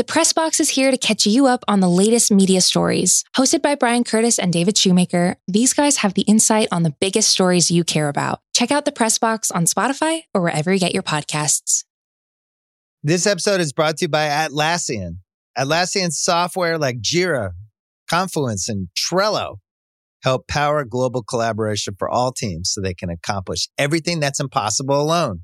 The 0.00 0.04
Press 0.04 0.32
Box 0.32 0.60
is 0.60 0.70
here 0.70 0.90
to 0.90 0.96
catch 0.96 1.26
you 1.26 1.44
up 1.46 1.62
on 1.68 1.80
the 1.80 1.88
latest 1.90 2.32
media 2.32 2.62
stories. 2.62 3.22
Hosted 3.36 3.60
by 3.60 3.74
Brian 3.74 4.02
Curtis 4.02 4.38
and 4.38 4.50
David 4.50 4.78
Shoemaker, 4.78 5.36
these 5.46 5.74
guys 5.74 5.98
have 5.98 6.14
the 6.14 6.22
insight 6.22 6.68
on 6.72 6.84
the 6.84 6.96
biggest 7.02 7.28
stories 7.28 7.70
you 7.70 7.84
care 7.84 8.08
about. 8.08 8.40
Check 8.54 8.70
out 8.70 8.86
the 8.86 8.92
Press 8.92 9.18
Box 9.18 9.50
on 9.50 9.66
Spotify 9.66 10.22
or 10.32 10.40
wherever 10.40 10.72
you 10.72 10.78
get 10.78 10.94
your 10.94 11.02
podcasts. 11.02 11.84
This 13.02 13.26
episode 13.26 13.60
is 13.60 13.74
brought 13.74 13.98
to 13.98 14.06
you 14.06 14.08
by 14.08 14.28
Atlassian. 14.28 15.18
Atlassian 15.58 16.12
software 16.12 16.78
like 16.78 17.02
Jira, 17.02 17.50
Confluence, 18.08 18.70
and 18.70 18.88
Trello 18.96 19.56
help 20.22 20.48
power 20.48 20.86
global 20.86 21.22
collaboration 21.22 21.94
for 21.98 22.08
all 22.08 22.32
teams 22.32 22.72
so 22.72 22.80
they 22.80 22.94
can 22.94 23.10
accomplish 23.10 23.68
everything 23.76 24.18
that's 24.18 24.40
impossible 24.40 24.98
alone. 24.98 25.40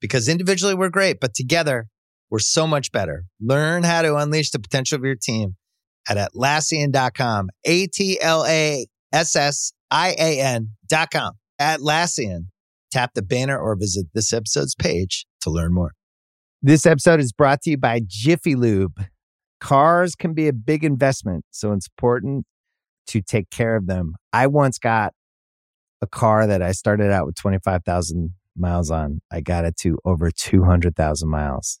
Because 0.00 0.28
individually 0.28 0.76
we're 0.76 0.90
great, 0.90 1.18
but 1.18 1.34
together 1.34 1.88
we're 2.30 2.38
so 2.38 2.66
much 2.66 2.92
better. 2.92 3.24
Learn 3.40 3.82
how 3.82 4.02
to 4.02 4.16
unleash 4.16 4.50
the 4.50 4.58
potential 4.58 4.96
of 4.96 5.04
your 5.04 5.14
team 5.14 5.56
at 6.08 6.16
Atlassian.com. 6.16 7.48
A 7.64 7.86
T 7.86 8.20
L 8.20 8.44
A 8.46 8.86
S 9.12 9.36
S 9.36 9.72
I 9.90 10.14
A 10.18 10.40
N.com. 10.40 11.32
Atlassian. 11.60 12.46
Tap 12.90 13.12
the 13.14 13.22
banner 13.22 13.58
or 13.58 13.76
visit 13.76 14.06
this 14.14 14.32
episode's 14.32 14.74
page 14.74 15.26
to 15.42 15.50
learn 15.50 15.72
more. 15.72 15.92
This 16.62 16.86
episode 16.86 17.20
is 17.20 17.32
brought 17.32 17.62
to 17.62 17.70
you 17.70 17.76
by 17.76 18.00
Jiffy 18.06 18.54
Lube. 18.54 19.04
Cars 19.60 20.14
can 20.14 20.34
be 20.34 20.48
a 20.48 20.52
big 20.52 20.84
investment, 20.84 21.44
so 21.50 21.72
it's 21.72 21.88
important 21.98 22.46
to 23.08 23.22
take 23.22 23.50
care 23.50 23.76
of 23.76 23.86
them. 23.86 24.14
I 24.32 24.46
once 24.46 24.78
got 24.78 25.12
a 26.02 26.06
car 26.06 26.46
that 26.46 26.62
I 26.62 26.72
started 26.72 27.10
out 27.10 27.26
with 27.26 27.36
25,000 27.36 28.34
miles 28.56 28.90
on. 28.90 29.20
I 29.30 29.40
got 29.40 29.64
it 29.64 29.76
to 29.78 29.98
over 30.04 30.30
200,000 30.30 31.28
miles 31.28 31.80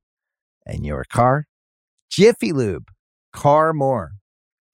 and 0.65 0.85
your 0.85 1.03
car. 1.03 1.45
Jiffy 2.09 2.51
Lube, 2.51 2.89
car 3.33 3.73
more. 3.73 4.13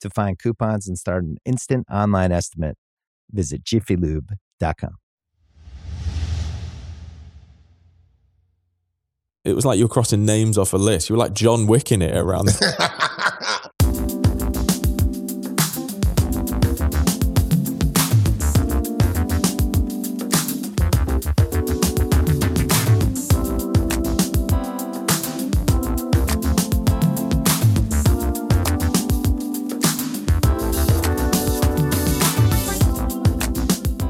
To 0.01 0.09
find 0.11 0.37
coupons 0.37 0.87
and 0.87 0.97
start 0.97 1.23
an 1.23 1.37
instant 1.43 1.87
online 1.89 2.31
estimate, 2.31 2.77
visit 3.31 3.63
jiffylube.com. 3.63 4.95
It 9.43 9.55
was 9.55 9.65
like 9.65 9.77
you 9.79 9.85
were 9.85 9.89
crossing 9.89 10.25
names 10.25 10.57
off 10.57 10.73
a 10.73 10.77
list. 10.77 11.09
You 11.09 11.15
were 11.15 11.19
like 11.19 11.33
John 11.33 11.67
Wick 11.67 11.91
in 11.91 12.01
it 12.01 12.15
around. 12.15 12.49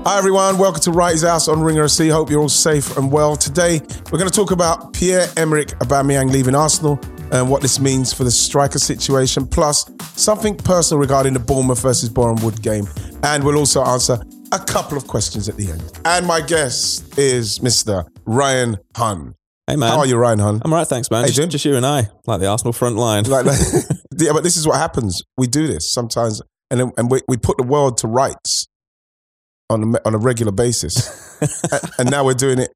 Hi 0.08 0.18
everyone, 0.18 0.58
welcome 0.58 0.80
to 0.84 0.92
Wrighty's 0.92 1.24
House 1.24 1.50
on 1.50 1.60
Ringer 1.60 1.84
FC. 1.84 2.10
Hope 2.10 2.30
you're 2.30 2.40
all 2.40 2.48
safe 2.48 2.96
and 2.96 3.12
well. 3.12 3.36
Today 3.36 3.82
we're 4.10 4.18
going 4.18 4.30
to 4.30 4.34
talk 4.34 4.52
about 4.52 4.94
Pierre-Emerick 4.94 5.68
Aubameyang 5.80 6.32
leaving 6.32 6.56
Arsenal 6.56 6.98
and 7.34 7.50
what 7.50 7.62
this 7.62 7.78
means 7.78 8.14
for 8.14 8.24
the 8.24 8.32
striker 8.32 8.80
situation, 8.80 9.46
plus 9.46 9.84
something 10.16 10.56
personal 10.56 11.02
regarding 11.02 11.34
the 11.34 11.42
Bournemouth 11.42 11.82
versus 11.82 12.08
Boreham 12.08 12.42
Wood 12.42 12.62
game. 12.62 12.88
And 13.24 13.44
we'll 13.44 13.58
also 13.58 13.84
answer 13.84 14.18
a 14.54 14.60
couple 14.60 14.98
of 14.98 15.08
questions 15.08 15.50
at 15.50 15.58
the 15.58 15.74
end. 15.74 15.84
And 16.06 16.26
my 16.26 16.40
guest 16.40 17.20
is 17.20 17.60
Mr. 17.60 18.08
Ryan 18.26 18.78
Hunn. 18.96 19.36
hey 19.68 19.76
man, 19.76 19.92
How 19.92 19.98
are 19.98 20.06
you, 20.06 20.16
Ryan 20.16 20.40
Hunn? 20.40 20.62
I'm 20.64 20.74
right, 20.74 20.88
thanks 20.88 21.12
man. 21.12 21.26
Hey, 21.26 21.32
just, 21.32 21.50
just 21.50 21.66
you 21.66 21.76
and 21.76 21.86
I, 21.86 22.08
like 22.26 22.40
the 22.40 22.48
Arsenal 22.48 22.72
front 22.72 22.96
line. 22.96 23.26
Like, 23.26 23.46
like- 23.46 23.60
yeah, 24.18 24.32
but 24.32 24.44
this 24.44 24.56
is 24.56 24.66
what 24.66 24.78
happens. 24.78 25.22
We 25.36 25.48
do 25.48 25.68
this 25.68 25.92
sometimes, 25.92 26.42
and 26.72 26.94
and 26.96 27.12
we, 27.12 27.20
we 27.28 27.36
put 27.36 27.58
the 27.58 27.64
world 27.64 27.98
to 27.98 28.08
rights 28.08 28.68
on 29.70 29.96
a, 29.96 30.08
on 30.08 30.16
a 30.16 30.18
regular 30.18 30.52
basis, 30.52 31.38
and, 32.00 32.10
now 32.10 32.24
we're 32.26 32.34
doing 32.34 32.60
it. 32.60 32.72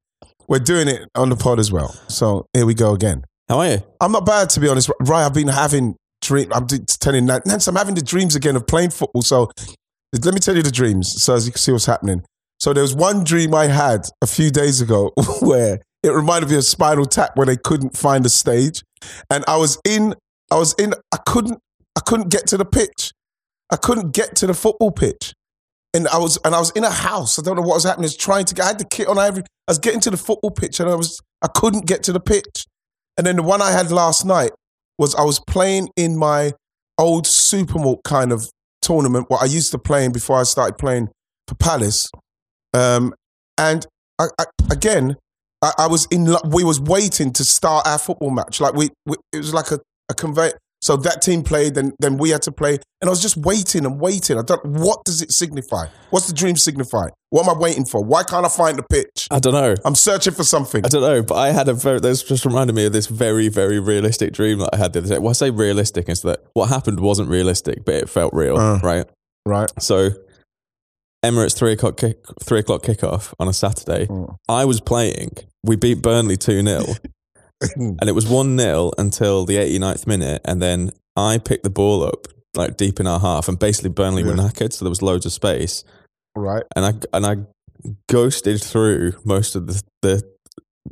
We're 0.48 0.58
doing 0.58 0.88
it 0.88 1.08
on 1.14 1.30
the 1.30 1.36
pod 1.36 1.58
as 1.58 1.72
well. 1.72 1.88
So 2.08 2.46
here 2.52 2.66
we 2.66 2.74
go 2.74 2.92
again. 2.92 3.24
How 3.48 3.60
are 3.60 3.68
you? 3.68 3.82
I'm 4.00 4.12
not 4.12 4.26
bad 4.26 4.50
to 4.50 4.60
be 4.60 4.68
honest. 4.68 4.90
Right, 5.00 5.24
I've 5.24 5.34
been 5.34 5.48
having 5.48 5.96
dream. 6.20 6.52
I'm 6.52 6.66
telling 6.66 7.26
Nance, 7.26 7.68
I'm 7.68 7.76
having 7.76 7.94
the 7.94 8.02
dreams 8.02 8.34
again 8.34 8.56
of 8.56 8.66
playing 8.66 8.90
football. 8.90 9.22
So 9.22 9.50
let 10.24 10.34
me 10.34 10.40
tell 10.40 10.56
you 10.56 10.62
the 10.62 10.70
dreams, 10.70 11.22
so 11.22 11.34
as 11.34 11.46
you 11.46 11.52
can 11.52 11.58
see 11.58 11.72
what's 11.72 11.86
happening. 11.86 12.22
So 12.60 12.72
there 12.72 12.82
was 12.82 12.94
one 12.94 13.24
dream 13.24 13.54
I 13.54 13.66
had 13.66 14.06
a 14.20 14.26
few 14.26 14.50
days 14.50 14.80
ago 14.80 15.12
where 15.40 15.80
it 16.02 16.10
reminded 16.10 16.50
me 16.50 16.56
of 16.56 16.64
Spinal 16.64 17.06
Tap 17.06 17.36
when 17.36 17.48
they 17.48 17.56
couldn't 17.56 17.96
find 17.96 18.24
a 18.26 18.28
stage, 18.28 18.82
and 19.30 19.44
I 19.48 19.56
was 19.56 19.78
in. 19.84 20.14
I 20.50 20.58
was 20.58 20.74
in. 20.78 20.94
I 21.12 21.18
couldn't. 21.26 21.58
I 21.96 22.00
couldn't 22.00 22.28
get 22.28 22.46
to 22.48 22.56
the 22.56 22.64
pitch. 22.64 23.12
I 23.70 23.76
couldn't 23.76 24.12
get 24.12 24.36
to 24.36 24.46
the 24.46 24.54
football 24.54 24.90
pitch. 24.90 25.32
And 25.94 26.08
I 26.08 26.18
was 26.18 26.38
and 26.44 26.54
I 26.54 26.58
was 26.58 26.70
in 26.70 26.84
a 26.84 26.90
house. 26.90 27.38
I 27.38 27.42
don't 27.42 27.56
know 27.56 27.62
what 27.62 27.74
was 27.74 27.84
happening. 27.84 28.04
I 28.04 28.06
was 28.06 28.16
trying 28.16 28.46
to 28.46 28.54
get 28.54 28.64
I 28.64 28.68
had 28.68 28.78
the 28.78 28.86
kit 28.86 29.08
on 29.08 29.18
every 29.18 29.42
I 29.42 29.72
was 29.72 29.78
getting 29.78 30.00
to 30.00 30.10
the 30.10 30.16
football 30.16 30.50
pitch 30.50 30.80
and 30.80 30.88
I 30.88 30.94
was 30.94 31.20
I 31.42 31.48
couldn't 31.48 31.86
get 31.86 32.02
to 32.04 32.12
the 32.12 32.20
pitch. 32.20 32.66
And 33.18 33.26
then 33.26 33.36
the 33.36 33.42
one 33.42 33.60
I 33.60 33.72
had 33.72 33.90
last 33.90 34.24
night 34.24 34.52
was 34.98 35.14
I 35.14 35.22
was 35.22 35.40
playing 35.40 35.90
in 35.96 36.16
my 36.16 36.52
old 36.98 37.26
Supermalt 37.26 38.02
kind 38.04 38.32
of 38.32 38.48
tournament, 38.80 39.26
what 39.28 39.42
I 39.42 39.46
used 39.46 39.70
to 39.72 39.78
play 39.78 40.04
in 40.04 40.12
before 40.12 40.38
I 40.38 40.44
started 40.44 40.78
playing 40.78 41.08
for 41.46 41.54
Palace. 41.54 42.10
Um, 42.74 43.14
and 43.58 43.86
I, 44.18 44.26
I, 44.38 44.44
again, 44.70 45.16
I, 45.62 45.72
I 45.78 45.86
was 45.86 46.06
in. 46.10 46.34
We 46.48 46.64
was 46.64 46.80
waiting 46.80 47.32
to 47.34 47.44
start 47.44 47.86
our 47.86 47.98
football 47.98 48.30
match. 48.30 48.60
Like 48.60 48.74
we, 48.74 48.90
we 49.06 49.16
it 49.32 49.38
was 49.38 49.54
like 49.54 49.70
a, 49.70 49.78
a 50.10 50.14
convey. 50.14 50.52
So 50.82 50.96
that 50.96 51.22
team 51.22 51.42
played, 51.42 51.74
then 51.76 51.92
then 52.00 52.16
we 52.18 52.30
had 52.30 52.42
to 52.42 52.52
play, 52.52 52.72
and 53.00 53.08
I 53.08 53.10
was 53.10 53.22
just 53.22 53.36
waiting 53.36 53.86
and 53.86 54.00
waiting. 54.00 54.36
I 54.38 54.42
don't. 54.42 54.64
What 54.66 55.04
does 55.04 55.22
it 55.22 55.30
signify? 55.32 55.86
What's 56.10 56.26
the 56.26 56.32
dream 56.34 56.56
signify? 56.56 57.06
What 57.30 57.46
am 57.46 57.56
I 57.56 57.58
waiting 57.58 57.84
for? 57.84 58.02
Why 58.04 58.24
can't 58.24 58.44
I 58.44 58.48
find 58.48 58.76
the 58.76 58.82
pitch? 58.82 59.28
I 59.30 59.38
don't 59.38 59.54
know. 59.54 59.74
I'm 59.84 59.94
searching 59.94 60.34
for 60.34 60.42
something. 60.44 60.84
I 60.84 60.88
don't 60.88 61.00
know, 61.02 61.22
but 61.22 61.36
I 61.36 61.52
had 61.52 61.68
a 61.68 61.72
very, 61.74 62.00
this 62.00 62.22
just 62.24 62.44
reminded 62.44 62.74
me 62.74 62.84
of 62.84 62.92
this 62.92 63.06
very, 63.06 63.48
very 63.48 63.78
realistic 63.78 64.32
dream 64.32 64.58
that 64.58 64.70
I 64.74 64.76
had 64.76 64.92
the 64.92 64.98
other 64.98 65.08
day. 65.08 65.18
Well, 65.18 65.30
I 65.30 65.34
say 65.34 65.50
realistic 65.50 66.08
is 66.08 66.20
that 66.22 66.40
what 66.54 66.68
happened 66.68 67.00
wasn't 67.00 67.28
realistic, 67.30 67.84
but 67.84 67.94
it 67.94 68.10
felt 68.10 68.34
real, 68.34 68.58
Uh. 68.58 68.78
right? 68.80 69.06
Right. 69.46 69.70
So, 69.78 70.10
Emirates 71.24 71.56
three 71.56 71.72
o'clock 71.72 71.96
kick, 71.96 72.18
three 72.42 72.58
o'clock 72.58 72.82
kickoff 72.82 73.32
on 73.38 73.46
a 73.48 73.52
Saturday. 73.52 74.06
Mm. 74.06 74.34
I 74.48 74.64
was 74.64 74.80
playing. 74.80 75.36
We 75.62 75.76
beat 75.76 76.02
Burnley 76.02 76.36
two 76.36 76.60
0 76.62 76.82
and 77.76 78.08
it 78.08 78.14
was 78.14 78.26
one 78.26 78.58
0 78.58 78.90
until 78.98 79.44
the 79.44 79.56
89th 79.56 80.06
minute, 80.06 80.40
and 80.44 80.60
then 80.62 80.90
I 81.16 81.38
picked 81.38 81.64
the 81.64 81.70
ball 81.70 82.02
up 82.04 82.26
like 82.54 82.76
deep 82.76 83.00
in 83.00 83.06
our 83.06 83.20
half, 83.20 83.48
and 83.48 83.58
basically 83.58 83.90
Burnley 83.90 84.22
were 84.24 84.30
Yeah. 84.34 84.42
knackered, 84.48 84.72
so 84.72 84.84
there 84.84 84.90
was 84.90 85.02
loads 85.02 85.24
of 85.26 85.32
space, 85.32 85.84
right. 86.36 86.64
and 86.76 86.84
I 86.84 86.92
and 87.16 87.26
I 87.26 87.36
ghosted 88.08 88.62
through 88.62 89.12
most 89.24 89.54
of 89.56 89.66
the 89.66 89.82
the 90.02 90.22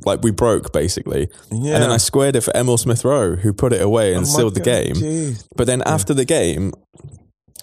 like 0.06 0.22
we 0.22 0.30
broke 0.30 0.72
basically, 0.72 1.28
Yeah. 1.50 1.74
and 1.74 1.82
then 1.82 1.90
I 1.90 1.96
squared 1.98 2.36
it 2.36 2.42
for 2.42 2.56
Emil 2.56 2.78
Smith 2.78 3.04
Rowe, 3.04 3.36
who 3.36 3.52
put 3.52 3.72
it 3.72 3.82
away 3.82 4.14
and 4.14 4.22
Oh 4.24 4.28
sealed 4.28 4.54
the 4.54 4.60
game. 4.60 5.36
But 5.56 5.66
then 5.66 5.82
after 5.82 6.14
the 6.14 6.24
game, 6.24 6.72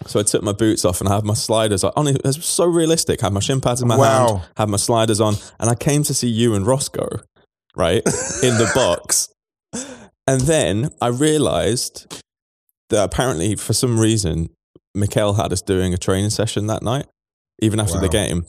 so 0.05 0.19
I 0.19 0.23
took 0.23 0.43
my 0.43 0.51
boots 0.51 0.85
off 0.85 0.99
and 1.01 1.09
I 1.09 1.15
had 1.15 1.23
my 1.23 1.33
sliders 1.33 1.83
on. 1.83 1.91
Honestly, 1.95 2.19
it 2.23 2.27
was 2.27 2.45
so 2.45 2.65
realistic. 2.65 3.23
I 3.23 3.27
had 3.27 3.33
my 3.33 3.39
shin 3.39 3.61
pads 3.61 3.81
in 3.81 3.87
my 3.87 3.97
Wow. 3.97 4.27
hand, 4.27 4.41
had 4.57 4.69
my 4.69 4.77
sliders 4.77 5.19
on, 5.21 5.35
and 5.59 5.69
I 5.69 5.75
came 5.75 6.03
to 6.03 6.13
see 6.13 6.27
you 6.27 6.53
and 6.53 6.67
Roscoe, 6.67 7.07
right, 7.77 8.03
in 8.43 8.53
the 8.57 8.69
box. 8.75 9.29
And 10.27 10.41
then 10.41 10.89
I 11.01 11.07
realized 11.07 12.21
that 12.89 13.03
apparently, 13.03 13.55
for 13.55 13.73
some 13.73 13.99
reason, 13.99 14.49
Mikel 14.95 15.33
had 15.35 15.53
us 15.53 15.61
doing 15.61 15.93
a 15.93 15.97
training 15.97 16.31
session 16.31 16.67
that 16.67 16.83
night, 16.83 17.05
even 17.61 17.79
after 17.79 17.99
the 17.99 18.09
game. 18.09 18.45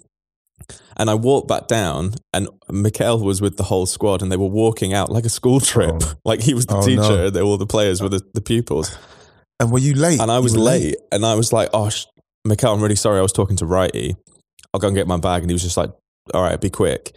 And 0.96 1.08
I 1.08 1.14
walked 1.14 1.46
back 1.46 1.68
down, 1.68 2.14
and 2.34 2.48
Mikel 2.68 3.20
was 3.20 3.40
with 3.40 3.56
the 3.56 3.62
whole 3.64 3.86
squad, 3.86 4.22
and 4.22 4.32
they 4.32 4.36
were 4.36 4.48
walking 4.48 4.92
out 4.92 5.10
like 5.10 5.24
a 5.24 5.28
school 5.28 5.60
trip. 5.60 5.94
Oh. 6.02 6.14
Like 6.24 6.40
he 6.42 6.52
was 6.54 6.66
the 6.66 6.76
Oh, 6.76 6.82
teacher, 6.82 7.00
no. 7.00 7.26
and 7.26 7.34
they, 7.36 7.40
all 7.40 7.56
the 7.56 7.66
players 7.66 8.02
were 8.02 8.08
the, 8.08 8.20
the 8.34 8.40
pupils 8.40 8.96
And 9.60 9.70
were 9.70 9.78
you 9.78 9.94
late? 9.94 10.20
and 10.20 10.30
I 10.30 10.40
was 10.40 10.54
were 10.56 10.62
late, 10.64 10.96
and 11.12 11.24
I 11.24 11.34
was 11.36 11.52
like, 11.52 11.70
"Oh, 11.72 11.88
sh- 11.90 12.06
Mikhail, 12.44 12.74
I'm 12.74 12.82
really 12.82 12.96
sorry. 12.96 13.18
I 13.18 13.22
was 13.22 13.32
talking 13.32 13.56
to 13.58 13.64
Wrighty. 13.64 14.14
I'll 14.74 14.80
go 14.80 14.88
and 14.88 14.96
get 14.96 15.06
my 15.06 15.16
bag." 15.16 15.42
And 15.42 15.50
he 15.50 15.54
was 15.54 15.62
just 15.62 15.76
like, 15.76 15.90
"All 16.34 16.42
right, 16.42 16.60
be 16.60 16.70
quick." 16.70 17.14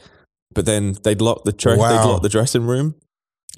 But 0.54 0.66
then 0.66 0.96
they'd 1.04 1.22
lock 1.22 1.44
the 1.44 1.54
Wow. 1.78 1.90
they'd 1.90 2.08
locked 2.10 2.24
the 2.24 2.30
dressing 2.30 2.66
room, 2.66 2.96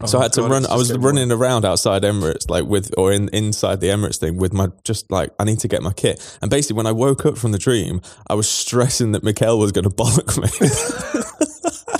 So 0.05 0.17
Oh, 0.17 0.21
I 0.21 0.23
had 0.23 0.33
to 0.33 0.41
God, 0.41 0.51
run. 0.51 0.65
I 0.65 0.75
was 0.75 0.95
running 0.97 1.31
around 1.31 1.65
outside 1.65 2.03
Emirates, 2.03 2.49
like 2.49 2.65
with 2.65 2.93
or 2.97 3.11
in 3.11 3.29
inside 3.29 3.79
the 3.79 3.87
Emirates 3.87 4.17
thing 4.17 4.37
with 4.37 4.53
my 4.53 4.67
just 4.83 5.11
like 5.11 5.31
I 5.39 5.43
need 5.43 5.59
to 5.59 5.67
get 5.67 5.81
my 5.81 5.93
kit. 5.93 6.19
And 6.41 6.49
basically, 6.51 6.77
when 6.77 6.87
I 6.87 6.91
woke 6.91 7.25
up 7.25 7.37
from 7.37 7.51
the 7.51 7.59
dream, 7.59 8.01
I 8.27 8.33
was 8.35 8.47
stressing 8.49 9.11
that 9.13 9.23
Mikel 9.23 9.59
was 9.59 9.71
going 9.71 9.83
to 9.89 9.89
bollock 9.89 10.37
me. 10.41 10.49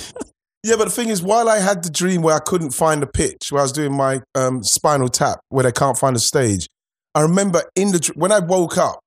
Yeah, 0.66 0.76
but 0.76 0.86
the 0.86 0.90
thing 0.92 1.10
is, 1.10 1.22
while 1.22 1.50
I 1.50 1.58
had 1.58 1.82
the 1.84 1.90
dream 1.90 2.22
where 2.22 2.34
I 2.34 2.38
couldn't 2.38 2.70
find 2.70 3.02
a 3.02 3.06
pitch, 3.06 3.48
where 3.52 3.60
I 3.60 3.64
was 3.64 3.72
doing 3.72 3.94
my 3.94 4.22
um, 4.34 4.62
spinal 4.62 5.10
tap, 5.10 5.40
where 5.50 5.62
they 5.62 5.70
can't 5.72 5.98
find 5.98 6.16
a 6.16 6.18
stage, 6.18 6.68
I 7.14 7.20
remember 7.20 7.62
in 7.76 7.88
the 7.92 8.10
when 8.14 8.32
I 8.32 8.38
woke 8.38 8.78
up, 8.78 8.98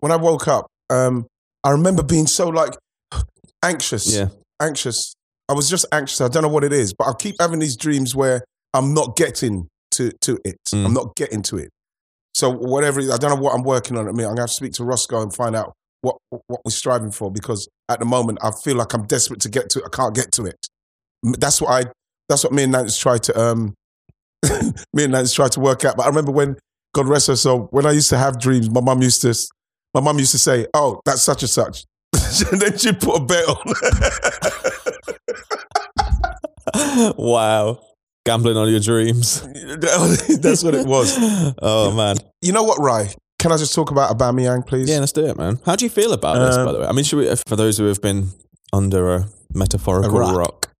when 0.00 0.10
I 0.10 0.16
woke 0.16 0.48
up, 0.48 0.66
um, 0.90 1.28
I 1.62 1.70
remember 1.70 2.02
being 2.02 2.26
so 2.26 2.48
like 2.48 2.74
anxious, 3.62 4.12
yeah, 4.12 4.30
anxious. 4.60 5.14
I 5.48 5.54
was 5.54 5.70
just 5.70 5.86
anxious. 5.92 6.20
I 6.20 6.28
don't 6.28 6.42
know 6.42 6.48
what 6.48 6.64
it 6.64 6.72
is, 6.72 6.92
but 6.92 7.08
I 7.08 7.12
keep 7.18 7.36
having 7.40 7.58
these 7.58 7.76
dreams 7.76 8.14
where 8.14 8.44
I'm 8.74 8.92
not 8.94 9.16
getting 9.16 9.68
to 9.92 10.10
to 10.20 10.38
it. 10.44 10.58
Mm. 10.72 10.86
I'm 10.86 10.94
not 10.94 11.16
getting 11.16 11.42
to 11.42 11.56
it. 11.56 11.70
So 12.34 12.50
whatever, 12.50 13.00
is, 13.00 13.10
I 13.10 13.16
don't 13.16 13.30
know 13.30 13.42
what 13.42 13.54
I'm 13.54 13.62
working 13.62 13.96
on. 13.96 14.08
I 14.08 14.12
mean, 14.12 14.26
I'm 14.26 14.32
gonna 14.32 14.42
have 14.42 14.50
to 14.50 14.54
speak 14.54 14.72
to 14.74 14.84
Roscoe 14.84 15.22
and 15.22 15.34
find 15.34 15.56
out 15.56 15.72
what 16.02 16.16
what 16.28 16.60
we're 16.64 16.70
striving 16.70 17.10
for 17.10 17.30
because 17.32 17.68
at 17.88 17.98
the 17.98 18.04
moment 18.04 18.38
I 18.42 18.50
feel 18.62 18.76
like 18.76 18.92
I'm 18.92 19.06
desperate 19.06 19.40
to 19.40 19.48
get 19.48 19.70
to 19.70 19.80
it. 19.80 19.84
I 19.86 19.96
can't 19.96 20.14
get 20.14 20.32
to 20.32 20.46
it. 20.46 20.56
That's 21.22 21.60
what 21.60 21.70
I. 21.70 21.90
That's 22.28 22.44
what 22.44 22.52
me 22.52 22.64
and 22.64 22.72
Nance 22.72 22.98
tried 22.98 23.22
to. 23.24 23.40
Um, 23.40 23.74
me 24.92 25.04
and 25.04 25.12
Nance 25.12 25.32
tried 25.32 25.52
to 25.52 25.60
work 25.60 25.84
out. 25.84 25.96
But 25.96 26.04
I 26.04 26.08
remember 26.08 26.30
when 26.30 26.56
God 26.94 27.08
rest 27.08 27.28
her 27.28 27.36
soul. 27.36 27.68
When 27.70 27.86
I 27.86 27.92
used 27.92 28.10
to 28.10 28.18
have 28.18 28.38
dreams, 28.38 28.70
my 28.70 28.80
mum 28.80 29.02
used 29.02 29.22
to. 29.22 29.34
My 29.94 30.00
mum 30.02 30.18
used 30.18 30.32
to 30.32 30.38
say, 30.38 30.66
"Oh, 30.74 31.00
that's 31.04 31.22
such 31.22 31.42
and 31.42 31.50
such," 31.50 31.84
and 32.52 32.60
then 32.60 32.76
she'd 32.76 33.00
put 33.00 33.16
a 33.16 33.24
bet 33.24 33.48
on. 33.48 33.74
wow, 37.18 37.80
gambling 38.26 38.56
on 38.56 38.68
your 38.70 38.80
dreams. 38.80 39.40
that's 39.80 40.62
what 40.62 40.74
it 40.74 40.86
was. 40.86 41.16
oh 41.62 41.92
man, 41.94 42.16
You 42.42 42.52
know 42.52 42.62
what, 42.62 42.78
Rai? 42.80 43.08
Can 43.38 43.52
I 43.52 43.56
just 43.56 43.72
talk 43.74 43.90
about 43.92 44.16
Aubameyang, 44.16 44.66
please? 44.66 44.88
yeah, 44.88 44.98
let's 44.98 45.12
do 45.12 45.24
it, 45.26 45.36
man. 45.36 45.60
How 45.64 45.76
do 45.76 45.84
you 45.84 45.90
feel 45.90 46.12
about 46.12 46.34
this, 46.44 46.56
Um, 46.56 46.66
by 46.66 46.72
the 46.72 46.80
way? 46.80 46.86
I 46.86 46.92
mean, 46.92 47.04
should 47.04 47.18
we, 47.18 47.32
for 47.46 47.54
those 47.56 47.78
who 47.78 47.84
have 47.86 48.02
been 48.02 48.30
under 48.72 49.14
a 49.14 49.28
metaphorical 49.54 50.16
A 50.18 50.20
rock. 50.20 50.36
rock, 50.36 50.70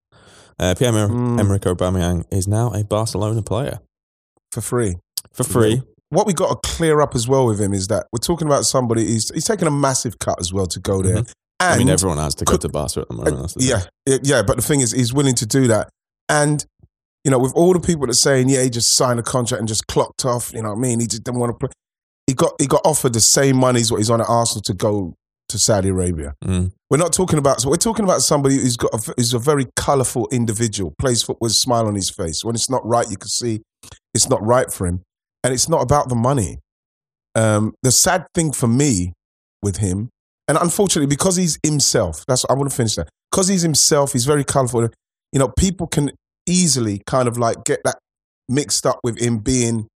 uh, 0.59 0.75
Pierre 0.77 0.93
Mm. 0.93 1.39
Emerick 1.39 1.63
Aubameyang 1.63 2.25
is 2.33 2.49
now 2.49 2.73
a 2.73 2.83
Barcelona 2.83 3.43
player 3.43 3.79
for 4.51 4.61
free. 4.61 4.97
for 5.33 5.45
free. 5.45 5.83
What 6.11 6.27
we 6.27 6.33
got 6.33 6.49
to 6.63 6.69
clear 6.69 7.01
up 7.01 7.15
as 7.15 7.29
well 7.29 7.47
with 7.47 7.61
him 7.61 7.73
is 7.75 7.87
that 7.89 8.07
we're 8.13 8.19
talking 8.19 8.49
about 8.49 8.65
somebody. 8.65 9.05
He's 9.07 9.31
he's 9.33 9.45
taking 9.45 9.69
a 9.69 9.71
massive 9.71 10.19
cut 10.19 10.41
as 10.41 10.53
well 10.53 10.67
to 10.67 10.81
go 10.81 11.01
there. 11.03 11.17
Mhm. 11.23 11.33
And 11.61 11.75
I 11.75 11.79
mean, 11.79 11.89
everyone 11.91 12.19
has 12.19 12.35
to 12.37 12.45
go 12.45 12.53
could- 12.53 12.63
to 12.63 12.69
Barca 12.71 13.01
at 13.03 13.09
the 13.09 13.15
moment. 13.15 13.55
Yeah, 13.59 13.83
yeah, 14.07 14.17
yeah. 14.23 14.43
But 14.43 14.57
the 14.57 14.63
thing 14.63 14.81
is, 14.81 14.93
he's 14.93 15.13
willing 15.13 15.35
to 15.37 15.47
do 15.47 15.67
that. 15.69 15.91
And 16.29 16.65
you 17.25 17.31
know, 17.31 17.39
with 17.39 17.53
all 17.55 17.73
the 17.73 17.81
people 17.81 18.07
that 18.07 18.13
are 18.13 18.15
saying, 18.15 18.49
yeah, 18.49 18.63
he 18.63 18.71
just 18.71 18.95
signed 18.95 19.21
a 19.21 19.23
contract 19.23 19.59
and 19.59 19.69
just 19.69 19.87
clocked 19.87 20.25
off. 20.25 20.53
You 20.55 20.63
know 20.63 20.71
what 20.71 20.79
I 20.79 20.81
mean? 20.81 21.01
He 21.01 21.07
just 21.07 21.25
didn't 21.25 21.41
want 21.41 21.51
to 21.53 21.59
play. 21.59 21.69
He 22.27 22.35
got 22.35 22.53
he 22.61 22.67
got 22.67 22.83
offered 22.85 23.13
the 23.13 23.21
same 23.21 23.57
money 23.57 23.81
as 23.81 23.91
what 23.91 23.99
he's 23.99 24.11
on 24.11 24.21
at 24.21 24.29
Arsenal 24.29 24.63
to 24.63 24.75
go 24.75 25.15
to 25.49 25.59
Saudi 25.59 25.89
Arabia. 25.89 26.35
Mm. 26.45 26.73
We're 26.91 26.99
not 26.99 27.13
talking 27.13 27.39
about. 27.39 27.61
So 27.61 27.71
we're 27.71 27.77
talking 27.77 28.05
about 28.05 28.23
somebody 28.23 28.57
who's 28.57 28.77
got 28.77 28.95
a, 28.95 29.13
who's 29.17 29.35
a 29.35 29.39
very 29.39 29.67
colourful 29.77 30.29
individual. 30.31 30.95
Plays 30.99 31.23
football 31.23 31.47
with 31.47 31.53
a 31.53 31.55
smile 31.55 31.87
on 31.87 31.95
his 31.95 32.11
face. 32.11 32.45
When 32.45 32.55
it's 32.55 32.71
not 32.71 32.87
right, 32.87 33.11
you 33.11 33.17
can 33.17 33.29
see 33.29 33.61
it's 34.15 34.29
not 34.29 34.43
right 34.43 34.73
for 34.73 34.87
him, 34.87 35.03
and 35.43 35.53
it's 35.53 35.69
not 35.69 35.83
about 35.83 36.09
the 36.09 36.15
money. 36.15 36.59
Um, 37.35 37.75
the 37.83 37.93
sad 37.93 38.27
thing 38.35 38.53
for 38.53 38.69
me 38.69 39.13
with 39.63 39.79
him, 39.79 40.11
and 40.49 40.59
unfortunately, 40.59 41.09
because 41.09 41.37
he's 41.37 41.59
himself, 41.63 42.25
that's 42.27 42.45
I 42.49 42.55
want 42.55 42.71
to 42.71 42.77
finish 42.77 42.95
that. 42.97 43.09
Because 43.31 43.49
he's 43.49 43.63
himself, 43.63 44.13
he's 44.13 44.25
very 44.25 44.45
colourful. 44.45 44.89
You 45.33 45.39
know, 45.39 45.49
people 45.49 45.87
can 45.87 46.11
easily 46.47 47.03
kind 47.07 47.29
of 47.29 47.39
like 47.39 47.65
get 47.65 47.81
that 47.85 47.99
mixed 48.49 48.87
up 48.87 49.01
with 49.05 49.21
him 49.21 49.39
being 49.39 49.87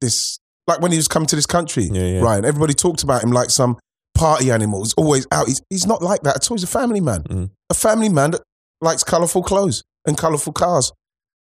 this. 0.00 0.38
Like 0.66 0.80
when 0.80 0.92
he 0.92 0.98
was 0.98 1.08
coming 1.08 1.26
to 1.28 1.36
this 1.36 1.46
country, 1.46 1.84
Yeah, 1.84 2.02
yeah. 2.02 2.20
Ryan. 2.20 2.44
Everybody 2.44 2.74
talked 2.74 3.02
about 3.02 3.22
him 3.22 3.30
like 3.32 3.50
some 3.50 3.78
party 4.14 4.50
animal. 4.50 4.82
He's 4.82 4.94
always 4.94 5.26
out. 5.32 5.46
He's, 5.46 5.62
he's 5.70 5.86
not 5.86 6.02
like 6.02 6.22
that 6.22 6.36
at 6.36 6.50
all. 6.50 6.56
He's 6.56 6.64
a 6.64 6.66
family 6.66 7.00
man. 7.00 7.22
Mm. 7.22 7.50
A 7.70 7.74
family 7.74 8.08
man 8.08 8.32
that 8.32 8.42
likes 8.80 9.02
colourful 9.04 9.42
clothes 9.44 9.82
and 10.06 10.16
colourful 10.18 10.52
cars, 10.52 10.92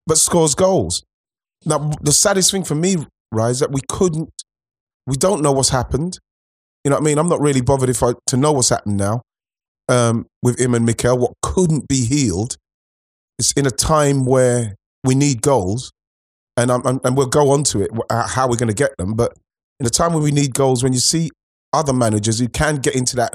but 0.08 0.18
scores 0.18 0.56
goals. 0.56 1.04
Now, 1.66 1.92
the 2.02 2.12
saddest 2.12 2.52
thing 2.52 2.64
for 2.66 2.76
me, 2.76 2.98
right, 3.32 3.50
is 3.50 3.60
that 3.60 3.72
we 3.72 3.82
couldn't, 3.88 4.30
we 5.08 5.16
don't 5.16 5.42
know 5.42 5.52
what's 5.54 5.70
happened. 5.70 6.20
You 6.84 6.90
know 6.90 6.98
what 6.98 7.04
I 7.04 7.06
mean? 7.06 7.18
I'm 7.18 7.30
not 7.30 7.40
really 7.40 7.62
bothered 7.62 7.90
if 7.90 8.04
I 8.04 8.14
to 8.28 8.38
know 8.38 8.52
what's 8.52 8.70
happened 8.70 8.98
now 8.98 9.22
um, 9.88 10.26
with 10.42 10.60
him 10.60 10.74
and 10.74 10.86
Mikel. 10.86 11.18
What 11.18 11.34
couldn't 11.42 11.88
be 11.88 12.06
healed 12.06 12.58
is 13.40 13.54
in 13.56 13.66
a 13.66 13.72
time 13.72 14.26
where 14.26 14.76
we 15.04 15.16
need 15.16 15.42
goals, 15.42 15.92
and 16.58 16.72
I'm, 16.72 16.86
I'm- 16.86 17.02
and 17.04 17.18
we'll 17.18 17.28
go 17.28 17.50
on 17.52 17.64
to 17.66 17.82
it 17.82 17.92
uh, 18.10 18.28
how 18.28 18.48
we're 18.48 18.58
going 18.58 18.70
to 18.70 18.74
get 18.74 18.92
them. 18.98 19.14
But 19.16 19.34
in 19.80 19.86
a 19.86 19.90
time 19.90 20.14
when 20.14 20.24
we 20.24 20.32
need 20.32 20.54
goals, 20.54 20.84
when 20.84 20.94
you 20.94 21.00
see 21.00 21.30
other 21.74 21.94
managers 21.94 22.40
who 22.40 22.48
can 22.48 22.78
get 22.78 22.96
into 22.96 23.16
that, 23.18 23.34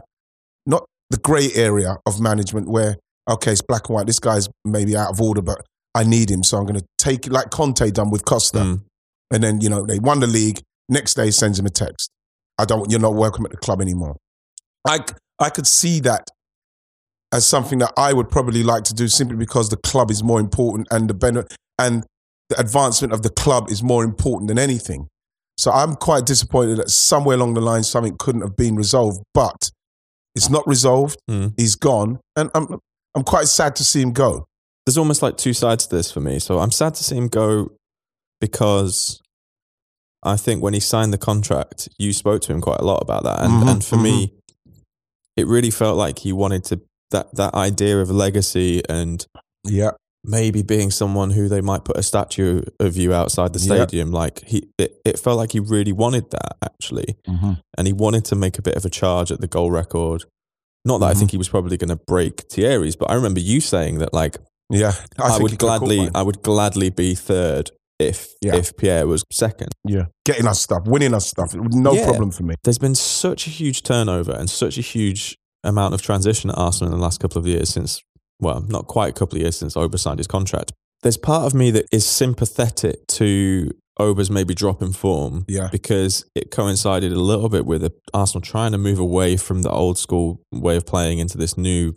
not 0.67 0.85
the 1.11 1.19
grey 1.19 1.50
area 1.55 1.97
of 2.06 2.21
management 2.21 2.69
where 2.69 2.97
okay, 3.29 3.53
it's 3.53 3.62
black 3.62 3.89
and 3.89 3.95
white. 3.95 4.06
This 4.06 4.19
guy's 4.19 4.49
maybe 4.65 4.97
out 4.97 5.11
of 5.11 5.21
order, 5.21 5.43
but 5.43 5.65
I 5.95 6.05
need 6.05 6.31
him, 6.31 6.43
so 6.43 6.56
I'm 6.56 6.65
going 6.65 6.81
to 6.81 6.87
take 6.97 7.27
it 7.27 7.33
like 7.33 7.50
Conte 7.50 7.91
done 7.91 8.11
with 8.11 8.25
Costa. 8.25 8.59
Mm. 8.59 8.83
And 9.31 9.43
then, 9.45 9.61
you 9.61 9.69
know, 9.69 9.85
they 9.85 9.99
won 9.99 10.21
the 10.21 10.27
league. 10.27 10.62
Next 10.89 11.15
day, 11.15 11.31
sends 11.31 11.59
him 11.59 11.67
a 11.67 11.71
text. 11.71 12.11
I 12.56 12.65
don't, 12.65 12.91
you're 12.91 13.00
not 13.00 13.15
welcome 13.15 13.45
at 13.45 13.50
the 13.50 13.59
club 13.59 13.83
anymore. 13.83 14.17
I, 14.87 15.00
I 15.39 15.50
could 15.50 15.67
see 15.67 16.00
that 16.00 16.29
as 17.32 17.46
something 17.46 17.78
that 17.80 17.92
I 17.96 18.12
would 18.12 18.30
probably 18.30 18.62
like 18.62 18.84
to 18.84 18.94
do 18.94 19.08
simply 19.08 19.36
because 19.36 19.69
the 19.69 19.76
club 19.76 20.10
is 20.10 20.22
more 20.22 20.40
important 20.40 20.88
and 20.90 21.08
the 21.10 21.14
benefit 21.14 21.54
and 21.78 22.04
the 22.48 22.58
advancement 22.58 23.12
of 23.12 23.22
the 23.22 23.28
club 23.30 23.70
is 23.70 23.82
more 23.82 24.02
important 24.04 24.48
than 24.48 24.58
anything. 24.58 25.08
So 25.58 25.70
I'm 25.70 25.96
quite 25.96 26.25
disappointed 26.25 26.78
that 26.78 26.88
somewhere 26.88 27.36
along 27.36 27.54
the 27.54 27.60
line 27.60 27.82
something 27.82 28.16
couldn't 28.19 28.40
have 28.42 28.56
been 28.56 28.76
resolved, 28.76 29.22
but 29.34 29.70
it's 30.34 30.48
not 30.48 30.66
resolved. 30.66 31.19
Mm. 31.28 31.52
He's 31.56 31.75
gone, 31.75 32.20
and 32.36 32.50
I'm 32.54 32.78
I'm 33.14 33.25
quite 33.25 33.48
sad 33.48 33.75
to 33.76 33.84
see 33.84 34.00
him 34.00 34.12
go. 34.12 34.46
there's 34.86 34.96
almost 34.96 35.20
like 35.20 35.36
two 35.36 35.52
sides 35.52 35.86
to 35.86 35.96
this 35.96 36.10
for 36.10 36.20
me. 36.20 36.38
So 36.38 36.60
I'm 36.60 36.70
sad 36.70 36.94
to 36.94 37.04
see 37.04 37.16
him 37.16 37.28
go 37.28 37.72
because 38.40 39.20
I 40.22 40.36
think 40.36 40.62
when 40.62 40.72
he 40.75 40.80
signed 40.80 41.12
the 41.12 41.19
contract, 41.19 41.88
you 41.98 42.12
spoke 42.12 42.40
to 42.42 42.52
him 42.52 42.60
quite 42.62 42.80
a 42.80 42.84
lot 42.84 43.02
about 43.02 43.25
that, 43.25 43.40
and 43.42 43.62
Mhm, 43.62 43.70
and 43.70 43.84
for 43.84 43.96
me, 43.96 44.32
it 45.36 45.46
really 45.46 45.70
felt 45.70 45.96
like 45.98 46.20
he 46.20 46.32
wanted 46.32 46.64
to 46.64 46.80
that 47.10 47.34
that 47.34 47.55
idea 47.55 48.00
of 48.00 48.10
legacy 48.10 48.82
and 48.88 49.25
Yeah, 49.64 49.93
maybe 50.25 50.62
being 50.62 50.90
someone 50.90 51.31
who 51.31 51.49
they 51.49 51.60
might 51.60 51.84
put 51.84 51.96
a 51.96 52.02
statue 52.02 52.62
of 52.81 52.96
you 52.96 53.12
outside 53.14 53.52
the 53.52 53.58
stadium. 53.58 54.10
Like 54.12 54.44
he, 54.46 54.69
it, 54.78 55.00
it 55.05 55.19
felt 55.19 55.37
like 55.38 55.52
he 55.52 55.60
really 55.60 55.93
wanted 55.93 56.31
that 56.31 56.56
actually, 56.62 57.16
and 57.26 57.87
he 57.87 57.92
wanted 57.92 58.25
to 58.26 58.37
make 58.37 58.59
a 58.59 58.62
bit 58.62 58.76
of 58.76 58.85
a 58.85 58.90
charge 58.90 59.30
at 59.33 59.40
the 59.40 59.47
goal 59.47 59.71
record. 59.71 60.25
Not 60.85 60.99
that 60.99 61.06
I 61.06 61.12
Mhm. 61.14 61.18
think 61.18 61.30
he 61.33 61.37
was 61.38 61.49
probably 61.49 61.76
going 61.76 61.88
to 61.90 62.00
break 62.06 62.42
Thierry's, 62.50 62.97
but 62.97 63.11
I 63.11 63.14
remember 63.14 63.40
you 63.40 63.61
saying 63.61 63.99
that 63.99 64.14
like 64.14 64.38
yeah. 64.71 64.92
I, 65.18 65.37
he 65.37 65.42
would 65.42 65.59
gladly. 65.59 66.09
I 66.14 66.23
would 66.23 66.42
gladly 66.42 66.90
be 66.90 67.14
third 67.14 67.71
if 67.99 68.28
Yeah. 68.40 68.54
if 68.56 68.76
Pierre 68.76 69.06
was 69.06 69.25
second. 69.33 69.71
Yeah, 69.85 70.06
getting 70.25 70.47
us 70.47 70.61
stuff, 70.61 70.83
winning 70.87 71.14
us 71.14 71.26
stuff, 71.26 71.54
no 71.54 71.92
Yeah. 71.94 72.04
problem 72.06 72.30
for 72.30 72.44
me. 72.44 72.54
There's 72.64 72.78
been 72.78 72.94
such 72.94 73.47
a 73.47 73.50
huge 73.50 73.83
turnover 73.83 74.33
and 74.33 74.49
such 74.49 74.78
a 74.78 74.83
huge 74.83 75.37
amount 75.65 75.95
of 75.95 76.03
transition 76.03 76.50
at 76.50 76.59
Arsenal 76.59 76.93
in 76.93 76.99
the 76.99 77.03
last 77.03 77.21
couple 77.21 77.38
of 77.38 77.47
years 77.47 77.69
since, 77.71 78.03
well, 78.41 78.61
not 78.69 78.87
quite 78.87 79.11
a 79.11 79.12
couple 79.12 79.37
of 79.37 79.43
years 79.43 79.57
since 79.57 79.75
Auba 79.75 79.99
signed 79.99 80.19
his 80.19 80.27
contract. 80.27 80.73
There's 81.03 81.17
part 81.17 81.45
of 81.45 81.55
me 81.55 81.71
that 81.73 81.87
is 81.93 82.05
sympathetic 82.05 83.07
to 83.09 83.71
Auba's 83.99 84.31
maybe 84.31 84.55
drop 84.55 84.81
in 84.81 84.93
form 84.93 85.45
Yeah, 85.49 85.69
because 85.71 86.25
it 86.35 86.50
coincided 86.50 87.12
a 87.12 87.21
little 87.21 87.49
bit 87.49 87.67
with 87.67 87.93
Arsenal 88.15 88.43
trying 88.43 88.73
to 88.73 88.79
move 88.79 88.99
away 88.99 89.37
from 89.37 89.62
the 89.62 89.71
old 89.71 89.99
school 89.99 90.41
way 90.53 90.77
of 90.77 90.87
playing 90.87 91.19
into 91.19 91.37
this 91.37 91.57
new 91.57 91.95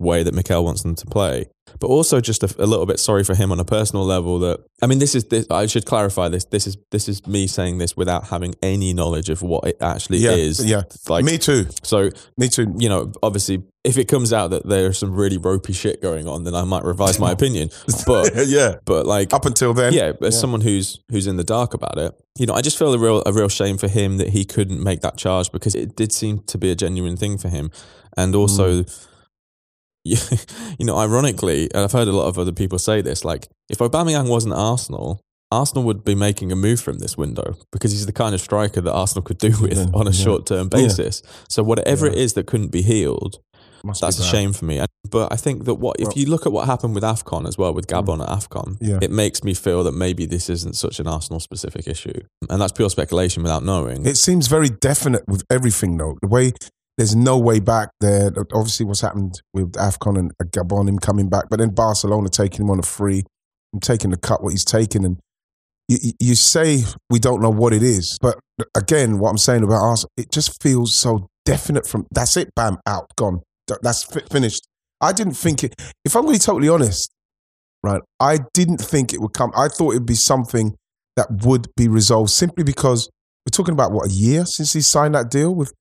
way 0.00 0.22
that 0.22 0.34
Mikel 0.34 0.64
wants 0.64 0.82
them 0.82 0.94
to 0.96 1.06
play. 1.06 1.46
But 1.78 1.86
also 1.86 2.20
just 2.20 2.42
a, 2.42 2.52
a 2.58 2.66
little 2.66 2.84
bit 2.84 2.98
sorry 2.98 3.22
for 3.22 3.36
him 3.36 3.52
on 3.52 3.60
a 3.60 3.64
personal 3.64 4.04
level 4.04 4.40
that 4.40 4.58
I 4.82 4.86
mean 4.86 4.98
this 4.98 5.14
is 5.14 5.24
this, 5.26 5.46
I 5.50 5.66
should 5.66 5.86
clarify 5.86 6.28
this 6.28 6.44
this 6.46 6.66
is 6.66 6.76
this 6.90 7.08
is 7.08 7.24
me 7.28 7.46
saying 7.46 7.78
this 7.78 7.96
without 7.96 8.26
having 8.26 8.56
any 8.60 8.92
knowledge 8.92 9.30
of 9.30 9.40
what 9.40 9.64
it 9.68 9.76
actually 9.80 10.18
yeah, 10.18 10.32
is. 10.32 10.64
yeah. 10.64 10.82
Like 11.08 11.24
me 11.24 11.38
too. 11.38 11.66
so 11.84 12.10
Me 12.36 12.48
too. 12.48 12.74
you 12.76 12.88
know 12.88 13.12
obviously 13.22 13.62
if 13.84 13.96
it 13.98 14.08
comes 14.08 14.32
out 14.32 14.48
that 14.50 14.68
there's 14.68 14.98
some 14.98 15.14
really 15.14 15.38
ropey 15.38 15.72
shit 15.72 16.02
going 16.02 16.26
on 16.26 16.42
then 16.42 16.56
I 16.56 16.64
might 16.64 16.82
revise 16.82 17.20
my 17.20 17.30
opinion. 17.38 17.70
But 18.04 18.32
yeah, 18.48 18.76
but 18.84 19.06
like 19.06 19.32
up 19.32 19.46
until 19.46 19.72
then, 19.72 19.92
yeah, 19.92 20.12
as 20.20 20.34
yeah. 20.34 20.40
someone 20.40 20.62
who's 20.62 20.98
who's 21.08 21.28
in 21.28 21.36
the 21.36 21.44
dark 21.44 21.72
about 21.72 21.98
it, 21.98 22.12
you 22.36 22.46
know, 22.46 22.54
I 22.54 22.62
just 22.62 22.78
feel 22.78 22.92
a 22.92 22.98
real 22.98 23.22
a 23.24 23.32
real 23.32 23.48
shame 23.48 23.78
for 23.78 23.86
him 23.88 24.18
that 24.18 24.30
he 24.30 24.44
couldn't 24.44 24.82
make 24.82 25.02
that 25.02 25.16
charge 25.16 25.52
because 25.52 25.76
it 25.76 25.94
did 25.94 26.10
seem 26.12 26.40
to 26.48 26.58
be 26.58 26.70
a 26.70 26.74
genuine 26.74 27.16
thing 27.16 27.38
for 27.38 27.48
him, 27.48 27.70
and 28.16 28.34
also, 28.34 28.82
Mm. 28.82 29.06
you 30.04 30.86
know, 30.86 30.96
ironically, 30.96 31.68
and 31.74 31.84
I've 31.84 31.92
heard 31.92 32.08
a 32.08 32.12
lot 32.12 32.26
of 32.26 32.38
other 32.38 32.52
people 32.52 32.78
say 32.78 33.00
this, 33.02 33.24
like 33.24 33.48
if 33.68 33.78
Aubameyang 33.78 34.28
wasn't 34.28 34.54
Arsenal. 34.54 35.20
Arsenal 35.52 35.82
would 35.82 36.04
be 36.04 36.14
making 36.14 36.52
a 36.52 36.54
move 36.56 36.80
from 36.80 37.00
this 37.00 37.16
window 37.18 37.56
because 37.72 37.90
he's 37.90 38.06
the 38.06 38.12
kind 38.12 38.36
of 38.36 38.40
striker 38.40 38.80
that 38.80 38.92
Arsenal 38.92 39.22
could 39.22 39.38
do 39.38 39.50
with 39.60 39.76
Yeah, 39.76 39.86
on 39.92 40.06
a 40.06 40.10
yeah. 40.10 40.24
short 40.24 40.46
term 40.46 40.68
basis. 40.68 41.22
So 41.48 41.64
whatever 41.64 42.06
it 42.06 42.14
is 42.14 42.34
that 42.34 42.46
couldn't 42.46 42.70
be 42.70 42.82
healed, 42.82 43.40
Must 43.82 44.00
That's 44.00 44.18
be 44.18 44.22
a 44.22 44.26
shame 44.26 44.52
for 44.52 44.64
me. 44.66 44.80
But 45.10 45.32
I 45.32 45.36
think 45.36 45.64
that 45.64 45.74
what 45.74 45.96
if 45.98 46.14
you 46.16 46.26
look 46.26 46.46
at 46.46 46.52
what 46.52 46.66
happened 46.66 46.94
with 46.94 47.02
Afcon 47.02 47.48
as 47.48 47.58
well 47.58 47.74
with 47.74 47.88
mm. 47.88 48.00
Gabon 48.00 48.22
at 48.22 48.28
Afcon, 48.28 48.76
Yeah. 48.80 48.98
it 49.02 49.10
makes 49.10 49.42
me 49.42 49.54
feel 49.54 49.82
that 49.84 49.92
maybe 49.92 50.24
this 50.26 50.48
isn't 50.50 50.76
such 50.76 51.00
an 51.00 51.08
Arsenal 51.08 51.40
specific 51.40 51.88
issue, 51.88 52.20
and 52.48 52.60
that's 52.60 52.72
pure 52.72 52.90
speculation 52.90 53.42
without 53.42 53.64
knowing. 53.64 54.06
It 54.06 54.18
seems 54.18 54.46
very 54.46 54.68
definite 54.68 55.24
with 55.26 55.42
everything, 55.50 55.96
though. 55.96 56.16
The 56.22 56.28
way 56.28 56.52
there's 57.00 57.16
no 57.16 57.38
way 57.38 57.60
back 57.60 57.88
there. 58.02 58.30
Obviously, 58.52 58.84
what's 58.84 59.00
happened 59.00 59.40
with 59.54 59.72
Afcon 59.72 60.18
and 60.18 60.32
Gabon, 60.52 60.86
him 60.86 60.98
coming 60.98 61.30
back, 61.30 61.46
but 61.48 61.58
then 61.58 61.70
Barcelona 61.70 62.28
taking 62.28 62.66
him 62.66 62.70
on 62.70 62.78
a 62.78 62.82
free, 62.82 63.24
and 63.72 63.82
taking 63.82 64.10
the 64.10 64.18
cut 64.18 64.42
what 64.42 64.50
he's 64.50 64.66
taking, 64.66 65.06
and 65.06 65.18
you, 65.88 65.96
you- 66.20 66.34
say 66.34 66.82
we 67.08 67.18
don't 67.18 67.40
know 67.40 67.48
what 67.48 67.72
it 67.72 67.82
is, 67.82 68.18
but 68.20 68.38
again, 68.76 69.18
what 69.18 69.30
I'm 69.30 69.38
saying 69.38 69.62
about 69.64 69.80
Arsenal, 69.82 70.10
it 70.18 70.30
just 70.30 70.62
feels 70.62 70.94
so 70.94 71.26
definite. 71.46 71.86
From 71.86 72.06
that's 72.10 72.36
it, 72.36 72.54
bam, 72.54 72.76
out, 72.86 73.06
gone. 73.16 73.40
That's 73.80 74.02
fi- 74.02 74.20
finished. 74.30 74.66
I 75.00 75.14
didn't 75.14 75.38
think 75.38 75.64
it. 75.64 75.74
If 76.04 76.14
I'm 76.14 76.24
going 76.24 76.34
to 76.34 76.38
be 76.38 76.44
totally 76.44 76.68
honest, 76.68 77.10
right, 77.82 78.02
I 78.20 78.40
didn't 78.52 78.82
think 78.82 79.14
it 79.14 79.22
would 79.22 79.32
come. 79.32 79.52
I 79.56 79.68
thought 79.68 79.92
it 79.92 80.00
would 80.00 80.06
be 80.06 80.14
something 80.14 80.74
that 81.16 81.28
would 81.46 81.68
be 81.78 81.88
resolved 81.88 82.28
simply 82.28 82.62
because 82.62 83.08
we're 83.46 83.56
talking 83.56 83.72
about 83.72 83.90
what 83.90 84.06
a 84.10 84.12
year 84.12 84.44
since 84.44 84.74
he 84.74 84.82
signed 84.82 85.14
that 85.14 85.30
deal 85.30 85.54
with. 85.54 85.72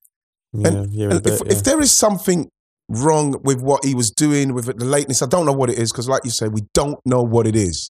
Yeah, 0.54 0.68
and- 0.68 1.24
bit, 1.24 1.34
if, 1.34 1.42
yeah. 1.46 1.52
if 1.52 1.64
there 1.64 1.80
is 1.82 1.92
something 1.92 2.50
wrong 2.90 3.36
with 3.44 3.62
what 3.62 3.86
he 3.86 3.94
was 3.94 4.12
doing 4.12 4.54
with 4.54 4.66
the 4.66 4.86
lateness, 4.86 5.22
I 5.22 5.28
don't 5.28 5.46
know 5.46 5.54
what 5.54 5.70
it 5.70 5.78
is 5.78 5.92
because, 5.92 6.10
like 6.10 6.26
you 6.26 6.32
say, 6.32 6.48
we 6.48 6.62
don't 6.74 7.00
know 7.06 7.22
what 7.22 7.48
it 7.48 7.56
is. 7.56 7.90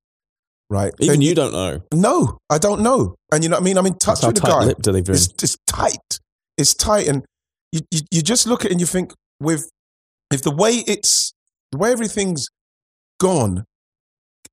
Right? 0.71 0.93
even 0.99 1.21
you 1.21 1.33
don't 1.33 1.51
know. 1.51 1.81
No, 1.91 2.37
I 2.47 2.59
don't 2.59 2.81
know. 2.81 3.15
And 3.31 3.43
you 3.43 3.49
know 3.49 3.55
what 3.55 3.61
I 3.61 3.65
mean? 3.65 3.77
I'm 3.77 3.87
in 3.87 3.97
touch 3.97 4.21
That's 4.21 4.21
how 4.21 4.27
with 4.27 4.83
the 4.83 4.91
guy. 5.01 5.11
It's 5.13 5.27
just 5.27 5.57
tight. 5.65 6.19
It's 6.59 6.75
tight, 6.75 7.07
and 7.07 7.25
you, 7.71 7.81
you 7.89 8.01
you 8.11 8.21
just 8.21 8.45
look 8.45 8.65
at 8.65 8.67
it 8.67 8.73
and 8.73 8.79
you 8.79 8.85
think 8.85 9.13
with 9.39 9.67
if 10.31 10.43
the 10.43 10.53
way 10.53 10.83
it's 10.85 11.33
the 11.71 11.79
way 11.79 11.91
everything's 11.91 12.47
gone, 13.19 13.63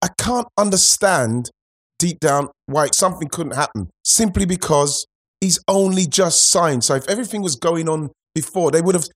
I 0.00 0.08
can't 0.18 0.48
understand 0.56 1.50
deep 1.98 2.20
down 2.20 2.48
why 2.66 2.88
something 2.92 3.28
couldn't 3.28 3.54
happen 3.54 3.90
simply 4.04 4.44
because 4.46 5.06
he's 5.46 5.60
only 5.68 6.06
just 6.06 6.50
signed. 6.50 6.82
So 6.82 6.96
if 6.96 7.08
everything 7.08 7.40
was 7.40 7.54
going 7.54 7.88
on 7.88 8.10
before, 8.34 8.72
they 8.72 8.82
would 8.82 8.96
have 8.96 9.06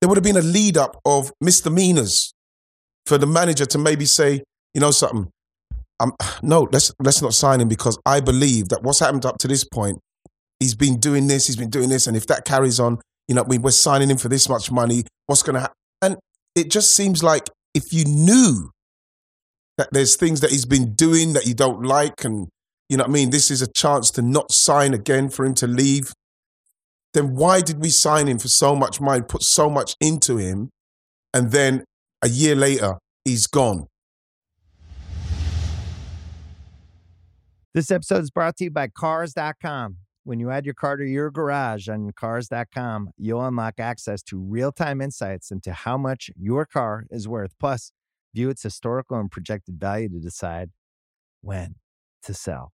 there 0.00 0.08
would 0.08 0.16
have 0.16 0.24
been 0.24 0.36
a 0.36 0.42
lead 0.42 0.76
up 0.76 1.00
of 1.04 1.32
misdemeanors 1.40 2.34
for 3.06 3.18
the 3.18 3.26
manager 3.26 3.64
to 3.66 3.78
maybe 3.78 4.04
say, 4.04 4.42
you 4.74 4.80
know, 4.80 4.90
something. 4.90 5.30
Um, 6.00 6.12
no, 6.42 6.68
let's 6.72 6.92
let's 6.98 7.22
not 7.22 7.34
sign 7.34 7.60
him 7.60 7.68
because 7.68 7.98
I 8.04 8.20
believe 8.20 8.68
that 8.70 8.82
what's 8.82 8.98
happened 8.98 9.24
up 9.24 9.38
to 9.38 9.48
this 9.48 9.64
point, 9.64 10.00
he's 10.58 10.74
been 10.74 10.98
doing 10.98 11.28
this, 11.28 11.46
he's 11.46 11.56
been 11.56 11.70
doing 11.70 11.88
this, 11.88 12.08
and 12.08 12.16
if 12.16 12.26
that 12.26 12.44
carries 12.44 12.80
on, 12.80 12.98
you 13.28 13.34
know, 13.36 13.44
we, 13.44 13.58
we're 13.58 13.70
signing 13.70 14.10
him 14.10 14.18
for 14.18 14.28
this 14.28 14.48
much 14.48 14.70
money. 14.72 15.04
What's 15.26 15.42
going 15.42 15.54
to 15.54 15.60
happen? 15.60 15.76
And 16.02 16.16
it 16.56 16.68
just 16.70 16.94
seems 16.96 17.22
like 17.22 17.48
if 17.74 17.92
you 17.92 18.04
knew 18.04 18.70
that 19.78 19.88
there's 19.92 20.16
things 20.16 20.40
that 20.40 20.50
he's 20.50 20.64
been 20.64 20.94
doing 20.94 21.34
that 21.34 21.46
you 21.46 21.54
don't 21.54 21.82
like, 21.82 22.24
and 22.24 22.48
you 22.88 22.96
know 22.96 23.04
what 23.04 23.10
I 23.10 23.12
mean, 23.12 23.30
this 23.30 23.50
is 23.50 23.62
a 23.62 23.66
chance 23.66 24.10
to 24.12 24.22
not 24.22 24.52
sign 24.52 24.94
again 24.94 25.28
for 25.28 25.44
him 25.44 25.54
to 25.54 25.66
leave. 25.66 26.12
Then 27.14 27.34
why 27.34 27.60
did 27.60 27.80
we 27.80 27.88
sign 27.88 28.28
him 28.28 28.38
for 28.38 28.48
so 28.48 28.76
much 28.76 29.00
money, 29.00 29.22
put 29.22 29.42
so 29.42 29.68
much 29.70 29.96
into 30.00 30.36
him, 30.36 30.70
and 31.32 31.50
then 31.50 31.84
a 32.22 32.28
year 32.28 32.54
later 32.54 32.98
he's 33.24 33.46
gone? 33.46 33.86
This 37.74 37.90
episode 37.90 38.22
is 38.22 38.30
brought 38.30 38.56
to 38.56 38.64
you 38.64 38.70
by 38.70 38.88
Cars.com. 38.88 39.96
When 40.24 40.40
you 40.40 40.50
add 40.50 40.64
your 40.64 40.74
car 40.74 40.96
to 40.96 41.04
your 41.04 41.30
garage 41.30 41.88
on 41.88 42.10
Cars.com, 42.12 43.10
you'll 43.16 43.44
unlock 43.44 43.74
access 43.78 44.22
to 44.24 44.38
real 44.38 44.72
time 44.72 45.00
insights 45.00 45.50
into 45.50 45.72
how 45.72 45.98
much 45.98 46.30
your 46.36 46.66
car 46.66 47.04
is 47.10 47.28
worth. 47.28 47.54
Plus, 47.60 47.92
view 48.34 48.50
its 48.50 48.62
historical 48.62 49.18
and 49.18 49.30
projected 49.30 49.78
value 49.78 50.08
to 50.08 50.18
decide 50.18 50.70
when 51.42 51.76
to 52.22 52.34
sell. 52.34 52.72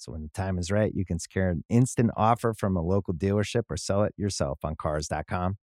So, 0.00 0.12
when 0.12 0.22
the 0.22 0.28
time 0.30 0.58
is 0.58 0.70
right, 0.70 0.92
you 0.94 1.04
can 1.04 1.18
secure 1.18 1.48
an 1.50 1.62
instant 1.68 2.10
offer 2.16 2.54
from 2.54 2.76
a 2.76 2.82
local 2.82 3.12
dealership 3.14 3.64
or 3.68 3.76
sell 3.76 4.02
it 4.02 4.14
yourself 4.16 4.60
on 4.64 4.74
Cars.com. 4.76 5.58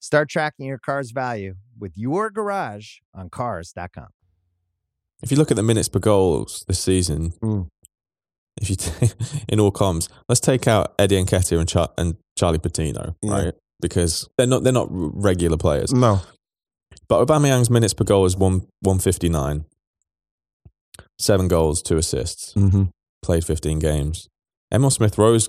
Start 0.00 0.28
tracking 0.28 0.66
your 0.66 0.78
car's 0.78 1.10
value 1.10 1.54
with 1.78 1.92
your 1.96 2.30
garage 2.30 2.98
on 3.14 3.28
Cars.com. 3.28 4.08
If 5.22 5.30
you 5.30 5.36
look 5.36 5.50
at 5.50 5.56
the 5.56 5.62
minutes 5.62 5.88
per 5.88 5.98
goals 6.00 6.64
this 6.68 6.78
season, 6.80 7.30
Mm. 7.42 7.68
if 8.60 8.70
you 8.70 8.76
t- 8.76 9.10
in 9.48 9.58
all 9.60 9.72
comms, 9.72 10.08
let's 10.28 10.40
take 10.40 10.66
out 10.68 10.94
Eddie 10.98 11.22
Nketiah 11.22 11.58
and, 11.60 11.68
Char- 11.68 11.92
and 11.98 12.16
Charlie 12.38 12.58
Patino, 12.58 13.14
Yeah. 13.22 13.32
right? 13.32 13.54
Because 13.80 14.28
they're 14.38 14.46
not 14.46 14.62
they're 14.62 14.72
not 14.72 14.88
regular 14.90 15.56
players. 15.56 15.92
No, 15.92 16.20
But 17.08 17.26
Aubameyang's 17.26 17.68
minutes 17.70 17.94
per 17.94 18.04
goal 18.04 18.24
is 18.26 18.36
one 18.36 18.66
one 18.80 18.98
fifty 19.00 19.28
nine. 19.28 19.64
Seven 21.18 21.48
goals, 21.48 21.82
two 21.82 21.96
assists. 21.96 22.52
mm-hmm. 22.54 22.84
Played 23.22 23.44
fifteen 23.44 23.78
games. 23.78 24.28
Emil 24.72 24.90
Smith 24.90 25.18
Rowe's 25.18 25.48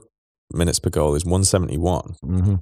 minutes 0.53 0.79
per 0.79 0.89
goal 0.89 1.15
is 1.15 1.25
one 1.25 1.43
seventy 1.43 1.77
one. 1.77 2.15
Mm-hmm. 2.23 2.55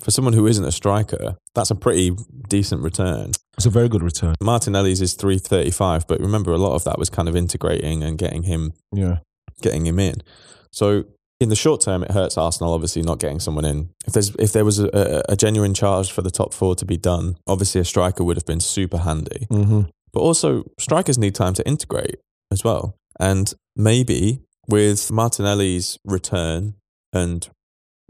For 0.00 0.10
someone 0.10 0.34
who 0.34 0.46
isn't 0.46 0.64
a 0.64 0.70
striker, 0.70 1.36
that's 1.54 1.70
a 1.70 1.74
pretty 1.74 2.12
decent 2.48 2.82
return. 2.82 3.32
it's 3.56 3.66
a 3.66 3.70
very 3.70 3.88
good 3.88 4.02
return. 4.02 4.34
Martinelli's 4.40 5.00
is 5.00 5.14
three 5.14 5.38
thirty 5.38 5.70
five, 5.70 6.06
but 6.06 6.20
remember 6.20 6.52
a 6.52 6.58
lot 6.58 6.74
of 6.74 6.84
that 6.84 6.98
was 6.98 7.10
kind 7.10 7.28
of 7.28 7.34
integrating 7.34 8.02
and 8.02 8.18
getting 8.18 8.44
him 8.44 8.72
Yeah, 8.92 9.18
getting 9.62 9.86
him 9.86 9.98
in. 9.98 10.22
So 10.70 11.04
in 11.40 11.48
the 11.48 11.56
short 11.56 11.80
term, 11.80 12.02
it 12.02 12.10
hurts 12.10 12.36
Arsenal 12.36 12.74
obviously 12.74 13.02
not 13.02 13.18
getting 13.18 13.40
someone 13.40 13.64
in. 13.64 13.90
If 14.06 14.12
there's 14.12 14.34
if 14.38 14.52
there 14.52 14.64
was 14.64 14.78
a, 14.78 14.88
a, 14.92 15.32
a 15.32 15.36
genuine 15.36 15.74
charge 15.74 16.12
for 16.12 16.22
the 16.22 16.30
top 16.30 16.52
four 16.52 16.74
to 16.76 16.84
be 16.84 16.96
done, 16.96 17.36
obviously 17.46 17.80
a 17.80 17.84
striker 17.84 18.22
would 18.22 18.36
have 18.36 18.46
been 18.46 18.60
super 18.60 18.98
handy. 18.98 19.46
mm-hmm. 19.50 19.82
But 20.12 20.20
also 20.20 20.64
strikers 20.78 21.18
need 21.18 21.34
time 21.34 21.54
to 21.54 21.66
integrate 21.66 22.16
as 22.52 22.62
well. 22.64 22.96
And 23.20 23.52
maybe 23.76 24.42
with 24.68 25.10
Martinelli's 25.10 25.98
return 26.04 26.74
and 27.12 27.48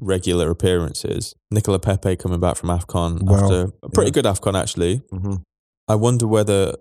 regular 0.00 0.50
appearances, 0.50 1.34
Nicola 1.50 1.78
Pepe 1.78 2.16
coming 2.16 2.40
back 2.40 2.56
from 2.56 2.68
AFCON 2.68 3.22
Well, 3.22 3.42
after 3.44 3.72
a 3.82 3.88
pretty 3.90 4.08
yeah. 4.10 4.14
good 4.14 4.24
AFCON 4.26 4.60
actually, 4.60 5.02
Mm-hmm. 5.12 5.34
I 5.90 5.94
wonder 5.94 6.26
whether 6.26 6.74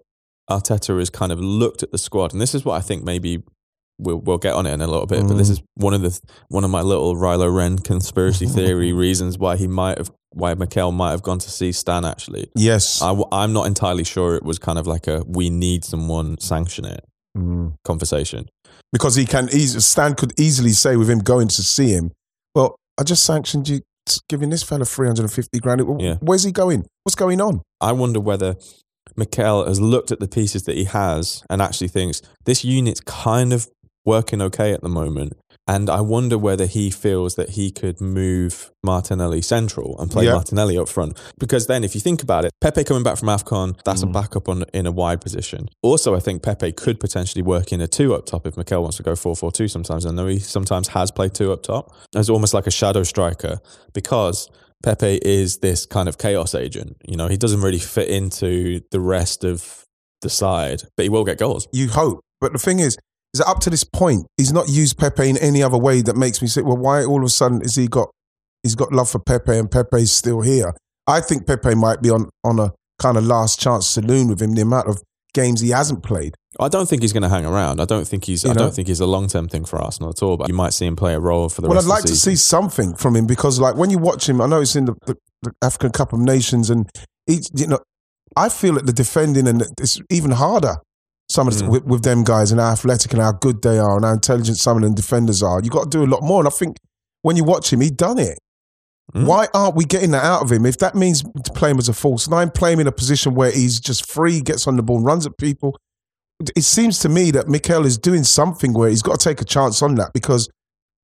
Arteta 0.49 0.97
has 0.99 1.09
kind 1.09 1.31
of 1.31 1.39
looked 1.39 1.81
at 1.83 1.91
the 1.91 1.97
squad, 1.97 2.33
and 2.33 2.41
this 2.41 2.53
is 2.53 2.65
what 2.65 2.75
I 2.75 2.81
think 2.81 3.03
maybe 3.03 3.43
we'll 3.99 4.17
we'll 4.17 4.37
get 4.37 4.53
on 4.53 4.65
it 4.65 4.73
in 4.73 4.81
a 4.81 4.87
little 4.87 5.05
bit. 5.05 5.25
But 5.27 5.35
this 5.37 5.47
Mm. 5.47 5.51
is 5.51 5.61
one 5.75 5.93
of 5.93 6.01
the 6.01 6.19
one 6.49 6.63
of 6.65 6.69
my 6.69 6.81
little 6.81 7.15
Rilo 7.15 7.53
Ren 7.55 7.77
conspiracy 7.79 8.45
theory 8.57 8.91
reasons 8.93 9.37
why 9.37 9.55
he 9.55 9.67
might 9.67 9.97
have 9.97 10.11
why 10.31 10.53
Mikel 10.55 10.91
might 10.91 11.11
have 11.11 11.23
gone 11.23 11.39
to 11.39 11.49
see 11.49 11.71
Stan. 11.71 12.03
Actually, 12.05 12.49
Yes. 12.55 13.01
I, 13.01 13.15
am 13.31 13.53
not 13.53 13.65
entirely 13.67 14.03
sure 14.03 14.35
it 14.35 14.43
was 14.43 14.59
kind 14.59 14.77
of 14.77 14.85
like 14.87 15.07
a 15.07 15.23
we 15.25 15.49
need 15.49 15.85
someone 15.85 16.37
sanction 16.39 16.83
it 16.85 17.03
Mm. 17.37 17.75
conversation. 17.85 18.49
Because 18.91 19.15
he 19.15 19.25
can 19.25 19.49
easily 19.51 19.81
Stan 19.81 20.15
could 20.15 20.39
easily 20.39 20.71
say 20.71 20.95
with 20.95 21.09
him 21.09 21.19
going 21.19 21.47
to 21.49 21.63
see 21.63 21.89
him, 21.89 22.11
well, 22.55 22.75
I 22.97 23.03
just 23.03 23.23
sanctioned 23.23 23.67
you 23.69 23.81
giving 24.29 24.49
this 24.49 24.63
fella 24.63 24.85
350 24.85 25.59
grand. 25.59 26.01
Yeah. 26.01 26.15
Where's 26.21 26.43
he 26.43 26.51
going? 26.51 26.85
What's 27.03 27.15
going 27.15 27.41
on? 27.41 27.61
I 27.81 27.91
wonder 27.91 28.19
whether 28.19 28.55
Mikel 29.15 29.65
has 29.65 29.79
looked 29.81 30.11
at 30.11 30.19
the 30.19 30.27
pieces 30.27 30.63
that 30.63 30.75
he 30.75 30.85
has 30.85 31.43
and 31.49 31.61
actually 31.61 31.89
thinks 31.89 32.21
this 32.45 32.63
unit's 32.63 33.01
kind 33.01 33.53
of 33.53 33.67
working 34.05 34.41
okay 34.41 34.73
at 34.73 34.81
the 34.81 34.89
moment. 34.89 35.33
And 35.67 35.89
I 35.89 35.99
wonder 36.01 36.37
whether 36.37 36.65
he 36.65 36.89
feels 36.89 37.35
that 37.35 37.49
he 37.51 37.71
could 37.71 37.99
move 37.99 38.71
Martinelli 38.83 39.41
central 39.41 39.99
and 39.99 40.09
play 40.09 40.25
Yeah. 40.25 40.33
Martinelli 40.35 40.77
up 40.77 40.87
front. 40.87 41.17
Because 41.37 41.67
then, 41.67 41.83
if 41.83 41.93
you 41.93 41.99
think 42.01 42.23
about 42.23 42.45
it, 42.45 42.51
Pepe 42.61 42.83
coming 42.85 43.03
back 43.03 43.17
from 43.17 43.27
AFCON, 43.27 43.75
that's 43.83 44.01
a 44.01 44.05
Mm. 44.05 44.13
backup 44.13 44.47
on 44.47 44.63
in 44.73 44.85
a 44.85 44.91
wide 44.91 45.19
position. 45.19 45.67
Also, 45.83 46.15
I 46.15 46.19
think 46.19 46.41
Pepe 46.41 46.71
could 46.71 46.99
potentially 46.99 47.41
work 47.41 47.73
in 47.73 47.81
a 47.81 47.87
two 47.87 48.15
up 48.15 48.25
top 48.25 48.47
if 48.47 48.55
Mikel 48.55 48.81
wants 48.81 48.97
to 48.97 49.03
go 49.03 49.15
4 49.15 49.35
4 49.35 49.51
2 49.51 49.67
sometimes. 49.67 50.05
I 50.05 50.11
know 50.11 50.27
he 50.27 50.39
sometimes 50.39 50.89
has 50.89 51.11
played 51.11 51.33
two 51.33 51.51
up 51.51 51.63
top 51.63 51.91
as 52.15 52.29
almost 52.29 52.53
like 52.53 52.65
a 52.67 52.71
shadow 52.71 53.03
striker 53.03 53.59
because 53.93 54.49
Pepe 54.83 55.19
is 55.23 55.57
this 55.57 55.85
kind 55.85 56.07
of 56.07 56.17
chaos 56.17 56.53
agent. 56.55 56.95
You 57.05 57.17
know, 57.17 57.27
he 57.27 57.35
doesn't 57.35 57.61
really 57.61 57.79
fit 57.79 58.07
into 58.07 58.81
the 58.91 58.99
rest 58.99 59.43
of 59.43 59.83
the 60.21 60.29
side, 60.29 60.83
but 60.95 61.03
he 61.03 61.09
will 61.09 61.25
get 61.25 61.37
goals. 61.39 61.67
You 61.73 61.89
hope. 61.89 62.21
But 62.39 62.53
the 62.53 62.59
thing 62.59 62.79
is, 62.79 62.95
is 63.33 63.39
that 63.39 63.47
up 63.47 63.59
to 63.61 63.69
this 63.69 63.83
point, 63.83 64.25
he's 64.37 64.53
not 64.53 64.69
used 64.69 64.97
Pepe 64.97 65.29
in 65.29 65.37
any 65.37 65.61
other 65.61 65.77
way 65.77 66.01
that 66.01 66.15
makes 66.15 66.41
me 66.41 66.47
say, 66.47 66.61
well, 66.61 66.77
why 66.77 67.03
all 67.03 67.19
of 67.19 67.25
a 67.25 67.29
sudden 67.29 67.61
is 67.61 67.75
he 67.75 67.87
got 67.87 68.09
he's 68.63 68.75
got 68.75 68.91
love 68.91 69.09
for 69.09 69.19
Pepe 69.19 69.57
and 69.57 69.69
Pepe's 69.69 70.11
still 70.11 70.41
here? 70.41 70.73
I 71.07 71.21
think 71.21 71.47
Pepe 71.47 71.75
might 71.75 72.01
be 72.01 72.09
on, 72.09 72.29
on 72.43 72.59
a 72.59 72.73
kind 72.99 73.17
of 73.17 73.25
last 73.25 73.59
chance 73.59 73.87
saloon 73.87 74.27
with 74.27 74.41
him, 74.41 74.55
the 74.55 74.61
amount 74.61 74.89
of 74.89 75.01
games 75.33 75.61
he 75.61 75.69
hasn't 75.69 76.03
played. 76.03 76.35
I 76.59 76.67
don't 76.67 76.89
think 76.89 77.03
he's 77.03 77.13
going 77.13 77.23
to 77.23 77.29
hang 77.29 77.45
around. 77.45 77.79
I 77.79 77.85
don't 77.85 78.07
think 78.07 78.25
he's. 78.25 78.43
You 78.43 78.49
I 78.49 78.53
know? 78.53 78.59
don't 78.61 78.73
think 78.73 78.87
he's 78.87 78.99
a 78.99 79.05
long 79.05 79.27
term 79.27 79.47
thing 79.47 79.65
for 79.65 79.79
Arsenal 79.81 80.09
at 80.09 80.23
all. 80.23 80.37
But 80.37 80.47
you 80.47 80.55
might 80.55 80.73
see 80.73 80.85
him 80.87 80.95
play 80.95 81.13
a 81.13 81.19
role 81.19 81.49
for 81.49 81.61
the 81.61 81.67
well, 81.67 81.77
I'd 81.77 81.85
like 81.85 82.05
to 82.05 82.15
see 82.15 82.35
something 82.35 82.95
from 82.95 83.15
him 83.15 83.27
because, 83.27 83.59
like, 83.59 83.75
when 83.75 83.89
you 83.89 83.99
watch 83.99 84.27
him, 84.27 84.41
I 84.41 84.47
know 84.47 84.61
it's 84.61 84.75
in 84.75 84.85
the, 84.85 84.95
the, 85.05 85.17
the 85.43 85.51
African 85.61 85.91
Cup 85.91 86.13
of 86.13 86.19
Nations, 86.19 86.69
and 86.71 86.89
he, 87.27 87.41
you 87.53 87.67
know, 87.67 87.79
I 88.35 88.49
feel 88.49 88.73
that 88.73 88.87
the 88.87 88.93
defending 88.93 89.47
and 89.47 89.63
it's 89.79 90.01
even 90.09 90.31
harder. 90.31 90.77
Some 91.29 91.47
of 91.47 91.57
the, 91.57 91.65
Mm. 91.65 91.69
with, 91.69 91.83
with 91.85 92.03
them 92.03 92.23
guys 92.23 92.51
and 92.51 92.59
how 92.61 92.71
athletic 92.71 93.11
and 93.13 93.21
how 93.21 93.33
good 93.33 93.61
they 93.61 93.79
are 93.79 93.97
and 93.97 94.05
how 94.05 94.13
intelligent 94.13 94.57
some 94.57 94.77
of 94.77 94.83
them 94.83 94.93
defenders 94.93 95.43
are. 95.43 95.59
You've 95.61 95.73
got 95.73 95.83
to 95.83 95.89
do 95.89 96.03
a 96.03 96.07
lot 96.07 96.23
more. 96.23 96.39
And 96.39 96.47
I 96.47 96.51
think 96.51 96.77
when 97.21 97.35
you 97.35 97.43
watch 97.43 97.71
him, 97.73 97.81
he 97.81 97.89
done 97.89 98.17
it. 98.17 98.37
Mm. 99.13 99.25
Why 99.25 99.47
aren't 99.53 99.75
we 99.75 99.83
getting 99.85 100.11
that 100.11 100.23
out 100.23 100.41
of 100.41 100.51
him? 100.51 100.65
If 100.65 100.77
that 100.79 100.95
means 100.95 101.23
to 101.23 101.51
play 101.53 101.71
him 101.71 101.77
as 101.79 101.89
a 101.89 101.93
false 101.93 102.29
nine, 102.29 102.49
play 102.49 102.73
him 102.73 102.79
in 102.79 102.87
a 102.87 102.91
position 102.91 103.35
where 103.35 103.51
he's 103.51 103.79
just 103.79 104.09
free, 104.09 104.39
gets 104.41 104.67
on 104.67 104.77
the 104.77 104.83
ball, 104.83 105.01
runs 105.01 105.25
at 105.25 105.37
people. 105.37 105.77
It 106.55 106.63
seems 106.63 106.99
to 106.99 107.09
me 107.09 107.31
that 107.31 107.47
Mikel 107.47 107.85
is 107.85 107.97
doing 107.97 108.23
something 108.23 108.73
where 108.73 108.89
he's 108.89 109.01
got 109.01 109.19
to 109.19 109.23
take 109.29 109.41
a 109.41 109.45
chance 109.45 109.81
on 109.81 109.95
that 109.95 110.13
because 110.13 110.49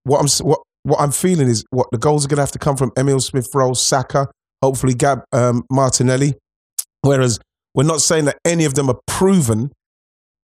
what 0.03 0.19
I'm 0.19 0.45
what 0.47 0.59
what 0.83 0.99
I'm 0.99 1.11
feeling 1.11 1.47
is 1.47 1.65
what 1.71 1.87
the 1.91 1.97
goals 1.97 2.23
are 2.25 2.27
going 2.27 2.37
to 2.37 2.41
have 2.43 2.51
to 2.51 2.59
come 2.59 2.75
from 2.77 2.91
Emil 2.97 3.19
Smith 3.21 3.49
Rowe, 3.53 3.73
Saka, 3.73 4.27
hopefully 4.61 4.93
Gab 4.93 5.23
um, 5.31 5.63
Martinelli. 5.71 6.35
Whereas 7.01 7.39
we're 7.73 7.83
not 7.83 8.01
saying 8.01 8.25
that 8.25 8.37
any 8.45 8.65
of 8.65 8.75
them 8.75 8.89
are 8.89 8.99
proven, 9.07 9.71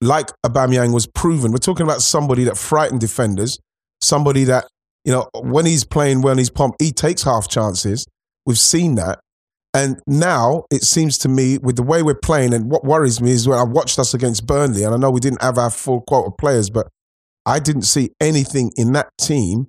like 0.01 0.31
Aubameyang 0.45 0.93
was 0.93 1.07
proven. 1.07 1.53
We're 1.53 1.59
talking 1.59 1.85
about 1.85 2.03
somebody 2.03 2.45
that 2.45 2.57
frightened 2.57 3.01
defenders, 3.01 3.59
somebody 4.01 4.45
that 4.45 4.67
you 5.05 5.13
know 5.13 5.29
when 5.35 5.67
he's 5.67 5.85
playing 5.85 6.23
when 6.23 6.39
he's 6.39 6.51
pumped, 6.51 6.81
he 6.81 6.93
takes 6.93 7.23
half 7.23 7.49
chances. 7.49 8.07
We've 8.47 8.59
seen 8.59 8.95
that. 8.97 9.21
And 9.75 10.01
now 10.07 10.65
it 10.71 10.83
seems 10.83 11.19
to 11.19 11.29
me, 11.29 11.59
with 11.59 11.77
the 11.77 11.83
way 11.83 12.03
we're 12.03 12.15
playing, 12.15 12.55
and 12.55 12.71
what 12.71 12.85
worries 12.85 13.21
me 13.21 13.33
is 13.33 13.47
when 13.47 13.59
I 13.59 13.65
watched 13.65 13.99
us 13.99 14.15
against 14.15 14.47
Burnley, 14.47 14.83
and 14.83 14.95
I 14.95 14.97
know 14.97 15.11
we 15.11 15.21
didn't 15.21 15.43
have 15.43 15.59
our 15.59 15.71
full 15.71 16.01
quota 16.01 16.29
of 16.29 16.39
players, 16.39 16.71
but 16.71 16.89
I 17.45 17.59
didn't 17.59 17.83
see 17.83 18.11
anything 18.21 18.73
in 18.77 18.93
that 18.93 19.11
team 19.19 19.69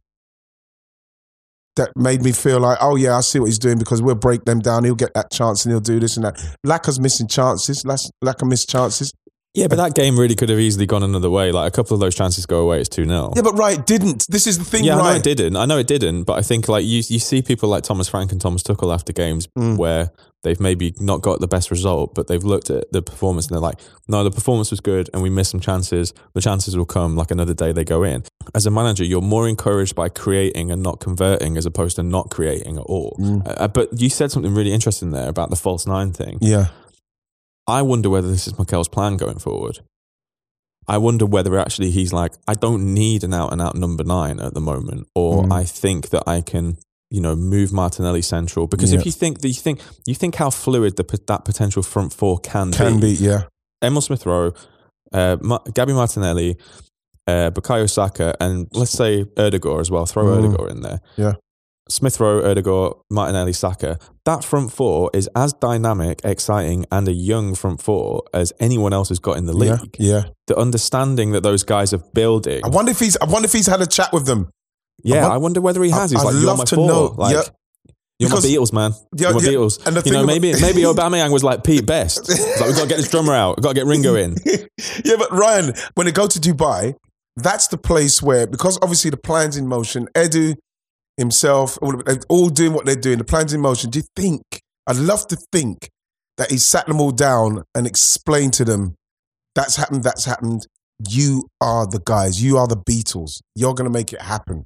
that 1.75 1.91
made 1.95 2.21
me 2.21 2.31
feel 2.33 2.59
like, 2.59 2.77
oh 2.81 2.95
yeah, 2.98 3.15
I 3.15 3.21
see 3.21 3.39
what 3.39 3.45
he's 3.45 3.57
doing 3.57 3.79
because 3.79 4.01
we'll 4.01 4.15
break 4.15 4.43
them 4.43 4.59
down. 4.59 4.83
He'll 4.83 4.95
get 4.95 5.13
that 5.13 5.31
chance 5.31 5.63
and 5.63 5.71
he'll 5.71 5.79
do 5.79 6.00
this 6.00 6.17
and 6.17 6.25
that. 6.25 6.36
Laka's 6.65 7.00
missing 7.00 7.27
chances. 7.27 7.83
Laka 7.83 8.43
missed 8.48 8.69
chances. 8.69 9.13
Yeah, 9.56 9.68
but 9.68 9.77
that 9.77 9.96
game 9.96 10.18
really 10.20 10.36
could 10.36 10.50
have 10.50 10.60
easily 10.60 10.86
gone 10.86 11.01
another 11.01 11.29
way. 11.29 11.51
Like 11.51 11.68
a 11.68 11.75
couple 11.75 11.96
of 11.96 12.00
those 12.00 12.13
chances 12.13 12.46
go 12.46 12.60
away, 12.60 12.79
it's 12.82 12.89
2 12.89 13.06
0. 13.06 13.34
Yeah, 13.36 13.41
but 13.41 13.58
right, 13.58 13.84
didn't. 13.84 14.27
This 14.29 14.46
is 14.46 14.60
the 14.60 14.63
thing, 14.63 14.84
yeah, 14.84 14.98
right? 14.98 15.01
I 15.01 15.10
know 15.12 15.15
it 15.18 15.24
didn't. 15.24 15.56
I 15.56 15.65
know 15.65 15.77
it 15.79 15.88
didn't, 15.88 16.24
but 16.24 16.38
I 16.38 16.41
think 16.44 16.68
like 16.70 16.86
you 16.86 16.98
you 17.08 17.18
see 17.20 17.41
people 17.41 17.68
like 17.68 17.84
Thomas 17.84 18.08
Frank 18.08 18.32
and 18.32 18.39
Thomas 18.39 18.62
Tuchel 18.62 18.94
after 18.94 19.12
games 19.12 19.48
Mm. 19.58 19.77
where 19.77 20.12
they've 20.44 20.60
maybe 20.60 20.94
not 21.00 21.22
got 21.22 21.39
the 21.41 21.48
best 21.48 21.72
result, 21.72 22.13
but 22.13 22.27
they've 22.27 22.44
looked 22.44 22.70
at 22.70 22.89
the 22.91 23.01
performance 23.01 23.48
and 23.48 23.56
they're 23.56 23.62
like, 23.62 23.79
no, 24.08 24.24
the 24.24 24.32
performance 24.32 24.70
was 24.72 24.79
good 24.79 25.10
and 25.13 25.22
we 25.24 25.29
missed 25.29 25.51
some 25.51 25.60
chances. 25.60 26.13
The 26.34 26.41
chances 26.41 26.77
will 26.77 26.86
come 26.86 27.15
like 27.18 27.32
another 27.32 27.53
day 27.56 27.72
they 27.74 27.84
go 27.84 28.03
in. 28.03 28.24
As 28.56 28.65
a 28.65 28.72
manager, 28.72 29.03
you're 29.03 29.20
more 29.20 29.50
encouraged 29.50 29.96
by 29.96 30.08
creating 30.10 30.72
and 30.72 30.82
not 30.82 31.00
converting 31.01 31.58
as 31.58 31.65
opposed 31.65 31.96
to 31.98 32.03
not 32.03 32.29
creating 32.29 32.77
at 32.77 32.84
all. 32.84 33.18
Mm. 33.20 33.41
Uh, 33.46 33.68
but 33.68 33.89
you 34.00 34.10
said 34.10 34.32
something 34.32 34.53
really 34.53 34.72
interesting 34.72 35.10
there 35.12 35.27
about 35.27 35.50
the 35.50 35.56
false 35.58 35.86
nine 35.88 36.13
thing. 36.13 36.38
Yeah. 36.39 36.68
I 37.69 37.81
wonder 37.81 38.09
whether 38.09 38.29
this 38.29 38.47
is 38.47 38.57
Mikel's 38.57 38.88
plan 38.89 39.17
going 39.17 39.39
forward. 39.39 39.79
I 40.88 40.97
wonder 40.97 41.25
whether 41.25 41.57
actually 41.59 41.91
he's 41.91 42.11
like, 42.11 42.33
I 42.47 42.55
don't 42.55 42.93
need 42.93 43.23
an 43.23 43.33
out 43.33 43.51
and 43.53 43.61
out 43.61 43.75
number 43.75 44.03
nine 44.03 44.39
at 44.39 44.53
the 44.53 44.61
moment, 44.61 45.07
or 45.13 45.43
Mm. 45.43 45.53
I 45.53 45.63
think 45.63 46.09
that 46.09 46.23
I 46.25 46.41
can, 46.41 46.77
you 47.11 47.21
know, 47.21 47.35
move 47.35 47.71
Martinelli 47.71 48.23
central. 48.23 48.65
Because 48.67 48.91
Yeah. 48.91 48.99
if 48.99 49.05
you 49.05 49.11
think 49.11 49.41
that 49.41 49.47
you 49.49 49.53
think 49.65 49.81
you 50.07 50.15
think 50.15 50.35
how 50.35 50.49
fluid 50.49 50.95
the, 50.95 51.03
that 51.27 51.45
potential 51.45 51.83
front 51.83 52.11
four 52.13 52.39
can, 52.39 52.71
Can 52.71 52.99
be, 52.99 53.11
yeah. 53.11 53.43
Emil 53.83 54.01
Smith 54.01 54.25
Rowe, 54.25 54.51
uh, 55.13 55.38
Ma- 55.41 55.63
Gabby 55.73 55.93
Martinelli, 55.93 56.57
uh, 57.27 57.51
Bukayo 57.51 57.88
Saka, 57.88 58.33
and 58.39 58.67
let's 58.73 58.91
say 58.91 59.25
Ødegaard 59.38 59.81
as 59.81 59.91
well. 59.91 60.05
Throw 60.07 60.25
Mm. 60.25 60.38
Ødegaard 60.38 60.71
in 60.71 60.81
there. 60.81 60.99
Yeah. 61.17 61.33
Smith 61.89 62.19
Rowe, 62.19 62.41
Ødegaard, 62.41 62.93
Martinelli, 63.10 63.53
Saka. 63.53 63.98
That 64.25 64.43
front 64.43 64.72
four 64.72 65.10
is 65.13 65.27
as 65.36 65.53
dynamic, 65.53 66.22
exciting, 66.24 66.86
and 66.91 67.08
a 67.08 67.13
young 67.13 67.55
front 67.55 67.81
four 67.81 68.24
as 68.34 68.53
anyone 68.60 68.93
else 68.93 69.10
has 69.10 69.19
got 69.19 69.38
in 69.38 69.46
the 69.46 69.53
league. 69.53 69.96
Yeah. 69.98 70.24
The 70.48 70.55
understanding 70.58 71.31
that 71.31 71.41
those 71.43 71.63
guys 71.63 71.93
are 71.93 72.03
building. 72.13 72.62
I 72.63 72.69
wonder 72.69 72.91
if 72.91 73.00
he's 73.00 73.17
I 73.17 73.25
wonder 73.25 73.46
if 73.48 73.53
he's 73.53 73.67
had 73.67 73.81
a 73.81 73.88
chat 73.88 74.13
with 74.13 74.25
them. 74.25 74.50
yeah, 75.03 75.22
want- 75.24 75.34
I 75.34 75.38
wonder 75.38 75.62
whether 75.62 75.81
he 75.84 75.89
has. 75.91 76.12
He's 76.12 76.19
I'd 76.22 76.25
like, 76.25 76.34
you're 76.36 76.43
love 76.43 76.58
my 76.60 76.63
to 76.65 76.75
four. 76.75 76.88
know. 76.88 77.03
Like, 77.17 77.34
Yeah. 77.36 77.41
You're 78.19 78.29
Because- 78.29 78.43
my 78.43 78.50
Beatles, 78.51 78.74
man. 78.74 78.91
Yeah, 79.15 79.29
you're 79.29 79.34
my 79.34 79.41
yeah. 79.46 79.50
Beatles. 79.51 79.88
And 79.88 79.96
the 79.96 80.01
you 80.05 80.12
know, 80.12 80.25
maybe 80.25 80.51
maybe 80.62 80.81
Aubameyang 80.91 81.31
was 81.31 81.43
like 81.43 81.63
Pete 81.63 81.86
Best. 81.86 82.27
Like, 82.29 82.67
we've 82.67 82.75
got 82.75 82.81
to 82.84 82.88
get 82.88 82.98
this 82.98 83.10
drummer 83.10 83.34
out. 83.34 83.58
We've 83.58 83.63
got 83.63 83.69
to 83.69 83.75
get 83.75 83.86
Ringo 83.88 84.15
in. 84.15 84.36
yeah, 85.05 85.15
but 85.17 85.31
Ryan, 85.31 85.74
when 85.96 86.05
they 86.05 86.12
go 86.12 86.27
to 86.27 86.39
Dubai, 86.39 86.96
that's 87.38 87.67
the 87.67 87.77
place 87.77 88.22
where, 88.22 88.46
because 88.46 88.77
obviously 88.81 89.10
the 89.10 89.17
plan's 89.17 89.55
in 89.55 89.67
motion, 89.67 90.10
Edu 90.15 90.55
himself, 91.19 91.77
all, 91.81 92.01
all 92.29 92.49
doing 92.49 92.73
what 92.73 92.85
they're 92.85 92.95
doing, 92.95 93.17
the 93.19 93.23
plan's 93.23 93.53
in 93.53 93.61
motion. 93.61 93.89
Do 93.89 93.99
you 93.99 94.05
think, 94.15 94.41
I'd 94.88 94.95
love 94.97 95.27
to 95.27 95.38
think 95.51 95.89
that 96.38 96.49
he 96.49 96.58
sat 96.58 96.88
them 96.88 96.99
all 96.99 97.12
down 97.12 97.63
and 97.75 97.86
explained 97.86 98.53
to 98.53 98.65
them, 98.65 98.95
that's 99.55 99.75
happened, 99.75 100.03
that's 100.03 100.25
happened. 100.25 100.65
You 101.08 101.47
are 101.62 101.86
the 101.88 102.01
guys. 102.03 102.41
You 102.43 102.58
are 102.58 102.67
the 102.67 102.77
Beatles. 102.77 103.39
You're 103.55 103.73
going 103.73 103.89
to 103.89 103.93
make 103.93 104.12
it 104.13 104.21
happen. 104.21 104.65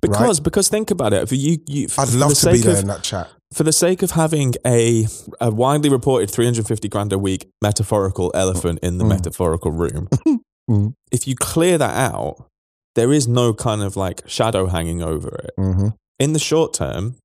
Because 0.00 0.40
because 0.40 0.68
think 0.68 0.90
about 0.90 1.12
it. 1.12 1.28
For 1.28 1.34
you, 1.34 1.58
you 1.66 1.88
I'd 1.98 2.12
love 2.12 2.34
to 2.34 2.52
be 2.52 2.58
there 2.58 2.74
of- 2.74 2.80
in 2.80 2.86
that 2.88 3.02
chat. 3.02 3.28
for 3.54 3.62
the 3.62 3.72
sake 3.72 4.02
of 4.02 4.10
having 4.12 4.54
a, 4.66 5.06
a 5.40 5.50
widely 5.50 5.88
reported 5.90 6.30
350 6.30 6.88
grand 6.88 7.12
a 7.12 7.18
week 7.18 7.48
metaphorical 7.62 8.30
elephant 8.34 8.78
in 8.82 8.98
the 8.98 9.04
Mm. 9.04 9.08
metaphorical 9.08 9.70
room, 9.72 10.08
Mm. 10.70 10.92
if 11.10 11.26
you 11.26 11.34
clear 11.34 11.78
that 11.78 11.96
out, 11.96 12.46
there 12.94 13.12
is 13.12 13.28
no 13.28 13.54
kind 13.54 13.82
of 13.82 13.96
like 13.96 14.22
shadow 14.26 14.66
hanging 14.66 15.02
over 15.02 15.28
it. 15.28 15.50
Mm-hmm. 15.58 15.88
In 16.18 16.32
the 16.32 16.38
short 16.38 16.74
term, 16.74 17.16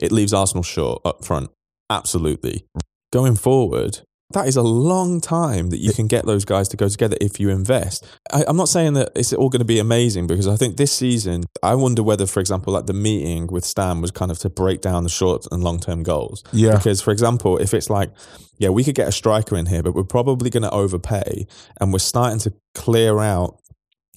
it 0.00 0.12
leaves 0.12 0.32
Arsenal 0.32 0.62
short 0.62 1.02
up 1.04 1.24
front. 1.24 1.50
Absolutely. 1.88 2.64
Going 3.12 3.34
forward, 3.34 4.00
that 4.32 4.46
is 4.46 4.56
a 4.56 4.62
long 4.62 5.20
time 5.20 5.70
that 5.70 5.78
you 5.78 5.92
can 5.92 6.06
get 6.06 6.24
those 6.24 6.44
guys 6.44 6.68
to 6.68 6.76
go 6.76 6.88
together 6.88 7.16
if 7.20 7.40
you 7.40 7.50
invest. 7.50 8.06
I, 8.32 8.44
I'm 8.46 8.56
not 8.56 8.68
saying 8.68 8.92
that 8.94 9.10
it's 9.16 9.32
all 9.32 9.48
going 9.48 9.60
to 9.60 9.66
be 9.66 9.80
amazing 9.80 10.28
because 10.28 10.46
I 10.46 10.56
think 10.56 10.76
this 10.76 10.92
season, 10.92 11.44
I 11.62 11.74
wonder 11.74 12.02
whether, 12.02 12.26
for 12.26 12.38
example, 12.38 12.72
like 12.72 12.86
the 12.86 12.92
meeting 12.92 13.48
with 13.48 13.64
Stan 13.64 14.00
was 14.00 14.12
kind 14.12 14.30
of 14.30 14.38
to 14.40 14.48
break 14.48 14.80
down 14.80 15.02
the 15.02 15.08
short 15.08 15.46
and 15.50 15.64
long 15.64 15.80
term 15.80 16.04
goals. 16.04 16.44
Yeah. 16.52 16.76
Because, 16.76 17.02
for 17.02 17.10
example, 17.10 17.58
if 17.58 17.74
it's 17.74 17.90
like, 17.90 18.12
yeah, 18.58 18.68
we 18.68 18.84
could 18.84 18.94
get 18.94 19.08
a 19.08 19.12
striker 19.12 19.56
in 19.56 19.66
here, 19.66 19.82
but 19.82 19.94
we're 19.94 20.04
probably 20.04 20.50
going 20.50 20.62
to 20.62 20.70
overpay, 20.70 21.46
and 21.80 21.92
we're 21.92 21.98
starting 21.98 22.38
to 22.40 22.52
clear 22.74 23.18
out. 23.18 23.59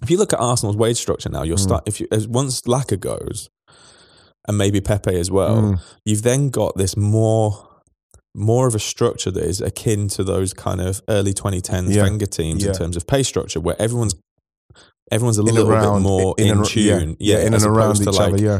If 0.03 0.11
you 0.11 0.17
look 0.17 0.33
at 0.33 0.39
Arsenal's 0.39 0.75
wage 0.77 0.97
structure 0.97 1.29
now, 1.29 1.43
you'll 1.43 1.57
Mm. 1.57 1.63
start 1.63 1.83
if 1.87 1.99
you 1.99 2.07
as 2.11 2.27
once 2.27 2.61
Laka 2.61 2.99
goes, 2.99 3.49
and 4.47 4.57
maybe 4.57 4.81
Pepe 4.81 5.17
as 5.17 5.31
well, 5.31 5.55
Mm. 5.61 5.79
you've 6.05 6.21
then 6.23 6.49
got 6.49 6.77
this 6.77 6.95
more 6.97 7.67
more 8.35 8.65
of 8.65 8.73
a 8.73 8.79
structure 8.79 9.29
that 9.29 9.43
is 9.43 9.61
akin 9.61 10.07
to 10.07 10.23
those 10.23 10.53
kind 10.55 10.81
of 10.81 11.03
early 11.07 11.33
2010s 11.35 11.95
Yeah. 11.95 12.01
Wenger 12.01 12.25
teams 12.25 12.63
Yeah. 12.63 12.69
in 12.71 12.75
terms 12.75 12.97
of 12.97 13.05
pay 13.05 13.21
structure, 13.21 13.59
where 13.59 13.79
everyone's 13.79 14.15
everyone's 15.11 15.37
a 15.37 15.41
In 15.41 15.47
little 15.53 15.69
around- 15.69 16.01
bit 16.01 16.09
more 16.09 16.33
in 16.39 16.45
in, 16.47 16.57
and- 16.57 16.75
yeah, 16.75 16.97
tune, 16.99 17.17
yeah, 17.19 17.39
in 17.39 17.53
and 17.53 17.63
around 17.63 18.01
each 18.01 18.07
like 18.07 18.33
other. 18.33 18.43
Yeah. 18.43 18.59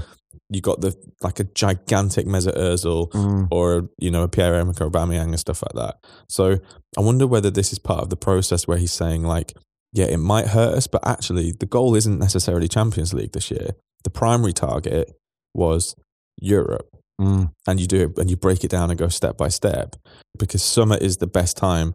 you 0.49 0.62
got 0.62 0.82
the 0.82 0.95
like 1.23 1.39
a 1.39 1.45
gigantic 1.45 2.27
Mesut 2.27 2.56
Ozil 2.56 3.10
Mm. 3.12 3.47
or 3.49 3.89
you 3.97 4.12
know 4.12 4.21
a 4.23 4.27
Pierre 4.27 4.53
Emerick 4.56 4.77
Aubameyang 4.77 5.29
and 5.29 5.39
stuff 5.39 5.63
like 5.63 5.73
that. 5.73 5.95
So 6.29 6.60
I 6.95 7.01
wonder 7.01 7.25
whether 7.25 7.49
this 7.49 7.73
is 7.73 7.79
part 7.79 8.01
of 8.03 8.10
the 8.12 8.15
process 8.15 8.67
where 8.67 8.77
he's 8.77 8.91
saying 8.91 9.23
like, 9.23 9.58
yeah, 9.93 10.06
it 10.06 10.17
might 10.17 10.47
hurt 10.47 10.73
us, 10.75 10.88
but 10.88 11.06
actually 11.08 11.51
the 11.51 11.65
goal 11.65 11.95
isn't 11.95 12.19
necessarily 12.19 12.67
Champions 12.67 13.13
League 13.13 13.32
this 13.32 13.49
year. 13.51 13.71
The 14.03 14.10
primary 14.10 14.53
target 14.53 15.15
was 15.53 15.95
Europe, 16.41 16.88
Mm. 17.21 17.51
and 17.67 17.79
you 17.79 17.86
do 17.88 18.01
it 18.06 18.17
and 18.17 18.29
you 18.29 18.36
break 18.36 18.63
it 18.63 18.71
down 18.71 18.89
and 18.89 18.97
go 18.97 19.08
step 19.08 19.38
by 19.38 19.47
step 19.47 19.95
because 20.39 20.63
summer 20.63 20.97
is 20.97 21.17
the 21.17 21.27
best 21.27 21.56
time 21.58 21.93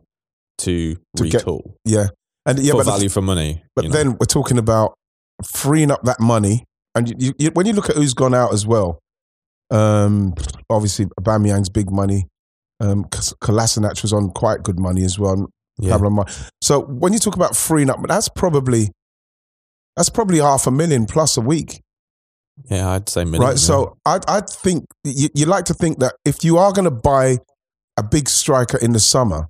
to, 0.59 0.97
To 1.17 1.25
get- 1.29 1.43
retool 1.45 1.75
Yeah. 1.85 2.09
And 2.47 2.59
yeah, 2.61 2.71
for 2.73 2.79
but 2.79 2.87
value 2.87 3.09
for 3.09 3.21
money. 3.21 3.63
But 3.75 3.85
you 3.87 3.91
know. 3.91 3.97
then 3.97 4.11
we're 4.13 4.27
talking 4.27 4.57
about 4.59 4.95
freeing 5.45 5.91
up 5.91 6.03
that 6.05 6.21
money, 6.21 6.65
and 6.95 7.09
you, 7.09 7.15
you, 7.19 7.33
you, 7.39 7.51
when 7.51 7.67
you 7.67 7.73
look 7.75 7.91
at 7.91 7.97
who's 7.97 8.15
gone 8.15 8.33
out 8.33 8.53
as 8.55 8.65
well, 8.67 9.01
um, 9.71 10.35
obviously 10.71 11.07
Aubameyang's 11.21 11.69
big 11.69 11.91
money. 11.91 12.27
Um, 12.81 13.05
Kolasinac 13.07 14.01
was 14.03 14.13
on 14.13 14.31
quite 14.31 14.63
good 14.63 14.79
money 14.79 15.05
as 15.05 15.19
well. 15.19 15.49
Yeah. 15.79 15.95
So 16.63 16.81
when 16.81 17.13
you 17.13 17.19
talk 17.19 17.37
about 17.37 17.57
freeing 17.57 17.91
up, 17.91 17.99
that's 18.07 18.29
probably 18.29 18.91
that's 19.97 20.11
probably 20.11 20.39
half 20.39 20.67
a 20.67 20.71
million 20.71 21.07
plus 21.07 21.37
a 21.37 21.41
week, 21.41 21.81
yeah, 22.71 22.91
I'd 22.91 23.09
say 23.09 23.25
minimum. 23.25 23.49
right? 23.49 23.59
So 23.59 23.97
I 24.05 24.21
I 24.29 24.41
think 24.41 24.85
you, 25.05 25.29
you 25.35 25.47
like 25.47 25.65
to 25.67 25.75
think 25.75 25.99
that 26.01 26.15
if 26.25 26.45
you 26.45 26.59
are 26.59 26.73
going 26.73 26.85
to 26.85 26.91
buy 26.91 27.39
a 27.97 28.03
big 28.03 28.29
striker 28.29 28.79
in 28.79 28.93
the 28.93 29.01
summer, 29.01 29.49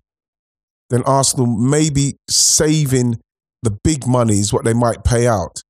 then 0.90 1.02
Arsenal 1.04 1.46
may 1.46 1.90
be 1.90 2.16
saving 2.30 3.18
the 3.62 3.76
big 3.84 4.06
monies 4.06 4.52
what 4.52 4.64
they 4.64 4.74
might 4.74 5.04
pay 5.04 5.26
out 5.26 5.62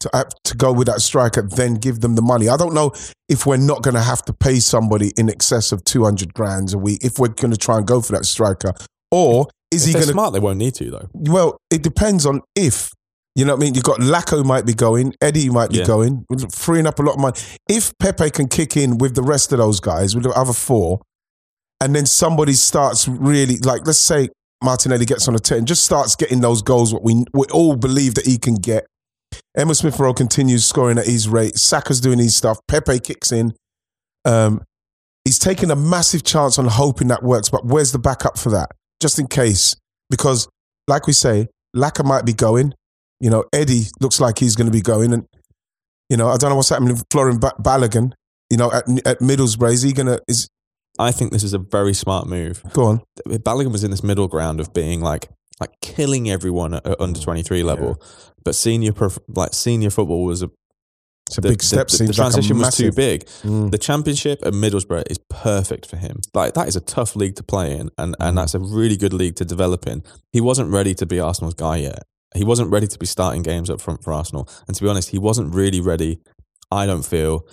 to 0.00 0.26
to 0.44 0.56
go 0.56 0.72
with 0.72 0.86
that 0.86 1.00
striker, 1.00 1.42
then 1.42 1.74
give 1.74 2.00
them 2.00 2.14
the 2.14 2.22
money. 2.22 2.48
I 2.48 2.56
don't 2.56 2.74
know 2.74 2.92
if 3.28 3.46
we're 3.46 3.56
not 3.56 3.82
going 3.82 3.94
to 3.94 4.02
have 4.02 4.22
to 4.24 4.32
pay 4.32 4.60
somebody 4.60 5.12
in 5.16 5.28
excess 5.28 5.72
of 5.72 5.84
two 5.84 6.04
hundred 6.04 6.34
grand 6.34 6.72
a 6.74 6.78
week 6.78 7.04
if 7.04 7.18
we're 7.18 7.28
going 7.28 7.52
to 7.52 7.58
try 7.58 7.78
and 7.78 7.86
go 7.86 8.00
for 8.00 8.12
that 8.12 8.24
striker, 8.24 8.72
or 9.10 9.46
is 9.72 9.82
if 9.82 9.88
he 9.88 9.92
going 9.94 10.06
to? 10.06 10.12
smart, 10.12 10.32
they 10.32 10.40
won't 10.40 10.58
need 10.58 10.74
to 10.76 10.90
though. 10.90 11.08
Well, 11.12 11.56
it 11.70 11.82
depends 11.82 12.26
on 12.26 12.40
if. 12.56 12.90
You 13.34 13.46
know 13.46 13.54
what 13.54 13.62
I 13.62 13.64
mean? 13.64 13.74
You've 13.74 13.84
got 13.84 14.00
Lacko 14.00 14.44
might 14.44 14.66
be 14.66 14.74
going, 14.74 15.14
Eddie 15.22 15.48
might 15.48 15.70
be 15.70 15.78
Yeah. 15.78 15.86
going, 15.86 16.26
freeing 16.54 16.86
up 16.86 16.98
a 16.98 17.02
lot 17.02 17.14
of 17.14 17.20
money. 17.20 17.38
If 17.66 17.96
Pepe 17.98 18.28
can 18.30 18.46
kick 18.46 18.76
in 18.76 18.98
with 18.98 19.14
the 19.14 19.22
rest 19.22 19.52
of 19.52 19.58
those 19.58 19.80
guys, 19.80 20.14
with 20.14 20.24
the 20.24 20.30
other 20.32 20.52
four, 20.52 21.00
and 21.80 21.96
then 21.96 22.04
somebody 22.04 22.52
starts 22.52 23.08
really, 23.08 23.56
like, 23.58 23.86
let's 23.86 23.98
say 23.98 24.28
Martinelli 24.62 25.06
gets 25.06 25.28
on 25.28 25.34
a 25.34 25.38
10, 25.38 25.64
just 25.64 25.82
starts 25.82 26.14
getting 26.14 26.42
those 26.42 26.60
goals, 26.60 26.92
what 26.92 27.02
we, 27.02 27.24
we 27.32 27.46
all 27.52 27.74
believe 27.74 28.14
that 28.16 28.26
he 28.26 28.36
can 28.36 28.54
get. 28.56 28.84
Emma 29.56 29.74
Smith 29.74 29.98
Rowe 29.98 30.12
continues 30.12 30.66
scoring 30.66 30.98
at 30.98 31.06
his 31.06 31.26
rate. 31.26 31.56
Saka's 31.56 32.00
doing 32.02 32.18
his 32.18 32.36
stuff. 32.36 32.58
Pepe 32.68 32.98
kicks 33.00 33.32
in. 33.32 33.54
Um, 34.26 34.60
he's 35.24 35.38
taking 35.38 35.70
a 35.70 35.76
massive 35.76 36.22
chance 36.22 36.58
on 36.58 36.66
hoping 36.66 37.08
that 37.08 37.22
works, 37.22 37.48
but 37.48 37.64
where's 37.64 37.92
the 37.92 37.98
backup 37.98 38.38
for 38.38 38.50
that? 38.50 38.70
Just 39.02 39.18
in 39.18 39.26
case, 39.26 39.74
because 40.10 40.48
like 40.86 41.08
we 41.08 41.12
say, 41.12 41.48
Laka 41.74 42.04
might 42.04 42.24
be 42.24 42.32
going. 42.32 42.72
You 43.18 43.30
know, 43.30 43.44
Eddie 43.52 43.86
looks 44.00 44.20
like 44.20 44.38
he's 44.38 44.54
going 44.54 44.66
to 44.66 44.72
be 44.72 44.80
going, 44.80 45.12
and 45.12 45.26
you 46.08 46.16
know, 46.16 46.28
I 46.28 46.36
don't 46.36 46.50
know 46.50 46.56
what's 46.56 46.68
happening 46.68 46.94
with 46.94 47.04
Florian 47.10 47.40
ba- 47.40 47.54
Balogun. 47.60 48.12
You 48.48 48.58
know, 48.58 48.70
at, 48.70 48.84
at 49.04 49.18
Middlesbrough, 49.18 49.72
is 49.72 49.82
he 49.82 49.92
going 49.92 50.06
to? 50.06 50.20
Is 50.28 50.48
I 51.00 51.10
think 51.10 51.32
this 51.32 51.42
is 51.42 51.52
a 51.52 51.58
very 51.58 51.94
smart 51.94 52.28
move. 52.28 52.62
go 52.72 52.84
on? 52.84 53.02
Balogun 53.26 53.72
was 53.72 53.82
in 53.82 53.90
this 53.90 54.04
middle 54.04 54.28
ground 54.28 54.60
of 54.60 54.72
being 54.72 55.00
like 55.00 55.28
like 55.60 55.70
killing 55.80 56.30
everyone 56.30 56.74
at, 56.74 56.86
at 56.86 57.00
under 57.00 57.20
twenty 57.20 57.42
three 57.42 57.64
level, 57.64 58.00
but 58.44 58.54
senior 58.54 58.92
prof- 58.92 59.18
like 59.28 59.52
senior 59.52 59.90
football 59.90 60.24
was 60.24 60.42
a 60.42 60.50
It's 61.28 61.38
a 61.38 61.40
the, 61.40 61.48
big 61.48 61.62
step. 61.62 61.88
The, 61.88 61.92
the, 61.92 61.96
seems 61.96 62.08
like 62.10 62.14
a 62.14 62.30
transition 62.30 62.58
was 62.58 62.76
too 62.76 62.92
big. 62.92 63.26
Mm. 63.42 63.70
The 63.70 63.78
championship 63.78 64.40
at 64.44 64.52
Middlesbrough 64.52 65.10
is 65.10 65.18
perfect 65.30 65.86
for 65.86 65.96
him. 65.96 66.20
Like 66.34 66.54
that 66.54 66.68
is 66.68 66.76
a 66.76 66.80
tough 66.80 67.16
league 67.16 67.36
to 67.36 67.42
play 67.42 67.76
in, 67.76 67.90
and 67.96 68.16
and 68.20 68.36
that's 68.36 68.54
a 68.54 68.58
really 68.58 68.96
good 68.96 69.12
league 69.12 69.36
to 69.36 69.44
develop 69.44 69.86
in. 69.86 70.02
He 70.32 70.40
wasn't 70.40 70.70
ready 70.70 70.94
to 70.94 71.06
be 71.06 71.20
Arsenal's 71.20 71.54
guy 71.54 71.78
yet. 71.78 72.02
He 72.34 72.44
wasn't 72.44 72.70
ready 72.70 72.86
to 72.86 72.98
be 72.98 73.06
starting 73.06 73.42
games 73.42 73.70
up 73.70 73.80
front 73.80 74.02
for 74.02 74.12
Arsenal, 74.12 74.48
and 74.66 74.76
to 74.76 74.82
be 74.82 74.88
honest, 74.88 75.10
he 75.10 75.18
wasn't 75.18 75.54
really 75.54 75.80
ready. 75.80 76.20
I 76.70 76.86
don't 76.86 77.04
feel 77.04 77.46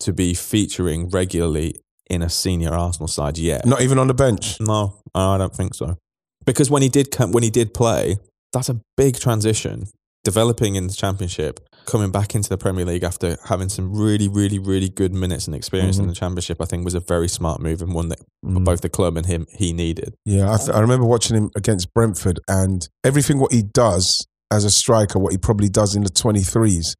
to 0.00 0.12
be 0.12 0.34
featuring 0.34 1.08
regularly 1.08 1.76
in 2.08 2.22
a 2.22 2.28
senior 2.28 2.72
Arsenal 2.72 3.08
side 3.08 3.38
yet. 3.38 3.64
Not 3.64 3.80
even 3.80 3.98
on 3.98 4.08
the 4.08 4.14
bench. 4.14 4.60
No, 4.60 5.00
I 5.14 5.38
don't 5.38 5.54
think 5.54 5.74
so. 5.74 5.96
Because 6.44 6.70
when 6.70 6.82
he 6.82 6.88
did 6.88 7.10
come, 7.10 7.32
when 7.32 7.42
he 7.42 7.50
did 7.50 7.72
play, 7.72 8.16
that's 8.52 8.68
a 8.68 8.80
big 8.96 9.18
transition. 9.18 9.86
Developing 10.24 10.74
in 10.74 10.86
the 10.86 10.92
championship, 10.92 11.60
coming 11.86 12.10
back 12.10 12.34
into 12.34 12.48
the 12.48 12.56
Premier 12.58 12.84
League 12.84 13.02
after 13.02 13.36
having 13.46 13.68
some 13.68 13.92
really, 13.92 14.28
really, 14.28 14.58
really 14.58 14.88
good 14.88 15.12
minutes 15.12 15.46
and 15.46 15.54
experience 15.56 15.98
in 15.98 16.06
the 16.06 16.14
championship, 16.14 16.60
I 16.60 16.64
think 16.64 16.84
was 16.84 16.94
a 16.94 17.00
very 17.00 17.28
smart 17.28 17.60
move 17.60 17.82
and 17.82 17.92
one 17.94 18.08
that 18.08 18.20
Mm. 18.44 18.64
both 18.64 18.80
the 18.80 18.88
club 18.88 19.16
and 19.16 19.26
him 19.26 19.46
he 19.50 19.72
needed. 19.72 20.14
Yeah, 20.24 20.52
I, 20.52 20.56
th- 20.56 20.70
I 20.70 20.80
remember 20.80 21.04
watching 21.06 21.36
him 21.36 21.50
against 21.56 21.92
Brentford, 21.92 22.40
and 22.48 22.88
everything 23.04 23.38
what 23.38 23.52
he 23.52 23.62
does 23.62 24.26
as 24.50 24.64
a 24.64 24.70
striker, 24.70 25.18
what 25.18 25.32
he 25.32 25.38
probably 25.38 25.68
does 25.68 25.94
in 25.94 26.02
the 26.04 26.08
twenty 26.10 26.40
threes, 26.42 26.94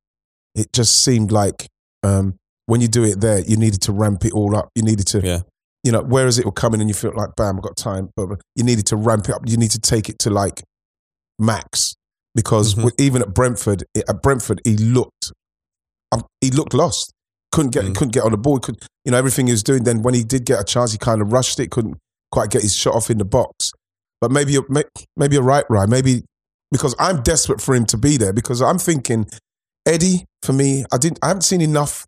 it 0.54 0.72
just 0.72 1.02
seemed 1.04 1.32
like 1.32 1.66
um, 2.02 2.34
when 2.66 2.80
you 2.80 2.88
do 2.88 3.04
it 3.04 3.20
there, 3.20 3.40
you 3.40 3.56
needed 3.56 3.80
to 3.82 3.92
ramp 3.92 4.24
it 4.24 4.32
all 4.32 4.54
up. 4.56 4.68
You 4.74 4.82
needed 4.82 5.06
to, 5.08 5.20
Yeah. 5.20 5.40
you 5.82 5.92
know, 5.92 6.02
whereas 6.02 6.38
it 6.38 6.44
will 6.44 6.52
come 6.52 6.74
in 6.74 6.80
and 6.80 6.88
you 6.90 6.94
feel 6.94 7.12
like, 7.14 7.30
bam, 7.36 7.56
I've 7.56 7.62
got 7.62 7.76
time, 7.76 8.10
but 8.16 8.28
you 8.56 8.64
needed 8.64 8.86
to 8.86 8.96
ramp 8.96 9.28
it 9.28 9.34
up. 9.34 9.42
You 9.46 9.56
need 9.56 9.70
to 9.72 9.78
take 9.80 10.08
it 10.08 10.18
to 10.20 10.30
like 10.30 10.62
max 11.38 11.94
because 12.34 12.74
Mhm. 12.74 12.84
with- 12.84 12.94
even 13.00 13.22
at 13.22 13.34
Brentford, 13.34 13.84
at 13.96 14.22
Brentford, 14.22 14.60
he 14.64 14.76
looked, 14.76 15.32
um, 16.12 16.24
he 16.40 16.50
looked 16.50 16.74
lost. 16.74 17.12
Couldn't 17.52 17.72
get, 17.72 17.84
Mm. 17.84 17.94
couldn't 17.96 18.12
get 18.12 18.22
on 18.24 18.30
the 18.30 18.36
ball. 18.38 18.60
Could, 18.60 18.76
you 19.04 19.10
know, 19.12 19.18
everything 19.18 19.46
he 19.46 19.52
was 19.52 19.62
doing. 19.64 19.82
Then 19.84 20.02
when 20.02 20.14
he 20.14 20.22
did 20.22 20.44
get 20.44 20.60
a 20.60 20.64
chance, 20.64 20.92
he 20.92 20.98
kind 20.98 21.20
of 21.20 21.32
rushed 21.32 21.58
it. 21.58 21.70
Couldn't 21.70 21.96
quite 22.30 22.50
get 22.50 22.62
his 22.62 22.74
shot 22.74 22.94
off 22.94 23.10
in 23.10 23.18
the 23.18 23.24
box. 23.24 23.72
But 24.20 24.30
maybe 24.30 24.52
you're, 24.52 24.66
maybe 25.16 25.34
you're 25.34 25.42
right, 25.42 25.64
Ryan. 25.68 25.90
Maybe 25.90 26.24
because 26.70 26.94
I'm 26.98 27.22
desperate 27.22 27.60
for 27.60 27.74
him 27.74 27.86
to 27.86 27.96
be 27.96 28.16
there 28.16 28.32
because 28.32 28.62
I'm 28.62 28.78
thinking 28.78 29.26
Eddie 29.86 30.26
for 30.42 30.52
me. 30.52 30.84
I 30.92 30.98
didn't. 30.98 31.18
I 31.22 31.28
haven't 31.28 31.42
seen 31.42 31.60
enough 31.60 32.06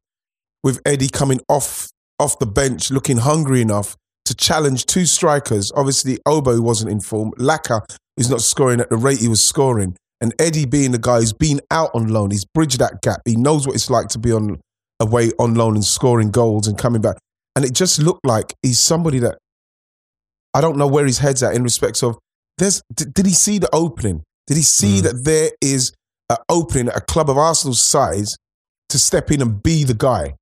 with 0.63 0.81
Eddie 0.87 1.09
coming 1.09 1.41
off 1.49 1.89
off 2.21 2.39
the 2.39 2.47
bench, 2.47 2.91
looking 2.93 3.17
hungry 3.17 3.61
enough 3.61 3.97
to 4.27 4.35
challenge 4.35 4.87
two 4.87 5.07
strikers. 5.07 5.73
Obviously, 5.75 6.19
Obo 6.27 6.61
wasn't 6.61 6.91
in 6.91 7.01
form. 7.01 7.33
Laka 7.39 7.81
is 8.17 8.31
not 8.31 8.43
scoring 8.43 8.79
at 8.79 8.91
the 8.91 8.97
rate 8.97 9.19
he 9.19 9.27
was 9.27 9.43
scoring, 9.43 9.97
and 10.23 10.33
Eddie 10.39 10.65
being 10.65 10.93
the 10.93 10.99
guy 10.99 11.19
who's 11.19 11.33
been 11.35 11.61
out 11.71 11.91
on 11.95 12.09
loan. 12.09 12.31
He's 12.31 12.45
bridged 12.47 12.79
that 12.79 13.03
gap. 13.03 13.21
He 13.27 13.37
knows 13.37 13.67
what 13.67 13.75
it's 13.77 13.91
like 13.91 14.09
to 14.09 14.19
be 14.19 14.33
on 14.33 14.61
away 15.01 15.33
on 15.39 15.55
loan 15.55 15.75
and 15.75 15.85
scoring 15.85 16.31
goals 16.31 16.67
and 16.69 16.79
coming 16.79 17.03
back. 17.03 17.17
And 17.57 17.65
it 17.65 17.75
just 17.75 17.99
looked 18.01 18.25
like 18.25 18.55
he's 18.63 18.79
somebody 18.79 19.19
that 19.19 19.37
I 20.55 20.61
don't 20.61 20.77
know 20.79 20.87
where 20.87 21.05
his 21.07 21.19
head's 21.19 21.43
at 21.43 21.55
in 21.55 21.63
respects 21.63 22.03
of 22.03 22.17
there's 22.59 22.83
did, 22.95 23.13
did 23.15 23.27
he 23.27 23.33
see 23.33 23.59
the 23.59 23.69
opening? 23.75 24.23
Did 24.47 24.57
he 24.57 24.63
see 24.63 25.01
Mm. 25.01 25.03
that 25.03 25.25
there 25.25 25.51
is 25.61 25.93
an 26.31 26.37
opening 26.49 26.89
at 26.89 26.97
a 26.97 27.01
club 27.01 27.29
of 27.31 27.37
Arsenal's 27.39 27.83
size 27.83 28.37
to 28.91 28.99
step 28.99 29.31
in 29.31 29.43
and 29.43 29.63
be 29.63 29.85
the 29.85 29.95
guy? 29.95 30.35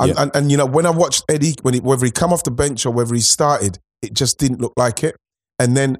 And, 0.00 0.08
Yeah. 0.10 0.22
and, 0.22 0.30
and 0.36 0.50
you 0.50 0.56
know, 0.56 0.66
when 0.66 0.86
I 0.86 0.90
watched 0.90 1.24
Eddie, 1.28 1.54
when 1.62 1.74
he, 1.74 1.80
whether 1.80 2.04
he 2.04 2.10
come 2.12 2.32
off 2.32 2.44
the 2.44 2.50
bench 2.50 2.84
or 2.86 2.92
whether 2.92 3.14
he 3.14 3.20
started, 3.20 3.78
it 4.02 4.12
just 4.12 4.38
didn't 4.38 4.60
look 4.60 4.72
like 4.76 5.02
it. 5.02 5.16
And 5.58 5.76
then 5.76 5.98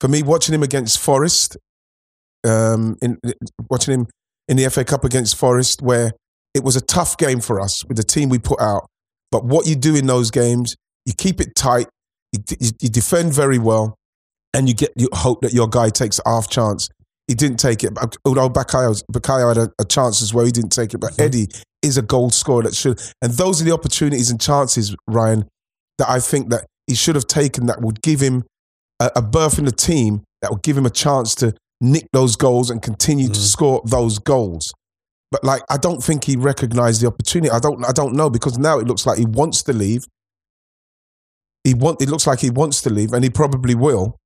for 0.00 0.08
me, 0.08 0.22
watching 0.22 0.54
him 0.54 0.62
against 0.62 0.98
Forest, 0.98 1.56
um, 2.44 2.96
in 3.02 3.18
watching 3.70 3.94
him 3.94 4.06
in 4.48 4.56
the 4.56 4.68
FA 4.70 4.84
Cup 4.84 5.04
against 5.04 5.36
Forest, 5.36 5.82
where 5.82 6.12
it 6.54 6.62
was 6.62 6.76
a 6.76 6.80
tough 6.80 7.16
game 7.16 7.40
for 7.40 7.60
us 7.60 7.84
with 7.86 7.96
the 7.96 8.02
team 8.02 8.28
we 8.28 8.38
put 8.38 8.60
out. 8.60 8.86
But 9.30 9.44
what 9.44 9.66
you 9.66 9.74
do 9.74 9.96
in 9.96 10.06
those 10.06 10.30
games, 10.30 10.76
you 11.04 11.12
keep 11.16 11.40
it 11.40 11.54
tight, 11.56 11.88
you, 12.32 12.40
you, 12.80 12.88
defend 12.88 13.32
very 13.32 13.58
well, 13.58 13.96
and 14.52 14.68
you 14.68 14.74
get 14.74 14.92
you 14.96 15.08
hope 15.12 15.40
that 15.42 15.52
your 15.52 15.68
guy 15.68 15.88
takes 15.88 16.20
a 16.24 16.28
half 16.28 16.48
chance. 16.48 16.88
He 17.26 17.34
didn't 17.34 17.56
take 17.56 17.82
it, 17.82 17.92
although 18.24 18.50
Bakayo, 18.50 19.02
Bakayo 19.10 19.48
had 19.48 19.68
a, 19.68 19.72
a 19.80 19.84
chance 19.84 20.20
as 20.22 20.34
well. 20.34 20.44
He 20.44 20.52
didn't 20.52 20.70
take 20.70 20.92
it, 20.94 20.98
but 20.98 21.18
Eddie 21.18 21.48
is 21.82 21.96
a 21.96 22.02
goal 22.02 22.30
scorer 22.30 22.62
that 22.64 22.74
should. 22.74 23.00
And 23.22 23.32
those 23.32 23.60
are 23.60 23.64
the 23.64 23.72
opportunities 23.72 24.30
and 24.30 24.40
chances, 24.40 24.94
Ryan, 25.08 25.46
that 25.98 26.08
I 26.08 26.20
think 26.20 26.50
that 26.50 26.66
he 26.86 26.94
should 26.94 27.14
have 27.14 27.26
taken. 27.26 27.66
That 27.66 27.80
would 27.80 28.02
give 28.02 28.20
him 28.20 28.44
a, 29.00 29.10
a 29.16 29.22
berth 29.22 29.58
in 29.58 29.64
the 29.64 29.72
team. 29.72 30.22
That 30.42 30.50
would 30.50 30.62
give 30.62 30.76
him 30.76 30.86
a 30.86 30.90
chance 30.90 31.34
to 31.36 31.54
nick 31.80 32.06
those 32.12 32.36
goals 32.36 32.70
and 32.70 32.80
continue 32.82 33.28
to 33.28 33.34
Mhm. 33.40 33.50
score 33.52 33.82
those 33.84 34.18
goals. 34.18 34.72
But 35.30 35.42
like, 35.44 35.62
I 35.68 35.76
don't 35.76 36.02
think 36.02 36.24
he 36.24 36.36
recognised 36.36 37.00
the 37.02 37.08
opportunity. 37.08 37.50
I 37.50 37.58
don't. 37.58 37.84
I 37.84 37.92
don't 37.92 38.14
know 38.14 38.30
because 38.30 38.56
now 38.58 38.78
it 38.78 38.86
looks 38.86 39.04
like 39.06 39.18
he 39.18 39.26
wants 39.26 39.62
to 39.64 39.72
leave. 39.72 40.04
He 41.64 41.74
want. 41.74 42.00
It 42.02 42.08
looks 42.08 42.26
like 42.26 42.40
he 42.40 42.50
wants 42.50 42.82
to 42.82 42.90
leave, 42.90 43.12
and 43.12 43.24
he 43.24 43.30
probably 43.30 43.74
will. 43.74 44.16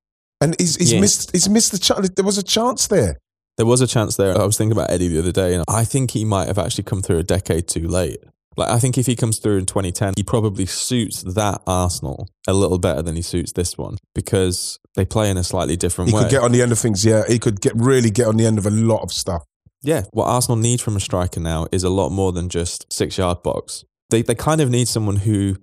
And 0.41 0.55
he's, 0.61 0.77
he's 0.77 0.93
Yeah. 0.93 1.01
missed. 1.01 1.31
He's 1.33 1.49
missed 1.49 1.73
the 1.73 1.79
chance. 1.79 2.09
There 2.15 2.25
was 2.25 2.39
a 2.39 2.43
chance 2.43 2.87
there. 2.89 3.17
There 3.57 3.67
was 3.67 3.81
a 3.81 3.87
chance 3.87 4.17
there. 4.17 4.37
I 4.41 4.45
was 4.45 4.57
thinking 4.57 4.73
about 4.77 4.91
Eddie 4.91 5.09
the 5.09 5.19
other 5.19 5.33
day, 5.33 5.55
and 5.55 5.65
I 5.69 5.85
think 5.85 6.13
he 6.13 6.25
might 6.25 6.47
have 6.47 6.59
actually 6.59 6.85
come 6.85 7.03
through 7.03 7.19
a 7.19 7.23
decade 7.25 7.67
too 7.69 7.89
late. 7.89 8.19
Like 8.59 8.71
I 8.71 8.79
think 8.79 8.99
if 8.99 9.07
he 9.07 9.15
comes 9.17 9.39
through 9.39 9.59
in 9.59 9.67
2010, 9.67 10.15
he 10.17 10.23
probably 10.23 10.67
suits 10.67 11.23
that 11.23 11.63
Arsenal 11.67 12.29
a 12.47 12.53
little 12.53 12.79
better 12.79 13.03
than 13.03 13.15
he 13.15 13.23
suits 13.23 13.53
this 13.53 13.79
one 13.79 13.97
because 14.15 14.79
they 14.97 15.05
play 15.05 15.31
in 15.31 15.37
a 15.37 15.45
slightly 15.45 15.77
different 15.77 16.11
He 16.11 16.17
way. 16.17 16.23
He 16.23 16.25
could 16.27 16.31
get 16.33 16.43
on 16.43 16.53
the 16.53 16.63
end 16.63 16.73
of 16.73 16.79
things. 16.79 17.05
Yeah, 17.05 17.23
he 17.29 17.39
could 17.39 17.61
get 17.61 17.73
really 17.77 18.11
get 18.11 18.27
on 18.27 18.37
the 18.37 18.47
end 18.47 18.59
of 18.59 18.67
a 18.67 18.71
lot 18.71 19.03
of 19.03 19.13
stuff. 19.13 19.45
yeah, 19.83 20.03
what 20.11 20.25
Arsenal 20.27 20.57
need 20.57 20.81
from 20.81 20.97
a 20.97 21.01
striker 21.01 21.39
now 21.41 21.69
is 21.71 21.85
a 21.85 21.89
lot 21.91 22.11
more 22.11 22.33
than 22.33 22.49
just 22.49 22.93
six 22.93 23.17
yard 23.17 23.43
box. 23.43 23.85
They 24.11 24.23
they 24.23 24.35
kind 24.35 24.61
of 24.61 24.71
need 24.71 24.89
someone 24.89 25.17
who 25.17 25.57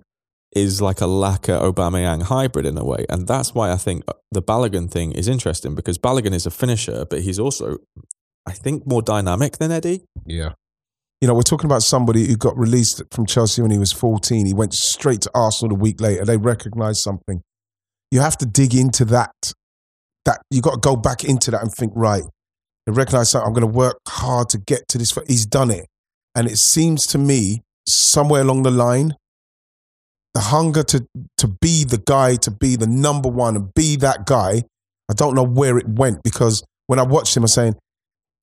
is 0.52 0.80
like 0.80 1.02
a 1.02 1.04
Laka 1.04 1.60
Aubameyang 1.60 2.22
hybrid 2.22 2.64
in 2.64 2.78
a 2.78 2.84
way, 2.84 3.04
and 3.10 3.28
that's 3.28 3.54
why 3.54 3.70
I 3.70 3.76
think 3.76 4.04
uh, 4.08 4.14
the 4.32 4.42
Balogun 4.42 4.90
thing 4.90 5.12
is 5.12 5.28
interesting 5.28 5.74
because 5.74 5.98
Balogun 5.98 6.32
is 6.32 6.46
a 6.46 6.50
finisher, 6.50 7.04
but 7.04 7.20
he's 7.20 7.38
also, 7.38 7.76
I 8.46 8.52
think, 8.52 8.86
more 8.86 9.02
dynamic 9.02 9.58
than 9.58 9.70
Eddie. 9.70 10.04
Yeah. 10.24 10.52
You 11.20 11.28
know, 11.28 11.34
we're 11.34 11.42
talking 11.42 11.66
about 11.66 11.82
somebody 11.82 12.26
who 12.26 12.36
got 12.36 12.56
released 12.58 13.02
from 13.10 13.26
Chelsea 13.26 13.62
when 13.62 13.70
he 13.70 13.78
was 13.78 13.92
14. 13.92 14.46
He 14.46 14.52
went 14.52 14.74
straight 14.74 15.22
to 15.22 15.30
Arsenal 15.34 15.74
a 15.74 15.78
week 15.78 16.00
later. 16.00 16.24
They 16.24 16.36
recognized 16.36 17.00
something. 17.00 17.42
You 18.10 18.20
have 18.20 18.36
to 18.38 18.46
dig 18.46 18.74
into 18.74 19.04
that. 19.06 19.32
That 20.26 20.42
you 20.50 20.60
got 20.60 20.74
to 20.74 20.80
go 20.80 20.96
back 20.96 21.24
into 21.24 21.50
that 21.52 21.62
and 21.62 21.72
think, 21.72 21.92
right, 21.94 22.24
they 22.84 22.92
recognize 22.92 23.30
something. 23.30 23.46
I'm 23.46 23.54
going 23.54 23.72
to 23.72 23.78
work 23.78 23.98
hard 24.08 24.48
to 24.50 24.58
get 24.58 24.88
to 24.88 24.98
this. 24.98 25.16
He's 25.26 25.46
done 25.46 25.70
it. 25.70 25.86
And 26.34 26.48
it 26.48 26.58
seems 26.58 27.06
to 27.08 27.18
me, 27.18 27.62
somewhere 27.86 28.42
along 28.42 28.64
the 28.64 28.70
line, 28.70 29.14
the 30.34 30.40
hunger 30.40 30.82
to 30.82 31.06
to 31.38 31.48
be 31.48 31.84
the 31.84 31.98
guy, 31.98 32.36
to 32.36 32.50
be 32.50 32.76
the 32.76 32.86
number 32.86 33.28
one 33.28 33.56
and 33.56 33.72
be 33.74 33.96
that 33.96 34.26
guy, 34.26 34.64
I 35.08 35.14
don't 35.14 35.34
know 35.34 35.42
where 35.42 35.78
it 35.78 35.88
went 35.88 36.22
because 36.22 36.62
when 36.88 36.98
I 36.98 37.04
watched 37.04 37.36
him, 37.36 37.44
I'm 37.44 37.48
saying, 37.48 37.76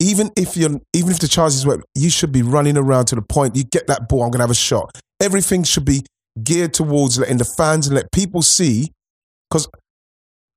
even 0.04 0.30
if 0.36 0.58
you're 0.58 0.80
even 0.94 1.12
if 1.12 1.20
the 1.20 1.28
chances 1.28 1.66
were 1.66 1.82
you 1.96 2.10
should 2.10 2.32
be 2.32 2.42
running 2.42 2.78
around 2.78 3.06
to 3.06 3.16
the 3.16 3.22
point 3.22 3.56
you 3.56 3.64
get 3.64 3.88
that 3.88 4.10
ball 4.10 4.24
i'm 4.24 4.32
going 4.32 4.40
to 4.40 4.44
have 4.44 4.52
a 4.52 4.54
shot. 4.72 4.92
Everything 5.22 5.64
should 5.64 5.86
be 5.86 6.02
geared 6.44 6.74
towards 6.74 7.18
letting 7.18 7.38
the 7.38 7.46
fans 7.58 7.88
and 7.88 7.96
let 7.96 8.12
people 8.12 8.42
see 8.42 8.92
because 9.50 9.68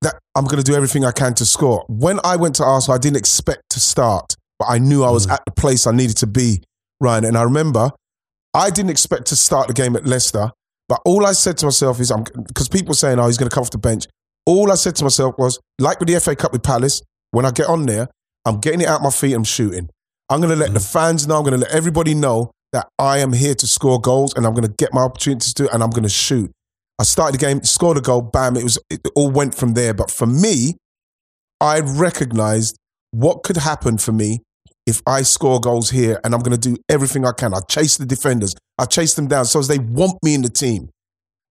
that 0.01 0.15
i'm 0.35 0.45
going 0.45 0.61
to 0.61 0.63
do 0.71 0.75
everything 0.75 1.05
i 1.05 1.11
can 1.11 1.33
to 1.35 1.45
score. 1.45 1.85
When 1.87 2.19
i 2.23 2.35
went 2.35 2.55
to 2.55 2.63
arsenal 2.65 2.95
i 2.95 2.97
didn't 2.99 3.17
expect 3.17 3.61
to 3.71 3.79
start 3.79 4.35
but 4.59 4.65
i 4.65 4.77
knew 4.79 5.03
i 5.03 5.11
was 5.11 5.25
Mm. 5.27 5.33
at 5.33 5.41
the 5.45 5.51
place 5.51 5.87
i 5.87 5.91
needed 5.91 6.17
to 6.17 6.27
be 6.27 6.61
ryan 6.99 7.23
and 7.25 7.37
i 7.37 7.43
remember 7.43 7.91
i 8.53 8.69
didn't 8.69 8.89
expect 8.91 9.27
to 9.27 9.35
start 9.35 9.67
the 9.67 9.73
game 9.73 9.95
at 9.95 10.05
leicester 10.05 10.51
but 10.89 10.99
all 11.05 11.25
i 11.25 11.31
said 11.31 11.57
to 11.59 11.65
myself 11.65 11.99
is 11.99 12.09
i'm 12.11 12.23
because 12.47 12.67
people 12.67 12.89
were 12.89 12.95
saying 12.95 13.19
oh 13.19 13.27
he's 13.27 13.37
going 13.37 13.49
to 13.49 13.53
come 13.53 13.61
off 13.61 13.71
the 13.71 13.77
bench 13.77 14.05
all 14.45 14.71
i 14.71 14.75
said 14.75 14.95
to 14.95 15.03
myself 15.03 15.35
was 15.37 15.59
like 15.79 15.99
with 15.99 16.09
the 16.09 16.19
fa 16.19 16.35
cup 16.35 16.51
with 16.53 16.63
palace 16.63 17.01
when 17.31 17.45
i 17.45 17.51
get 17.51 17.67
on 17.67 17.85
there 17.85 18.07
I'm 18.47 18.59
getting 18.59 18.81
it 18.81 18.87
out 18.87 19.01
my 19.01 19.09
feet. 19.09 19.33
I'm 19.33 19.43
shooting. 19.43 19.89
I'm 20.29 20.39
going 20.39 20.51
to 20.51 20.55
let 20.55 20.73
the 20.73 20.79
mm. 20.79 20.93
fans 20.93 21.27
know. 21.27 21.37
I'm 21.37 21.43
going 21.43 21.59
to 21.59 21.65
let 21.65 21.71
everybody 21.71 22.13
know 22.13 22.51
that 22.73 22.87
I 22.99 23.19
am 23.19 23.33
here 23.33 23.55
to 23.55 23.67
score 23.67 23.99
goals 23.99 24.33
and 24.35 24.45
I'm 24.45 24.53
going 24.53 24.67
to 24.67 24.73
get 24.77 24.93
my 24.93 25.01
opportunities 25.01 25.53
to 25.53 25.63
do 25.63 25.69
it 25.69 25.73
and 25.73 25.83
I'm 25.83 25.89
going 25.89 26.03
to 26.03 26.09
shoot. 26.09 26.51
I 26.99 27.03
started 27.03 27.39
the 27.39 27.45
game, 27.45 27.63
scored 27.63 27.97
a 27.97 28.01
goal, 28.01 28.21
bam. 28.21 28.57
It 28.57 28.63
was 28.63 28.79
it 28.89 29.01
all 29.15 29.29
went 29.29 29.55
from 29.55 29.73
there. 29.73 29.93
But 29.93 30.09
for 30.09 30.25
me, 30.25 30.75
I 31.61 31.79
recognized 31.79 32.77
what 33.11 33.43
could 33.43 33.57
happen 33.57 33.97
for 33.97 34.11
me 34.11 34.41
if 34.85 35.01
I 35.05 35.21
score 35.21 35.59
goals 35.59 35.91
here 35.91 36.19
and 36.23 36.33
I'm 36.33 36.41
going 36.41 36.57
to 36.57 36.69
do 36.69 36.77
everything 36.89 37.25
I 37.25 37.33
can. 37.33 37.53
I 37.53 37.59
chase 37.69 37.97
the 37.97 38.05
defenders. 38.05 38.55
I 38.77 38.85
chase 38.85 39.13
them 39.13 39.27
down 39.27 39.45
so 39.45 39.59
as 39.59 39.67
they 39.67 39.79
want 39.79 40.21
me 40.23 40.33
in 40.33 40.41
the 40.41 40.49
team. 40.49 40.89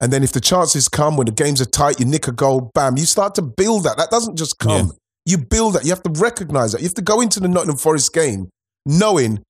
And 0.00 0.12
then 0.12 0.22
if 0.22 0.32
the 0.32 0.40
chances 0.40 0.88
come 0.88 1.16
when 1.16 1.26
the 1.26 1.32
games 1.32 1.60
are 1.60 1.66
tight, 1.66 2.00
you 2.00 2.06
nick 2.06 2.28
a 2.28 2.32
goal, 2.32 2.70
bam, 2.74 2.96
you 2.96 3.06
start 3.06 3.34
to 3.36 3.42
build 3.42 3.84
that. 3.84 3.96
That 3.96 4.10
doesn't 4.10 4.36
just 4.36 4.58
come. 4.58 4.88
Yeah. 4.88 4.92
You 5.26 5.38
build 5.38 5.74
that. 5.74 5.84
You 5.84 5.90
have 5.90 6.02
to 6.04 6.10
recognize 6.20 6.72
that. 6.72 6.80
You 6.80 6.86
have 6.86 6.94
to 6.94 7.02
go 7.02 7.20
into 7.20 7.40
the 7.40 7.48
Nottingham 7.48 7.76
Forest 7.76 8.14
game 8.14 8.48
knowing 8.86 9.42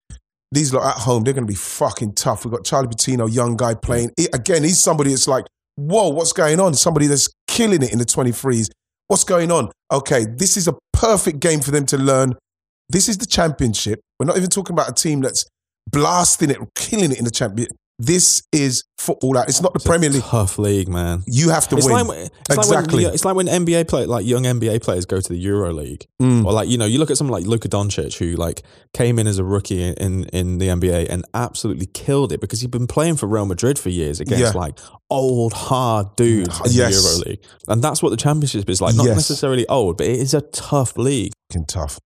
these 0.53 0.73
lot 0.73 0.87
at 0.87 1.03
home, 1.03 1.25
they're 1.25 1.35
going 1.35 1.47
to 1.47 1.53
be 1.53 1.57
fucking 1.57 2.15
tough. 2.15 2.45
We've 2.45 2.53
got 2.53 2.65
Charlie 2.65 2.89
Patino, 2.89 3.27
young 3.27 3.57
guy 3.57 3.75
playing. 3.75 4.11
He- 4.17 4.29
again, 4.33 4.65
he's 4.65 4.81
somebody 4.81 5.11
that's 5.11 5.29
like, 5.29 5.45
whoa, 5.77 6.09
what's 6.09 6.33
going 6.33 6.61
on? 6.61 6.75
Somebody 6.75 7.07
that's 7.07 7.29
killing 7.49 7.83
it 7.83 7.93
in 7.93 7.99
the 7.99 8.05
23s. 8.05 8.69
What's 9.09 9.25
going 9.25 9.51
on? 9.53 9.71
Okay, 9.93 10.27
this 10.37 10.57
is 10.57 10.67
a 10.67 10.75
perfect 10.93 11.41
game 11.41 11.61
for 11.61 11.71
them 11.71 11.87
to 11.87 11.99
learn. 11.99 12.35
This 12.89 13.09
is 13.09 13.19
the 13.19 13.27
championship. 13.27 14.01
We're 14.19 14.27
not 14.27 14.37
even 14.37 14.51
talking 14.51 14.75
about 14.75 14.89
a 14.89 14.95
team 14.95 15.21
that's 15.21 15.45
blasting 15.91 16.51
it, 16.51 16.59
killing 16.75 17.13
it 17.13 17.19
in 17.19 17.25
the 17.25 17.31
championship. 17.31 17.77
This 17.99 18.43
is 18.53 18.85
football. 18.99 19.39
Out. 19.39 19.49
It's 19.49 19.63
not 19.63 19.73
the 19.73 19.81
Premier 19.81 20.11
League. 20.11 20.23
Tough 20.23 20.59
league, 20.59 20.87
man. 20.87 21.23
You 21.27 21.49
have 21.49 21.67
to 21.69 21.77
It's 21.79 21.87
win. 21.87 22.07
like, 22.07 22.19
it's 22.51 22.59
Exactly. 22.59 23.05
Like 23.05 23.05
when, 23.07 23.15
it's 23.15 23.25
like 23.25 23.37
when 23.37 23.47
NBA 23.47 23.89
play, 23.89 24.05
like 24.05 24.27
young 24.27 24.43
NBA 24.43 24.83
players 24.83 25.07
go 25.07 25.19
to 25.19 25.29
the 25.29 25.39
Euro 25.39 25.73
League, 25.73 26.07
Mm. 26.21 26.45
or 26.45 26.53
like 26.53 26.69
you 26.69 26.77
know, 26.77 26.85
you 26.85 26.99
look 26.99 27.11
at 27.11 27.17
someone 27.17 27.41
like 27.41 27.49
Luka 27.49 27.69
Doncic 27.69 28.19
who 28.19 28.37
like 28.37 28.63
came 28.93 29.19
in 29.19 29.27
as 29.27 29.39
a 29.39 29.45
rookie 29.45 29.83
in, 29.83 29.95
in 29.95 30.25
in 30.25 30.59
the 30.59 30.69
NBA 30.69 31.07
and 31.09 31.25
absolutely 31.33 31.87
killed 31.87 32.33
it 32.33 32.41
because 32.43 32.61
he'd 32.61 32.71
been 32.71 32.87
playing 32.87 33.17
for 33.17 33.27
Real 33.29 33.47
Madrid 33.47 33.79
for 33.79 33.89
years 33.89 34.21
against 34.21 34.43
Yeah. 34.55 34.61
like 34.61 34.79
old 35.09 35.55
hard 35.55 36.15
dudes 36.17 36.59
in 36.67 36.73
Yes. 36.73 36.97
the 37.03 37.09
Euro 37.09 37.31
League, 37.31 37.45
and 37.69 37.83
that's 37.83 38.03
what 38.03 38.11
the 38.11 38.17
championship 38.19 38.69
is 38.69 38.83
like. 38.83 38.95
Not 38.95 39.07
Yes. 39.07 39.17
necessarily 39.17 39.67
old, 39.69 39.97
but 39.97 40.07
it 40.07 40.21
is 40.21 40.35
a 40.35 40.43
tough 40.43 40.99
league. 40.99 41.33
fucking 41.51 41.65
tough. 41.67 41.99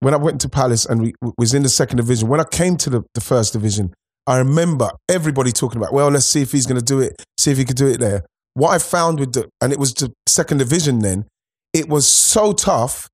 When 0.00 0.14
I 0.14 0.18
went 0.18 0.40
to 0.42 0.48
Palace 0.48 0.84
and 0.84 1.00
we 1.00 1.14
was 1.38 1.54
in 1.54 1.62
the 1.62 1.68
second 1.68 1.96
division, 1.96 2.28
when 2.28 2.40
I 2.40 2.44
came 2.44 2.76
to 2.78 2.90
the, 2.90 3.02
the 3.14 3.20
first 3.20 3.52
division, 3.54 3.94
I 4.26 4.38
remember 4.38 4.90
everybody 5.08 5.52
talking 5.52 5.80
about, 5.80 5.92
well, 5.92 6.08
let's 6.08 6.26
see 6.26 6.42
if 6.42 6.52
he's 6.52 6.66
going 6.66 6.78
to 6.78 6.84
do 6.84 7.00
it, 7.00 7.22
see 7.38 7.50
if 7.50 7.58
he 7.58 7.64
could 7.64 7.76
do 7.76 7.88
it 7.88 7.98
there. 7.98 8.24
What 8.54 8.70
I 8.70 8.78
found 8.78 9.18
with 9.18 9.32
the, 9.32 9.48
and 9.60 9.72
it 9.72 9.78
was 9.78 9.94
the 9.94 10.12
second 10.28 10.58
division 10.58 11.00
then, 11.00 11.26
it 11.72 11.88
was 11.88 12.06
so 12.06 12.52
tough 12.52 13.08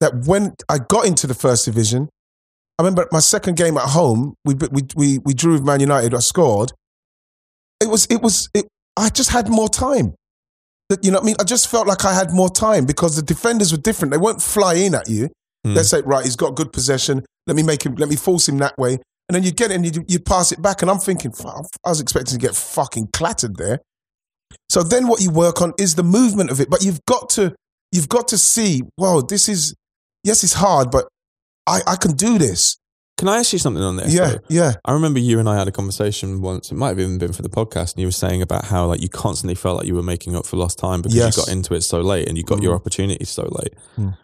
that 0.00 0.26
when 0.26 0.54
I 0.68 0.78
got 0.78 1.06
into 1.06 1.26
the 1.26 1.34
first 1.34 1.64
division, 1.64 2.08
I 2.78 2.82
remember 2.82 3.06
my 3.12 3.20
second 3.20 3.56
game 3.56 3.76
at 3.76 3.90
home, 3.90 4.34
we 4.44 4.54
we 4.54 4.82
we, 4.96 5.18
we 5.18 5.34
drew 5.34 5.52
with 5.52 5.62
Man 5.64 5.80
United. 5.80 6.12
I 6.12 6.18
scored. 6.18 6.72
It 7.80 7.88
was 7.88 8.06
it 8.06 8.20
was 8.20 8.48
it, 8.52 8.66
I 8.96 9.10
just 9.10 9.30
had 9.30 9.48
more 9.48 9.68
time. 9.68 10.14
You 11.02 11.10
know 11.10 11.18
what 11.18 11.22
I 11.22 11.26
mean? 11.26 11.36
I 11.40 11.44
just 11.44 11.68
felt 11.68 11.86
like 11.86 12.04
I 12.04 12.12
had 12.12 12.32
more 12.32 12.50
time 12.50 12.84
because 12.84 13.16
the 13.16 13.22
defenders 13.22 13.72
were 13.72 13.78
different. 13.78 14.12
They 14.12 14.18
won't 14.18 14.42
fly 14.42 14.74
in 14.74 14.94
at 14.94 15.08
you. 15.08 15.30
Mm. 15.66 15.76
Let's 15.76 15.88
say, 15.88 16.02
right, 16.02 16.24
he's 16.24 16.36
got 16.36 16.56
good 16.56 16.72
possession. 16.72 17.24
Let 17.46 17.56
me 17.56 17.62
make 17.62 17.84
him. 17.84 17.94
Let 17.94 18.08
me 18.08 18.16
force 18.16 18.48
him 18.48 18.58
that 18.58 18.76
way. 18.76 18.98
And 19.28 19.34
then 19.34 19.42
you 19.42 19.52
get 19.52 19.70
it 19.70 19.74
and 19.76 19.84
you, 19.96 20.04
you 20.06 20.20
pass 20.20 20.52
it 20.52 20.60
back. 20.60 20.82
And 20.82 20.90
I'm 20.90 20.98
thinking, 20.98 21.32
I 21.84 21.88
was 21.88 22.00
expecting 22.00 22.38
to 22.38 22.46
get 22.46 22.54
fucking 22.54 23.08
clattered 23.12 23.56
there. 23.56 23.80
So 24.68 24.82
then 24.82 25.08
what 25.08 25.20
you 25.22 25.30
work 25.30 25.62
on 25.62 25.72
is 25.78 25.94
the 25.94 26.02
movement 26.02 26.50
of 26.50 26.60
it. 26.60 26.68
But 26.70 26.84
you've 26.84 27.00
got 27.06 27.30
to 27.30 27.54
you've 27.92 28.08
got 28.08 28.28
to 28.28 28.38
see, 28.38 28.82
wow, 28.98 29.20
this 29.20 29.48
is 29.48 29.74
yes, 30.24 30.42
it's 30.44 30.52
hard, 30.54 30.90
but 30.90 31.06
I, 31.66 31.80
I 31.86 31.96
can 31.96 32.12
do 32.12 32.38
this. 32.38 32.76
Can 33.16 33.28
I 33.28 33.38
ask 33.38 33.52
you 33.52 33.60
something 33.60 33.82
on 33.82 33.96
this? 33.96 34.12
Yeah, 34.12 34.26
though? 34.32 34.38
yeah. 34.48 34.72
I 34.84 34.92
remember 34.92 35.20
you 35.20 35.38
and 35.38 35.48
I 35.48 35.56
had 35.56 35.68
a 35.68 35.72
conversation 35.72 36.42
once. 36.42 36.72
It 36.72 36.74
might 36.74 36.88
have 36.88 36.98
even 36.98 37.16
been 37.18 37.32
for 37.32 37.42
the 37.42 37.48
podcast, 37.48 37.92
and 37.94 38.00
you 38.00 38.08
were 38.08 38.12
saying 38.12 38.42
about 38.42 38.64
how 38.64 38.86
like 38.86 39.00
you 39.00 39.08
constantly 39.08 39.54
felt 39.54 39.78
like 39.78 39.86
you 39.86 39.94
were 39.94 40.02
making 40.02 40.34
up 40.34 40.44
for 40.44 40.56
lost 40.56 40.78
time 40.80 41.00
because 41.00 41.14
Yes. 41.16 41.36
you 41.36 41.44
got 41.44 41.52
into 41.52 41.74
it 41.74 41.82
so 41.82 42.00
late 42.00 42.28
and 42.28 42.36
you 42.36 42.42
got 42.42 42.60
your 42.60 42.72
Mhm. 42.74 42.80
opportunities 42.80 43.30
so 43.30 43.44
late. 43.44 43.74
Mm. 43.96 44.18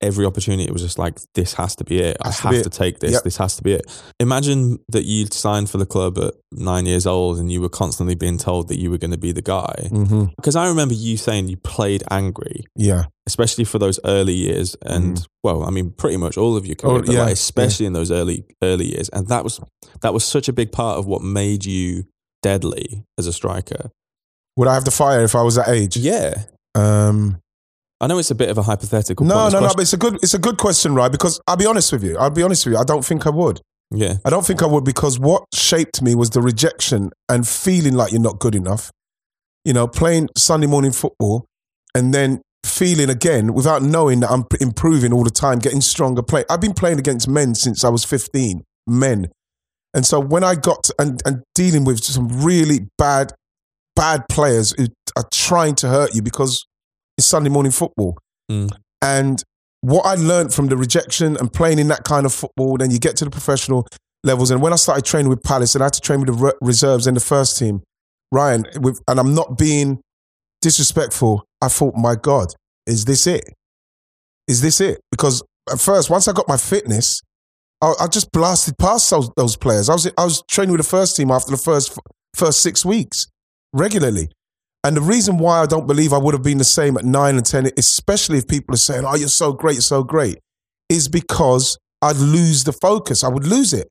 Every 0.00 0.24
opportunity 0.24 0.70
was 0.70 0.82
just 0.82 0.96
like, 0.98 1.18
this 1.34 1.54
has 1.54 1.74
to 1.76 1.84
be 1.84 1.98
it. 2.00 2.16
I 2.22 2.30
to 2.30 2.42
have 2.42 2.52
to 2.52 2.60
it. 2.60 2.72
take 2.72 3.00
this. 3.00 3.12
Yep. 3.14 3.22
This 3.24 3.36
has 3.38 3.56
to 3.56 3.62
be 3.64 3.72
it. 3.72 3.82
Imagine 4.20 4.78
that 4.90 5.04
you 5.04 5.26
signed 5.26 5.68
for 5.70 5.78
the 5.78 5.86
club 5.86 6.18
at 6.18 6.34
nine 6.52 6.86
years 6.86 7.04
old 7.04 7.38
and 7.38 7.50
you 7.50 7.60
were 7.60 7.68
constantly 7.68 8.14
being 8.14 8.38
told 8.38 8.68
that 8.68 8.78
you 8.78 8.90
were 8.92 8.98
going 8.98 9.10
to 9.10 9.18
be 9.18 9.32
the 9.32 9.42
guy. 9.42 9.88
Mm-hmm. 9.90 10.26
Because 10.36 10.54
I 10.54 10.68
remember 10.68 10.94
you 10.94 11.16
saying 11.16 11.48
you 11.48 11.56
played 11.56 12.04
angry, 12.12 12.64
Yeah, 12.76 13.06
especially 13.26 13.64
for 13.64 13.80
those 13.80 13.98
early 14.04 14.34
years, 14.34 14.76
and 14.86 15.26
well, 15.42 15.64
I 15.64 15.70
mean, 15.70 15.90
pretty 15.90 16.16
much 16.16 16.38
all 16.38 16.56
of 16.56 16.64
your 16.64 16.76
career, 16.76 16.98
Mm. 16.98 17.02
Oh, 17.02 17.06
but 17.06 17.12
yeah, 17.14 17.22
like 17.24 17.32
especially 17.32 17.86
in 17.86 17.92
those 17.92 18.12
early 18.12 18.44
early 18.62 18.86
years, 18.86 19.08
and 19.08 19.26
that 19.28 19.42
was 19.42 19.58
that 20.02 20.14
was 20.14 20.24
such 20.24 20.48
a 20.48 20.52
big 20.52 20.70
part 20.70 20.98
of 20.98 21.06
what 21.06 21.22
made 21.22 21.64
you 21.64 22.04
deadly 22.42 23.02
as 23.18 23.26
a 23.26 23.32
striker. 23.32 23.90
would 24.56 24.68
I 24.68 24.74
have 24.74 24.84
the 24.84 24.90
fire 24.92 25.24
if 25.24 25.34
I 25.34 25.42
was 25.42 25.56
that 25.56 25.68
age? 25.68 25.96
Yeah, 25.96 26.44
Um, 26.76 27.40
I 28.00 28.06
know 28.06 28.18
it's 28.18 28.30
a 28.30 28.34
bit 28.34 28.48
of 28.48 28.58
a 28.58 28.62
hypothetical. 28.62 29.26
Question. 29.26 29.52
No, 29.52 29.60
no, 29.60 29.66
no. 29.66 29.74
But 29.74 29.82
it's 29.82 29.92
a 29.92 29.96
good 29.96 30.14
it's 30.16 30.34
a 30.34 30.38
good 30.38 30.56
question, 30.56 30.94
right? 30.94 31.10
Because 31.10 31.40
I'll 31.46 31.56
be 31.56 31.66
honest 31.66 31.92
with 31.92 32.04
you. 32.04 32.16
I'll 32.16 32.30
be 32.30 32.42
honest 32.42 32.64
with 32.64 32.74
you. 32.74 32.78
I 32.78 32.84
don't 32.84 33.04
think 33.04 33.26
I 33.26 33.30
would. 33.30 33.60
yeah, 33.90 34.14
I 34.24 34.30
don't 34.30 34.46
think 34.46 34.62
I 34.62 34.66
would 34.66 34.84
because 34.84 35.18
what 35.18 35.44
shaped 35.52 36.00
me 36.02 36.14
was 36.14 36.30
the 36.30 36.40
rejection 36.40 37.10
and 37.28 37.46
feeling 37.46 37.94
like 37.94 38.12
you're 38.12 38.20
not 38.20 38.38
good 38.38 38.54
enough. 38.54 38.90
You 39.64 39.72
know, 39.72 39.88
playing 39.88 40.28
Sunday 40.36 40.66
morning 40.66 40.92
football 40.92 41.46
and 41.94 42.14
then 42.14 42.40
feeling 42.64 43.10
again 43.10 43.54
without 43.54 43.82
knowing 43.82 44.20
that 44.20 44.30
I'm 44.30 44.44
improving 44.60 45.12
all 45.12 45.24
the 45.24 45.30
time, 45.30 45.58
getting 45.58 45.80
stronger. 45.80 46.22
Play. 46.22 46.44
I've 46.48 46.60
been 46.60 46.74
playing 46.74 46.98
against 46.98 47.28
men 47.28 47.54
since 47.54 47.82
I 47.84 47.88
was 47.88 48.04
15, 48.04 48.62
men. 48.86 49.28
And 49.94 50.06
so 50.06 50.20
when 50.20 50.44
I 50.44 50.54
got 50.54 50.84
to, 50.84 50.94
and, 50.98 51.20
and 51.24 51.42
dealing 51.54 51.84
with 51.84 52.04
some 52.04 52.28
really 52.44 52.88
bad, 52.98 53.32
bad 53.96 54.24
players 54.30 54.72
who 54.76 54.86
are 55.16 55.26
trying 55.32 55.74
to 55.76 55.88
hurt 55.88 56.14
you 56.14 56.22
because 56.22 56.64
it's 57.18 57.26
Sunday 57.26 57.50
morning 57.50 57.72
football. 57.72 58.16
Mm. 58.50 58.70
And 59.02 59.42
what 59.80 60.06
I 60.06 60.14
learned 60.14 60.54
from 60.54 60.68
the 60.68 60.76
rejection 60.76 61.36
and 61.36 61.52
playing 61.52 61.78
in 61.78 61.88
that 61.88 62.04
kind 62.04 62.24
of 62.24 62.32
football, 62.32 62.78
then 62.78 62.90
you 62.90 62.98
get 62.98 63.16
to 63.16 63.24
the 63.24 63.30
professional 63.30 63.86
levels. 64.24 64.50
And 64.50 64.62
when 64.62 64.72
I 64.72 64.76
started 64.76 65.04
training 65.04 65.28
with 65.28 65.42
Palace 65.42 65.74
and 65.74 65.82
I 65.82 65.86
had 65.86 65.92
to 65.94 66.00
train 66.00 66.20
with 66.20 66.28
the 66.28 66.44
re- 66.44 66.52
reserves 66.60 67.06
and 67.06 67.16
the 67.16 67.20
first 67.20 67.58
team, 67.58 67.82
Ryan, 68.32 68.64
with, 68.80 69.00
and 69.08 69.20
I'm 69.20 69.34
not 69.34 69.58
being 69.58 70.00
disrespectful, 70.62 71.44
I 71.60 71.68
thought, 71.68 71.94
my 71.96 72.14
God, 72.14 72.54
is 72.86 73.04
this 73.04 73.26
it? 73.26 73.44
Is 74.46 74.62
this 74.62 74.80
it? 74.80 75.00
Because 75.10 75.42
at 75.70 75.80
first, 75.80 76.10
once 76.10 76.28
I 76.28 76.32
got 76.32 76.48
my 76.48 76.56
fitness, 76.56 77.20
I, 77.80 77.94
I 78.00 78.06
just 78.06 78.32
blasted 78.32 78.76
past 78.78 79.10
those, 79.10 79.30
those 79.36 79.56
players. 79.56 79.88
I 79.88 79.92
was, 79.92 80.10
I 80.18 80.24
was 80.24 80.42
training 80.48 80.72
with 80.72 80.80
the 80.80 80.88
first 80.88 81.16
team 81.16 81.30
after 81.30 81.50
the 81.50 81.56
first, 81.56 81.96
first 82.34 82.60
six 82.60 82.84
weeks 82.84 83.26
regularly. 83.72 84.30
And 84.84 84.96
the 84.96 85.00
reason 85.00 85.38
why 85.38 85.60
I 85.60 85.66
don't 85.66 85.86
believe 85.86 86.12
I 86.12 86.18
would 86.18 86.34
have 86.34 86.42
been 86.42 86.58
the 86.58 86.64
same 86.64 86.96
at 86.96 87.04
nine 87.04 87.36
and 87.36 87.44
10, 87.44 87.70
especially 87.76 88.38
if 88.38 88.46
people 88.46 88.74
are 88.74 88.78
saying, 88.78 89.04
oh, 89.06 89.16
you're 89.16 89.28
so 89.28 89.52
great, 89.52 89.74
you're 89.74 89.82
so 89.82 90.04
great, 90.04 90.38
is 90.88 91.08
because 91.08 91.76
I'd 92.00 92.16
lose 92.16 92.64
the 92.64 92.72
focus. 92.72 93.24
I 93.24 93.28
would 93.28 93.46
lose 93.46 93.72
it. 93.72 93.88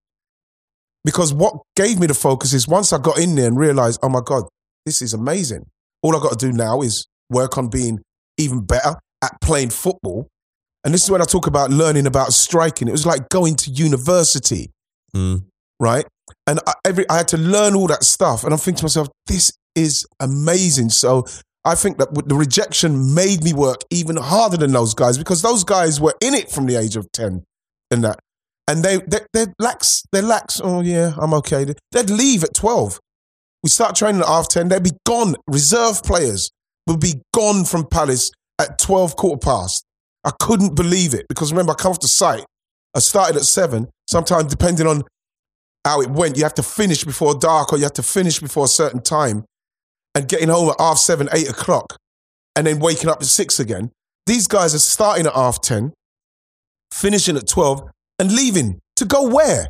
Because 1.03 1.33
what 1.33 1.55
gave 1.75 1.99
me 1.99 2.07
the 2.07 2.13
focus 2.13 2.53
is 2.53 2.67
once 2.67 2.91
I 2.93 2.99
got 2.99 3.19
in 3.19 3.35
there 3.35 3.47
and 3.47 3.57
realized, 3.57 3.99
oh 4.01 4.09
my 4.09 4.21
God, 4.23 4.43
this 4.85 5.01
is 5.01 5.13
amazing. 5.13 5.65
All 6.01 6.15
I 6.15 6.19
got 6.21 6.39
to 6.39 6.45
do 6.45 6.53
now 6.53 6.81
is 6.81 7.05
work 7.29 7.57
on 7.57 7.69
being 7.69 7.99
even 8.37 8.61
better 8.65 8.95
at 9.21 9.39
playing 9.41 9.69
football. 9.69 10.27
And 10.83 10.93
this 10.93 11.03
is 11.03 11.11
when 11.11 11.21
I 11.21 11.25
talk 11.25 11.47
about 11.47 11.69
learning 11.69 12.07
about 12.07 12.33
striking. 12.33 12.87
It 12.87 12.91
was 12.91 13.05
like 13.05 13.27
going 13.29 13.55
to 13.55 13.71
university 13.71 14.71
Mm. 15.15 15.43
right? 15.79 16.05
And 16.45 16.59
I, 16.67 16.73
every 16.85 17.09
I 17.09 17.17
had 17.17 17.27
to 17.29 17.37
learn 17.37 17.75
all 17.75 17.87
that 17.87 18.03
stuff, 18.03 18.43
and 18.43 18.53
I'm 18.53 18.59
thinking 18.59 18.79
to 18.79 18.83
myself, 18.85 19.07
this 19.27 19.51
is 19.77 20.05
amazing. 20.19 20.89
So 20.89 21.25
I 21.63 21.75
think 21.75 21.97
that 21.99 22.13
the 22.27 22.35
rejection 22.35 23.13
made 23.13 23.43
me 23.43 23.53
work 23.53 23.81
even 23.91 24.17
harder 24.17 24.57
than 24.57 24.71
those 24.71 24.93
guys 24.93 25.17
because 25.17 25.41
those 25.41 25.63
guys 25.63 26.01
were 26.01 26.15
in 26.21 26.33
it 26.33 26.49
from 26.49 26.65
the 26.65 26.75
age 26.75 26.95
of 26.95 27.11
ten 27.11 27.43
and 27.91 28.03
that, 28.03 28.19
and 28.67 28.83
they 28.83 28.97
they 29.07 29.19
they're 29.33 29.53
lax, 29.59 30.03
they're 30.11 30.21
lax. 30.21 30.59
Oh 30.63 30.81
yeah, 30.81 31.13
I'm 31.17 31.33
okay. 31.35 31.65
They'd 31.91 32.09
leave 32.09 32.43
at 32.43 32.53
twelve. 32.53 32.99
We 33.63 33.69
start 33.69 33.95
training 33.95 34.21
at 34.21 34.27
half 34.27 34.47
ten. 34.47 34.67
They'd 34.67 34.83
be 34.83 34.97
gone. 35.05 35.35
Reserve 35.47 36.03
players 36.03 36.51
would 36.87 36.99
be 36.99 37.21
gone 37.33 37.65
from 37.65 37.85
Palace 37.85 38.31
at 38.59 38.79
twelve 38.79 39.15
quarter 39.15 39.39
past. 39.39 39.83
I 40.23 40.31
couldn't 40.39 40.75
believe 40.75 41.13
it 41.13 41.25
because 41.29 41.51
remember 41.51 41.73
I 41.73 41.75
come 41.75 41.91
off 41.91 41.99
the 41.99 42.07
site. 42.07 42.45
I 42.95 42.99
started 42.99 43.35
at 43.35 43.43
seven. 43.43 43.89
Sometimes 44.09 44.45
depending 44.45 44.87
on 44.87 45.03
how 45.85 46.01
it 46.01 46.09
went, 46.09 46.37
you 46.37 46.43
have 46.43 46.53
to 46.55 46.63
finish 46.63 47.03
before 47.03 47.37
dark 47.37 47.71
or 47.71 47.77
you 47.77 47.83
have 47.83 47.93
to 47.93 48.03
finish 48.03 48.39
before 48.39 48.65
a 48.65 48.69
certain 48.69 49.01
time. 49.01 49.45
And 50.17 50.27
getting 50.27 50.49
home 50.49 50.69
at 50.69 50.77
half 50.79 50.97
seven, 50.97 51.29
eight 51.31 51.47
o'clock, 51.47 51.95
and 52.55 52.65
then 52.65 52.79
waking 52.79 53.07
up 53.07 53.21
at 53.21 53.27
six 53.27 53.59
again. 53.59 53.91
These 54.25 54.47
guys 54.47 54.73
are 54.73 54.79
starting 54.79 55.27
at 55.27 55.33
half 55.33 55.61
ten, 55.61 55.93
finishing 56.91 57.37
at 57.37 57.47
twelve, 57.47 57.87
and 58.17 58.31
leaving 58.31 58.79
to 58.95 59.05
go 59.05 59.29
where? 59.29 59.67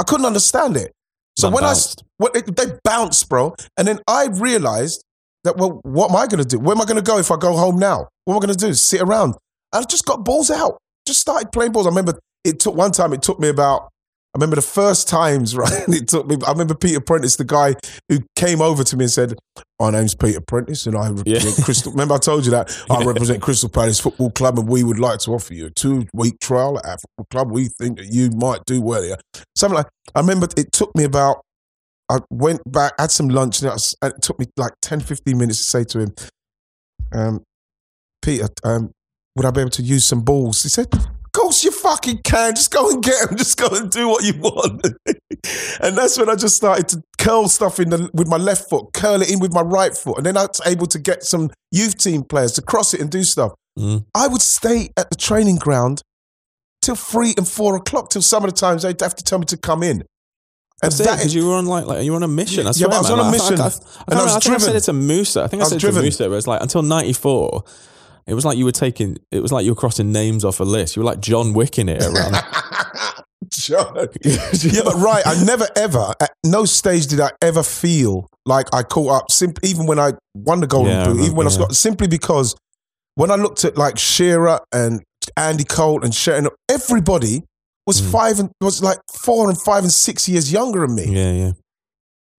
I 0.00 0.04
couldn't 0.04 0.24
understand 0.24 0.78
it. 0.78 0.90
So 1.38 1.50
when 1.50 1.64
bounced. 1.64 2.02
I 2.02 2.04
when 2.16 2.32
they, 2.32 2.40
they 2.40 2.72
bounced, 2.82 3.28
bro, 3.28 3.54
and 3.76 3.86
then 3.86 4.00
I 4.08 4.28
realized 4.28 5.04
that 5.44 5.58
well, 5.58 5.80
what 5.82 6.10
am 6.10 6.16
I 6.16 6.26
going 6.26 6.42
to 6.42 6.48
do? 6.48 6.58
Where 6.58 6.74
am 6.74 6.80
I 6.80 6.86
going 6.86 6.96
to 6.96 7.02
go 7.02 7.18
if 7.18 7.30
I 7.30 7.36
go 7.36 7.52
home 7.52 7.78
now? 7.78 8.08
What 8.24 8.36
am 8.36 8.42
I 8.42 8.46
going 8.46 8.56
to 8.56 8.66
do? 8.66 8.72
Sit 8.72 9.02
around? 9.02 9.34
I 9.70 9.82
just 9.82 10.06
got 10.06 10.24
balls 10.24 10.50
out. 10.50 10.78
Just 11.06 11.20
started 11.20 11.52
playing 11.52 11.72
balls. 11.72 11.86
I 11.86 11.90
remember 11.90 12.18
it 12.42 12.58
took 12.58 12.74
one 12.74 12.92
time. 12.92 13.12
It 13.12 13.20
took 13.20 13.38
me 13.38 13.48
about 13.48 13.90
I 14.32 14.38
remember 14.38 14.56
the 14.56 14.62
first 14.62 15.08
times, 15.08 15.56
right? 15.56 15.72
It 15.88 16.06
took 16.08 16.26
me. 16.26 16.36
I 16.46 16.52
remember 16.52 16.74
Peter 16.74 17.00
Prentice, 17.00 17.34
the 17.36 17.44
guy 17.44 17.74
who 18.08 18.20
came 18.36 18.60
over 18.62 18.84
to 18.84 18.96
me 18.96 19.04
and 19.04 19.10
said, 19.10 19.34
"My 19.80 19.90
name's 19.90 20.14
Peter 20.14 20.40
Prentice, 20.40 20.86
and 20.86 20.96
I 20.96 21.08
represent 21.10 21.58
Yeah. 21.58 21.64
Crystal." 21.64 21.90
Remember, 21.92 22.14
I 22.14 22.18
told 22.18 22.44
you 22.44 22.52
that 22.52 22.70
I 22.90 23.02
represent 23.04 23.42
Crystal 23.42 23.68
Palace 23.68 23.98
Football 23.98 24.30
Club, 24.30 24.58
and 24.58 24.68
we 24.68 24.84
would 24.84 25.00
like 25.00 25.18
to 25.20 25.32
offer 25.32 25.52
you 25.52 25.66
a 25.66 25.70
two-week 25.70 26.38
trial 26.40 26.78
at 26.78 26.84
our 26.86 26.96
football 26.98 27.26
club. 27.30 27.50
We 27.52 27.68
think 27.80 27.98
that 27.98 28.06
you 28.06 28.30
might 28.30 28.64
do 28.66 28.80
well 28.80 29.02
here. 29.02 29.16
Something 29.56 29.76
like. 29.78 29.86
I 30.14 30.20
remember 30.20 30.46
it 30.56 30.70
took 30.72 30.94
me 30.96 31.04
about. 31.04 31.40
I 32.08 32.18
went 32.30 32.60
back, 32.70 32.92
had 32.98 33.10
some 33.10 33.28
lunch, 33.28 33.60
and 33.62 33.68
it, 33.70 33.72
was- 33.74 33.94
and 34.02 34.12
it 34.14 34.22
took 34.22 34.38
me 34.38 34.46
like 34.56 34.72
10, 34.82 35.00
15 35.00 35.36
minutes 35.38 35.58
to 35.58 35.64
say 35.64 35.84
to 35.84 35.98
him, 36.00 36.14
um, 37.12 37.42
"Peter, 38.22 38.48
um, 38.64 38.90
would 39.36 39.46
I 39.46 39.50
be 39.50 39.60
able 39.60 39.70
to 39.70 39.82
use 39.82 40.04
some 40.04 40.20
balls?" 40.22 40.62
He 40.62 40.68
said, 40.68 40.86
"Of 40.92 41.00
course 41.60 41.64
you 41.64 41.70
fucking 41.70 42.18
can. 42.22 42.54
Just 42.54 42.70
go 42.70 42.90
and 42.90 43.02
get 43.02 43.28
them. 43.28 43.36
Just 43.38 43.58
go 43.58 43.68
and 43.68 43.90
do 43.90 44.08
what 44.08 44.24
you 44.24 44.34
want." 44.40 44.86
and 45.80 45.96
that's 45.96 46.18
when 46.18 46.28
I 46.28 46.34
just 46.34 46.56
started 46.56 46.88
to 46.88 47.02
curl 47.18 47.48
stuff 47.48 47.80
in 47.80 47.90
the, 47.90 48.10
with 48.12 48.28
my 48.28 48.36
left 48.36 48.68
foot, 48.68 48.92
curl 48.92 49.22
it 49.22 49.30
in 49.30 49.38
with 49.40 49.52
my 49.52 49.62
right 49.62 49.96
foot, 49.96 50.18
and 50.18 50.26
then 50.26 50.36
I 50.36 50.42
was 50.42 50.60
able 50.66 50.86
to 50.86 50.98
get 50.98 51.22
some 51.24 51.50
youth 51.70 51.98
team 51.98 52.22
players 52.24 52.52
to 52.52 52.62
cross 52.62 52.94
it 52.94 53.00
and 53.00 53.10
do 53.10 53.24
stuff. 53.24 53.52
Mm. 53.78 54.04
I 54.14 54.28
would 54.28 54.42
stay 54.42 54.90
at 54.96 55.10
the 55.10 55.16
training 55.16 55.56
ground 55.56 56.02
till 56.82 56.96
three 56.96 57.34
and 57.36 57.46
four 57.46 57.76
o'clock. 57.76 58.10
Till 58.10 58.22
some 58.22 58.44
of 58.44 58.50
the 58.50 58.56
times 58.56 58.82
they'd 58.82 59.00
have 59.00 59.14
to 59.16 59.24
tell 59.24 59.38
me 59.38 59.46
to 59.46 59.56
come 59.56 59.82
in. 59.82 60.02
And 60.82 60.90
That's 60.92 61.00
it, 61.00 61.04
because 61.16 61.34
you 61.34 61.46
were 61.46 61.54
on 61.56 61.66
like, 61.66 61.84
like 61.84 62.04
you 62.04 62.12
were 62.12 62.16
on 62.16 62.22
a 62.22 62.28
mission. 62.28 62.64
I 62.66 62.70
Yeah, 62.70 62.72
swear, 62.72 62.88
but 62.88 62.96
I 62.96 63.00
was 63.00 63.10
man. 63.10 63.18
on 63.18 63.26
a 63.26 63.30
Like, 63.30 63.40
I 63.40 63.50
mission, 63.50 63.60
I, 63.60 63.64
I, 63.64 63.66
I, 63.68 64.04
and 64.08 64.18
I 64.18 64.22
was 64.24 64.32
think 64.32 64.54
I 64.54 64.58
said 64.58 64.58
driven. 64.64 64.76
it 64.76 64.80
to 64.84 64.92
Musa. 64.94 65.42
I 65.42 65.46
think 65.46 65.62
I, 65.62 65.66
said 65.66 65.78
driven. 65.78 65.96
to 65.96 66.02
Musa, 66.02 66.24
it 66.24 66.28
was 66.28 66.46
like 66.46 66.62
until 66.62 66.82
'94. 66.82 67.64
It 68.26 68.34
was 68.34 68.44
like 68.44 68.56
you 68.58 68.64
were 68.64 68.72
taking. 68.72 69.16
It 69.30 69.40
was 69.40 69.52
like 69.52 69.64
you 69.64 69.72
were 69.72 69.76
crossing 69.76 70.12
names 70.12 70.44
off 70.44 70.60
a 70.60 70.64
list. 70.64 70.96
You 70.96 71.02
were 71.02 71.06
like 71.06 71.20
John 71.20 71.52
Wick 71.52 71.78
in 71.78 71.88
it 71.88 72.02
around. 72.02 72.34
John. 73.50 73.94
yeah, 74.24 74.82
but 74.84 74.94
right, 74.96 75.22
I 75.26 75.42
never 75.44 75.66
ever, 75.76 76.12
at 76.20 76.30
no 76.44 76.64
stage 76.64 77.06
did 77.08 77.20
I 77.20 77.30
ever 77.42 77.62
feel 77.62 78.28
like 78.46 78.66
I 78.72 78.82
caught 78.82 79.22
up, 79.22 79.30
simp- 79.30 79.58
even 79.64 79.86
when 79.86 79.98
I 79.98 80.12
won 80.34 80.60
the 80.60 80.66
Golden 80.66 80.92
Yeah, 80.92 81.04
Boot, 81.06 81.20
even 81.20 81.34
when 81.36 81.46
I 81.46 81.50
yeah. 81.50 81.58
got, 81.58 81.74
simply 81.74 82.06
because 82.06 82.54
when 83.16 83.30
I 83.30 83.34
looked 83.36 83.64
at 83.64 83.76
like 83.76 83.98
Shearer 83.98 84.60
and 84.72 85.02
Andy 85.36 85.64
Cole 85.64 86.04
and 86.04 86.14
Sheringham, 86.14 86.52
everybody 86.68 87.42
was 87.86 88.00
Mm. 88.00 88.12
five 88.12 88.38
and 88.38 88.50
was 88.60 88.82
like 88.82 88.98
four 89.12 89.48
and 89.48 89.60
five 89.60 89.82
and 89.82 89.92
six 89.92 90.28
years 90.28 90.52
younger 90.52 90.80
than 90.86 90.94
me. 90.94 91.06
yeah, 91.06 91.32
yeah. 91.32 91.52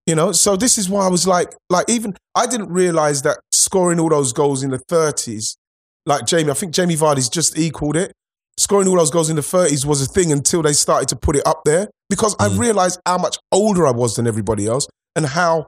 You 0.07 0.15
know, 0.15 0.31
so 0.31 0.55
this 0.55 0.77
is 0.77 0.89
why 0.89 1.05
I 1.05 1.09
was 1.09 1.27
like, 1.27 1.53
like 1.69 1.89
even 1.89 2.15
I 2.35 2.47
didn't 2.47 2.69
realize 2.69 3.21
that 3.23 3.39
scoring 3.51 3.99
all 3.99 4.09
those 4.09 4.33
goals 4.33 4.63
in 4.63 4.71
the 4.71 4.79
thirties, 4.79 5.57
like 6.05 6.25
Jamie, 6.25 6.51
I 6.51 6.53
think 6.53 6.73
Jamie 6.73 6.95
Vardy's 6.95 7.29
just 7.29 7.57
equaled 7.57 7.95
it. 7.95 8.11
Scoring 8.59 8.87
all 8.87 8.97
those 8.97 9.11
goals 9.11 9.29
in 9.29 9.35
the 9.35 9.41
thirties 9.41 9.85
was 9.85 10.01
a 10.01 10.05
thing 10.05 10.31
until 10.31 10.61
they 10.61 10.73
started 10.73 11.07
to 11.09 11.15
put 11.15 11.35
it 11.35 11.45
up 11.47 11.61
there 11.65 11.89
because 12.09 12.35
I 12.39 12.49
Mm. 12.49 12.59
realized 12.59 12.99
how 13.05 13.17
much 13.17 13.37
older 13.51 13.87
I 13.87 13.91
was 13.91 14.15
than 14.15 14.27
everybody 14.27 14.67
else 14.67 14.87
and 15.15 15.25
how, 15.25 15.67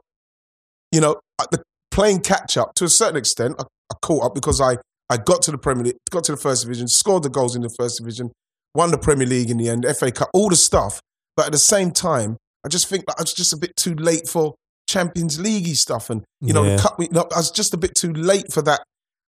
you 0.92 1.00
know, 1.00 1.16
uh, 1.38 1.46
the 1.50 1.62
playing 1.90 2.20
catch 2.20 2.56
up 2.56 2.74
to 2.74 2.84
a 2.84 2.88
certain 2.88 3.16
extent. 3.16 3.54
I, 3.58 3.62
I 3.90 3.94
caught 4.02 4.24
up 4.26 4.34
because 4.34 4.60
I 4.60 4.76
I 5.10 5.18
got 5.18 5.42
to 5.42 5.50
the 5.50 5.58
Premier 5.58 5.84
League, 5.84 5.96
got 6.10 6.24
to 6.24 6.32
the 6.32 6.38
first 6.38 6.62
division, 6.62 6.88
scored 6.88 7.22
the 7.24 7.28
goals 7.28 7.54
in 7.54 7.62
the 7.62 7.68
first 7.68 7.98
division, 7.98 8.32
won 8.74 8.90
the 8.90 8.98
Premier 8.98 9.26
League 9.26 9.50
in 9.50 9.58
the 9.58 9.68
end, 9.68 9.84
FA 9.98 10.10
Cup, 10.10 10.30
all 10.32 10.48
the 10.48 10.56
stuff. 10.56 11.00
But 11.36 11.46
at 11.46 11.52
the 11.52 11.58
same 11.58 11.90
time, 11.90 12.38
I 12.64 12.68
just 12.68 12.86
think 12.88 13.04
that 13.06 13.16
I 13.18 13.22
was 13.22 13.34
just 13.34 13.52
a 13.52 13.56
bit 13.58 13.76
too 13.76 13.94
late 13.94 14.26
for 14.28 14.54
Champions 14.88 15.38
Leaguey 15.38 15.74
stuff, 15.76 16.08
and 16.10 16.24
you 16.40 16.52
know, 16.54 16.62
Yeah. 16.64 16.76
the 16.76 16.82
cup. 16.82 16.96
You 17.00 17.08
know, 17.10 17.26
I 17.34 17.38
was 17.38 17.50
just 17.50 17.74
a 17.74 17.76
bit 17.76 17.94
too 17.94 18.12
late 18.12 18.52
for 18.52 18.62
that 18.62 18.82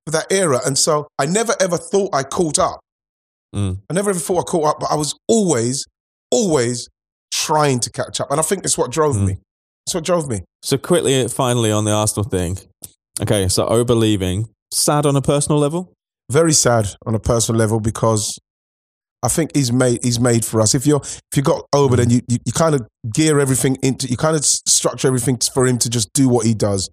that 0.07 0.27
era, 0.31 0.61
and 0.65 0.77
so 0.79 1.07
I 1.19 1.27
never 1.27 1.55
ever 1.61 1.77
thought 1.77 2.15
I 2.15 2.23
caught 2.23 2.59
up. 2.59 2.81
Mm. 3.55 3.81
I 3.91 3.95
never 3.95 4.11
ever 4.11 4.19
thought 4.19 4.39
I 4.41 4.43
caught 4.51 4.65
up, 4.69 4.81
but 4.81 4.91
I 4.91 4.95
was 4.97 5.15
always, 5.29 5.87
always 6.31 6.89
trying 7.33 7.81
to 7.81 7.91
catch 7.91 8.21
up, 8.21 8.31
and 8.31 8.39
I 8.41 8.43
think 8.43 8.63
that's 8.63 8.79
what 8.79 8.91
drove 8.91 9.17
Mm. 9.17 9.27
me. 9.27 9.37
That's 9.87 9.95
what 9.95 10.05
drove 10.05 10.29
me. 10.29 10.43
So 10.63 10.79
quickly, 10.79 11.27
finally 11.29 11.73
on 11.73 11.85
the 11.85 11.93
Arsenal 11.93 12.29
thing. 12.29 12.59
Okay, 13.23 13.49
so 13.49 13.67
Auba 13.67 13.97
leaving. 13.97 14.49
Sad 14.73 15.05
on 15.07 15.17
a 15.17 15.23
personal 15.23 15.59
level. 15.59 15.93
Very 16.31 16.53
sad 16.53 16.89
on 17.07 17.15
a 17.15 17.19
personal 17.19 17.59
level 17.59 17.81
because 17.81 18.39
I 19.23 19.29
think 19.29 19.55
he's 19.55 19.73
made 19.73 20.03
he's 20.05 20.21
made 20.21 20.45
for 20.45 20.61
us. 20.61 20.75
If 20.75 20.87
you're 20.87 21.01
if 21.03 21.37
you 21.37 21.43
got 21.43 21.67
over, 21.75 21.97
then 21.97 22.09
you, 22.11 22.21
you 22.29 22.39
you 22.45 22.53
kind 22.53 22.75
of 22.75 22.87
gear 23.13 23.41
everything 23.41 23.77
into 23.83 24.07
you 24.07 24.17
kind 24.17 24.37
of 24.37 24.45
structure 24.45 25.09
everything 25.09 25.39
for 25.53 25.67
him 25.67 25.77
to 25.79 25.91
just 25.91 26.13
do 26.15 26.29
what 26.29 26.47
he 26.47 26.55
does. 26.55 26.89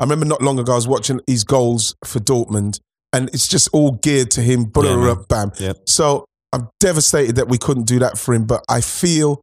I 0.00 0.04
remember 0.04 0.24
not 0.24 0.40
long 0.40 0.58
ago 0.58 0.72
I 0.72 0.76
was 0.76 0.88
watching 0.88 1.20
his 1.26 1.44
goals 1.44 1.94
for 2.06 2.18
Dortmund, 2.18 2.80
and 3.12 3.28
it's 3.34 3.46
just 3.46 3.68
all 3.72 3.92
geared 3.92 4.30
to 4.32 4.40
him. 4.40 4.72
Yeah, 4.74 4.96
man. 4.96 5.16
bam. 5.28 5.52
Yep. 5.58 5.88
So 5.88 6.24
I'm 6.52 6.68
devastated 6.80 7.36
that 7.36 7.48
we 7.48 7.58
couldn't 7.58 7.84
do 7.84 7.98
that 7.98 8.18
for 8.18 8.34
him, 8.34 8.46
but 8.46 8.64
I 8.68 8.80
feel. 8.80 9.42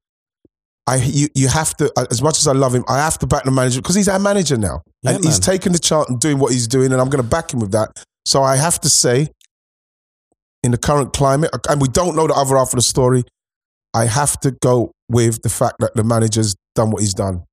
I 0.89 0.95
you, 0.95 1.27
you 1.35 1.49
have 1.49 1.75
to 1.77 1.91
as 2.09 2.21
much 2.21 2.37
as 2.37 2.47
I 2.47 2.53
love 2.53 2.73
him, 2.73 2.85
I 2.87 2.97
have 2.97 3.19
to 3.19 3.27
back 3.27 3.43
the 3.43 3.51
manager 3.51 3.81
because 3.81 3.95
he's 3.95 4.07
our 4.07 4.19
manager 4.19 4.57
now, 4.57 4.81
Yeah, 5.03 5.11
and 5.11 5.23
he's 5.23 5.37
taking 5.37 5.73
the 5.73 5.79
chance 5.79 6.09
and 6.09 6.17
doing 6.17 6.39
what 6.39 6.53
he's 6.53 6.67
doing, 6.67 6.93
and 6.93 7.01
I'm 7.01 7.09
going 7.09 7.23
to 7.23 7.29
back 7.29 7.53
him 7.53 7.59
with 7.59 7.73
that. 7.73 7.91
So 8.25 8.41
I 8.41 8.55
have 8.55 8.79
to 8.81 8.89
say, 8.89 9.27
in 10.63 10.71
the 10.71 10.77
current 10.77 11.11
climate, 11.11 11.51
and 11.69 11.81
we 11.81 11.89
don't 11.89 12.15
know 12.15 12.25
the 12.25 12.33
other 12.33 12.55
half 12.55 12.69
of 12.69 12.77
the 12.77 12.81
story, 12.81 13.25
I 13.93 14.05
have 14.05 14.39
to 14.41 14.51
go 14.51 14.91
with 15.09 15.41
the 15.41 15.49
fact 15.49 15.75
that 15.79 15.93
the 15.93 16.05
manager's 16.05 16.55
done 16.73 16.91
what 16.91 17.01
he's 17.01 17.13
done. 17.13 17.43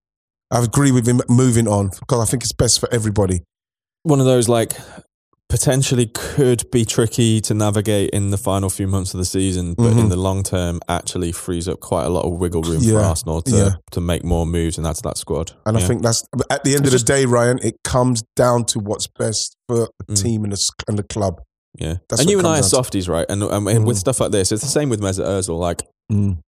I 0.51 0.63
agree 0.63 0.93
with 0.93 1.07
him 1.09 1.21
moving 1.29 1.67
on 1.69 1.89
because 2.01 2.21
I 2.21 2.31
think 2.31 2.43
it's 2.45 2.53
best 2.53 2.79
for 2.81 2.89
everybody. 2.93 3.43
One 4.05 4.21
of 4.21 4.27
those 4.27 4.49
like 4.49 4.73
potentially 5.49 6.07
could 6.07 6.69
be 6.73 6.85
tricky 6.85 7.41
to 7.41 7.55
navigate 7.55 8.11
in 8.11 8.31
the 8.31 8.37
final 8.39 8.69
few 8.71 8.89
months 8.89 9.15
of 9.15 9.19
the 9.19 9.25
season, 9.25 9.75
but 9.75 9.93
in 9.93 10.07
Mhm. 10.07 10.09
the 10.09 10.17
long 10.17 10.43
term, 10.43 10.81
actually 10.89 11.33
frees 11.33 11.69
up 11.69 11.81
quite 11.81 12.05
a 12.05 12.09
lot 12.09 12.25
of 12.25 12.39
wiggle 12.39 12.63
room 12.63 12.81
for 12.81 12.87
Yeah, 12.87 13.07
Arsenal 13.09 13.43
to 13.43 13.57
yeah. 13.57 13.71
to 13.93 14.01
make 14.01 14.25
more 14.25 14.47
moves 14.47 14.79
and 14.79 14.87
add 14.87 14.97
to 14.97 15.03
that 15.03 15.17
squad. 15.19 15.53
And 15.67 15.77
Yeah. 15.79 15.85
I 15.85 15.87
think 15.89 16.03
that's 16.03 16.25
at 16.51 16.65
the 16.65 16.71
end 16.75 16.81
It's 16.81 16.89
of 16.89 16.93
just- 16.93 17.07
the 17.07 17.13
day, 17.13 17.27
Ryan. 17.27 17.59
It 17.63 17.77
comes 17.85 18.23
down 18.37 18.65
to 18.67 18.81
what's 18.81 19.07
best 19.19 19.55
for 19.69 19.89
the 20.09 20.15
Mm. 20.15 20.23
team 20.23 20.45
and 20.45 20.53
the, 20.53 20.65
and 20.89 20.99
the 20.99 21.05
club. 21.05 21.41
Yeah, 21.79 21.97
That's 22.09 22.23
and 22.23 22.31
you 22.31 22.39
and 22.39 22.47
I 22.47 22.61
are 22.61 22.63
softies, 22.63 23.09
right? 23.09 23.27
And, 23.29 23.43
and, 23.43 23.69
and 23.69 23.85
with 23.87 23.97
Mm. 23.97 24.01
stuff 24.01 24.21
like 24.21 24.31
this, 24.33 24.51
it's 24.53 24.63
the 24.63 24.69
same 24.69 24.89
with 24.89 25.01
Mesut 25.01 25.25
Ozil. 25.27 25.59
Like 25.59 25.83
Mm. 26.11 26.39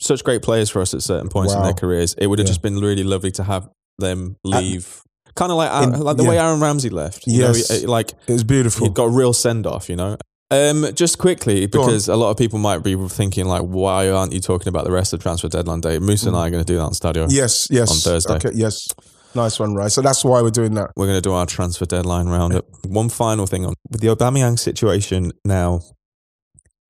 Such 0.00 0.24
great 0.24 0.42
players 0.42 0.70
for 0.70 0.80
us 0.80 0.94
at 0.94 1.02
certain 1.02 1.28
points 1.28 1.52
in 1.54 1.62
their 1.62 1.72
careers. 1.74 2.14
It 2.18 2.26
would 2.26 2.38
have 2.38 2.46
Yeah. 2.46 2.50
just 2.50 2.62
been 2.62 2.78
really 2.78 3.04
lovely 3.04 3.30
to 3.32 3.42
have 3.44 3.68
them 3.98 4.36
leave, 4.44 5.02
kind 5.34 5.52
of 5.52 5.58
like 5.58 5.70
in- 5.84 6.00
like 6.00 6.16
the 6.16 6.22
yeah. 6.24 6.28
way 6.30 6.38
Aaron 6.38 6.60
Ramsey 6.60 6.88
left. 6.90 7.26
You 7.26 7.40
Yes. 7.42 7.70
know, 7.82 7.90
like 7.90 8.14
It 8.26 8.32
was 8.32 8.44
beautiful. 8.44 8.86
he 8.86 8.92
got 8.92 9.04
a 9.04 9.10
real 9.10 9.32
send 9.32 9.66
off. 9.66 9.88
You 9.88 9.96
know. 9.96 10.16
Um, 10.52 10.86
just 10.94 11.18
quickly, 11.18 11.66
because 11.66 12.08
a 12.08 12.16
lot 12.16 12.30
of 12.30 12.36
people 12.36 12.58
might 12.58 12.78
be 12.82 12.96
thinking, 13.08 13.46
like, 13.46 13.62
why 13.62 14.10
aren't 14.10 14.32
you 14.32 14.40
talking 14.40 14.66
about 14.66 14.84
the 14.84 14.90
rest 14.90 15.12
of 15.12 15.22
transfer 15.22 15.46
deadline 15.48 15.80
day? 15.80 16.00
Moose 16.00 16.24
and 16.24 16.34
I 16.34 16.48
are 16.48 16.50
going 16.50 16.64
to 16.64 16.66
do 16.66 16.74
that 16.76 16.82
on 16.82 16.92
Stadio. 16.92 17.26
yes, 17.30 17.68
yes. 17.70 17.88
On 17.88 17.96
Thursday. 17.98 18.34
Okay, 18.34 18.50
yes. 18.54 18.88
Nice 19.36 19.60
one, 19.60 19.74
right? 19.74 19.92
So 19.92 20.02
that's 20.02 20.24
why 20.24 20.42
we're 20.42 20.50
doing 20.50 20.74
that. 20.74 20.90
We're 20.96 21.06
going 21.06 21.18
to 21.18 21.20
do 21.22 21.32
our 21.32 21.46
transfer 21.46 21.84
deadline 21.86 22.26
roundup. 22.26 22.64
One 22.84 23.08
final 23.10 23.46
thing 23.46 23.64
on 23.64 23.74
with 23.88 24.00
the 24.00 24.08
Aubameyang 24.08 24.58
situation 24.58 25.30
now 25.44 25.82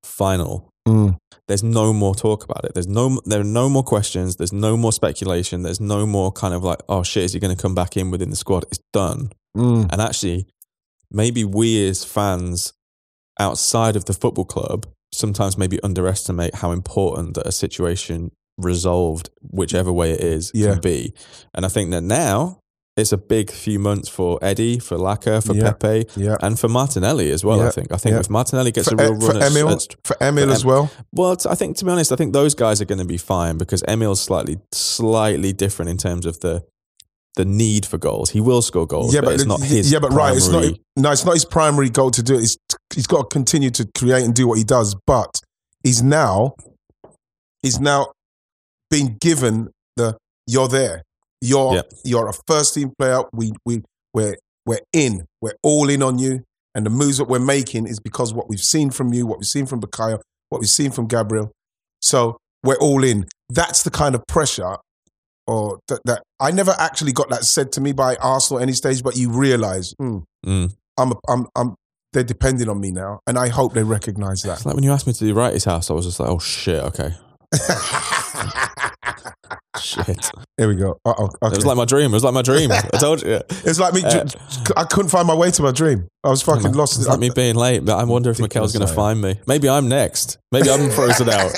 final. 0.02 0.69
Mm. 0.88 1.18
There's 1.46 1.62
no 1.62 1.92
more 1.92 2.14
talk 2.14 2.44
about 2.44 2.64
it. 2.64 2.74
There's 2.74 2.86
no 2.86 3.20
there 3.26 3.40
are 3.40 3.44
no 3.44 3.68
more 3.68 3.82
questions. 3.82 4.36
There's 4.36 4.52
no 4.52 4.76
more 4.76 4.92
speculation. 4.92 5.62
There's 5.62 5.80
no 5.80 6.06
more 6.06 6.32
kind 6.32 6.54
of 6.54 6.62
like, 6.62 6.80
oh 6.88 7.02
shit, 7.02 7.24
is 7.24 7.32
he 7.32 7.40
going 7.40 7.54
to 7.54 7.60
come 7.60 7.74
back 7.74 7.96
in 7.96 8.10
within 8.10 8.30
the 8.30 8.36
squad? 8.36 8.64
It's 8.64 8.80
done. 8.92 9.30
Mm. 9.56 9.90
And 9.92 10.00
actually, 10.00 10.46
maybe 11.10 11.44
we 11.44 11.88
as 11.88 12.04
fans 12.04 12.72
outside 13.38 13.96
of 13.96 14.04
the 14.04 14.12
football 14.12 14.44
club 14.44 14.86
sometimes 15.12 15.58
maybe 15.58 15.82
underestimate 15.82 16.54
how 16.56 16.70
important 16.70 17.34
that 17.34 17.46
a 17.46 17.52
situation 17.52 18.30
resolved, 18.56 19.30
whichever 19.42 19.92
way 19.92 20.12
it 20.12 20.20
is, 20.20 20.52
Yeah. 20.54 20.72
can 20.74 20.80
be. 20.80 21.14
And 21.52 21.66
I 21.66 21.68
think 21.68 21.90
that 21.90 22.02
now 22.02 22.59
it's 23.00 23.12
a 23.12 23.18
big 23.18 23.50
few 23.50 23.78
months 23.78 24.08
for 24.08 24.38
Eddie, 24.42 24.78
for 24.78 24.96
Laca, 24.96 25.44
for 25.44 25.54
Yeah. 25.54 25.72
Pepe, 25.72 26.06
Yeah. 26.16 26.36
and 26.42 26.58
for 26.58 26.68
Martinelli 26.68 27.30
as 27.30 27.44
well. 27.44 27.60
I 27.62 27.70
think. 27.70 27.92
I 27.92 27.96
think 27.96 28.14
Yeah. 28.14 28.20
if 28.20 28.30
Martinelli 28.30 28.72
gets 28.72 28.88
For, 28.88 28.94
a 28.94 28.98
real 28.98 29.16
E- 29.16 29.20
for 29.26 29.32
run 29.32 29.42
at, 29.42 29.50
Emile, 29.50 29.70
at- 29.70 29.96
for 30.04 30.16
Emile 30.22 30.46
for 30.46 30.52
as 30.52 30.62
Em- 30.62 30.68
well. 30.68 30.90
well, 31.12 31.36
I 31.48 31.54
think 31.54 31.76
to 31.78 31.84
be 31.84 31.90
honest, 31.90 32.12
I 32.12 32.16
think 32.16 32.32
those 32.32 32.54
guys 32.54 32.80
are 32.80 32.84
going 32.84 32.98
to 32.98 33.04
be 33.04 33.16
fine 33.16 33.56
because 33.58 33.82
Emile's 33.88 34.20
slightly 34.20 34.58
slightly 34.72 35.52
different 35.52 35.90
in 35.90 35.96
terms 35.96 36.26
of 36.26 36.40
the 36.40 36.62
the 37.36 37.44
need 37.44 37.86
for 37.86 37.96
goals. 37.96 38.30
He 38.30 38.40
will 38.40 38.60
score 38.60 38.86
goals, 38.86 39.14
Yeah, 39.14 39.20
but, 39.20 39.26
but 39.26 39.34
it's 39.34 39.46
not 39.46 39.60
his. 39.62 39.90
yeah, 39.92 40.00
but 40.00 40.12
right, 40.12 40.36
it's 40.36 40.48
not. 40.48 40.64
No, 40.96 41.12
it's 41.12 41.24
not 41.24 41.34
his 41.34 41.44
primary 41.44 41.88
goal 41.88 42.10
to 42.10 42.22
do 42.24 42.34
it. 42.34 42.42
It's, 42.42 42.56
he's 42.94 43.06
got 43.06 43.30
to 43.30 43.34
continue 43.34 43.70
to 43.70 43.88
create 43.96 44.24
and 44.24 44.34
do 44.34 44.48
what 44.48 44.58
he 44.58 44.64
does. 44.64 44.96
But 45.06 45.40
he's 45.84 46.02
now, 46.02 46.54
he's 47.62 47.78
now 47.78 48.08
being 48.90 49.16
given 49.20 49.68
the 49.96 50.16
you're 50.48 50.66
there. 50.68 51.02
You're 51.40 51.74
Yeah. 51.76 51.82
you're 52.04 52.28
a 52.28 52.32
first 52.46 52.74
team 52.74 52.92
player. 52.98 53.22
We 53.32 53.52
we 53.64 53.82
we're 54.14 54.36
we're 54.66 54.80
in. 54.92 55.26
We're 55.40 55.54
all 55.62 55.88
in 55.88 56.02
on 56.02 56.18
you. 56.18 56.44
And 56.74 56.86
the 56.86 56.90
moves 56.90 57.18
that 57.18 57.24
we're 57.24 57.38
making 57.40 57.86
is 57.86 57.98
because 57.98 58.32
what 58.32 58.48
we've 58.48 58.60
seen 58.60 58.90
from 58.90 59.12
you, 59.12 59.26
what 59.26 59.38
we've 59.38 59.46
seen 59.46 59.66
from 59.66 59.80
Bukayo, 59.80 60.20
what 60.50 60.60
we've 60.60 60.68
seen 60.70 60.90
from 60.92 61.06
Gabriel. 61.08 61.50
So 62.00 62.36
we're 62.62 62.76
all 62.78 63.02
in. 63.02 63.26
That's 63.48 63.82
the 63.82 63.90
kind 63.90 64.14
of 64.14 64.22
pressure 64.28 64.76
or 65.46 65.80
that, 65.88 66.00
that 66.04 66.22
I 66.38 66.52
never 66.52 66.72
actually 66.78 67.12
got 67.12 67.28
that 67.30 67.44
said 67.44 67.72
to 67.72 67.80
me 67.80 67.92
by 67.92 68.14
Arsenal 68.16 68.60
at 68.60 68.62
any 68.62 68.72
stage, 68.72 69.02
but 69.02 69.16
you 69.16 69.30
realize 69.30 69.94
hmm, 69.98 70.18
Mm. 70.46 70.72
I'm, 70.96 71.12
I'm, 71.28 71.46
I'm, 71.56 71.74
they're 72.12 72.22
depending 72.22 72.68
on 72.68 72.78
me 72.80 72.92
now, 72.92 73.20
and 73.26 73.36
I 73.38 73.48
hope 73.48 73.72
they 73.74 73.82
recognise 73.82 74.42
that. 74.42 74.58
It's 74.58 74.66
like 74.66 74.74
when 74.74 74.84
you 74.84 74.92
asked 74.92 75.06
me 75.08 75.12
to 75.12 75.18
do 75.24 75.34
Wrighty's 75.34 75.64
house, 75.64 75.90
I 75.90 75.94
was 75.94 76.04
just 76.06 76.20
like, 76.20 76.28
oh 76.28 76.38
shit, 76.38 76.80
okay. 76.84 77.14
Shit. 79.78 80.30
Here 80.56 80.66
we 80.66 80.74
go. 80.74 80.98
Uh-oh. 81.04 81.26
It 81.26 81.56
was 81.56 81.64
like 81.64 81.76
my 81.76 81.84
dream. 81.84 82.10
It 82.10 82.14
was 82.14 82.24
like 82.24 82.34
my 82.34 82.42
dream. 82.42 82.72
I 82.72 82.80
told 82.98 83.22
you. 83.22 83.40
it's 83.48 83.78
like 83.78 83.94
me. 83.94 84.02
Uh, 84.04 84.26
I 84.76 84.84
couldn't 84.84 85.10
find 85.10 85.28
my 85.28 85.34
way 85.34 85.50
to 85.52 85.62
my 85.62 85.70
dream. 85.70 86.08
I 86.24 86.30
was 86.30 86.42
fucking 86.42 86.72
lost. 86.72 86.98
It's 86.98 87.06
like 87.06 87.20
me 87.20 87.30
being 87.30 87.54
late, 87.54 87.84
but 87.84 87.96
I 87.96 88.04
wonder 88.04 88.30
if 88.30 88.40
Mikel's 88.40 88.72
going 88.72 88.86
to 88.86 88.92
find 88.92 89.20
me. 89.20 89.38
Maybe 89.46 89.68
I'm 89.68 89.88
next. 89.88 90.38
Maybe 90.50 90.70
I'm 90.70 90.90
frozen 90.90 91.30
out. 91.30 91.52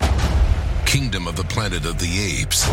Kingdom 0.86 1.26
of 1.26 1.36
the 1.36 1.44
Planet 1.44 1.84
of 1.86 1.98
the 1.98 2.40
Apes 2.40 2.64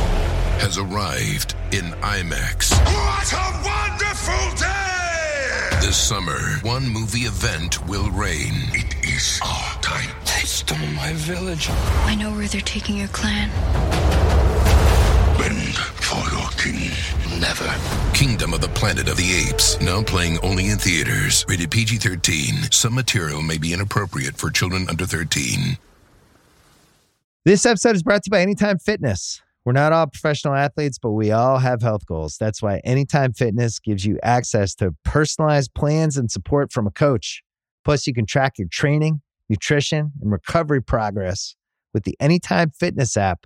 has 0.62 0.78
arrived 0.78 1.56
in 1.72 1.86
IMAX. 2.02 2.72
What 2.86 3.34
a 3.34 3.52
wonderful 3.66 4.56
day! 4.58 5.80
This 5.82 5.98
summer, 5.98 6.40
one 6.62 6.88
movie 6.88 7.22
event 7.22 7.86
will 7.88 8.10
reign. 8.12 8.54
It 8.72 9.06
is 9.06 9.42
our 9.44 9.73
time. 9.94 10.10
They 10.26 10.46
stole 10.46 10.78
my 10.96 11.14
village. 11.14 11.68
I 12.06 12.16
know 12.16 12.32
where 12.32 12.48
they're 12.48 12.62
taking 12.62 12.98
your 12.98 13.08
clan. 13.10 13.50
Bend 15.38 15.76
for 15.76 16.24
your 16.32 16.50
king. 16.58 16.92
Never. 17.40 17.70
Kingdom 18.14 18.54
of 18.54 18.62
the 18.62 18.70
Planet 18.70 19.10
of 19.10 19.18
the 19.18 19.48
Apes, 19.50 19.80
now 19.82 20.02
playing 20.04 20.38
only 20.44 20.70
in 20.70 20.78
theaters. 20.78 21.46
Rated 21.48 21.72
PG 21.72 21.98
13. 21.98 22.72
Some 22.72 22.96
material 22.96 23.42
may 23.42 23.58
be 23.58 23.74
inappropriate 23.74 24.38
for 24.38 24.50
children 24.50 24.88
under 24.90 25.06
13. 25.06 25.78
This 27.46 27.66
episode 27.66 27.96
is 27.96 28.04
brought 28.04 28.24
to 28.24 28.28
you 28.28 28.32
by 28.32 28.42
Anytime 28.42 28.80
Fitness. 28.80 29.42
We're 29.66 29.74
not 29.74 29.94
all 29.94 30.08
professional 30.08 30.56
athletes, 30.56 30.98
but 30.98 31.12
we 31.12 31.32
all 31.32 31.58
have 31.58 31.82
health 31.82 32.06
goals. 32.06 32.38
That's 32.38 32.62
why 32.62 32.80
Anytime 32.84 33.34
Fitness 33.34 33.80
gives 33.80 34.06
you 34.06 34.20
access 34.24 34.76
to 34.76 34.96
personalized 35.04 35.74
plans 35.74 36.18
and 36.18 36.30
support 36.30 36.72
from 36.72 36.88
a 36.88 36.92
coach. 36.92 37.42
Plus, 37.84 38.08
you 38.08 38.14
can 38.14 38.26
track 38.26 38.58
your 38.58 38.68
training, 38.70 39.22
nutrition, 39.54 40.12
and 40.20 40.32
recovery 40.32 40.82
progress 40.82 41.56
with 41.94 42.04
the 42.06 42.16
Anytime 42.20 42.72
Fitness 42.72 43.16
app, 43.16 43.46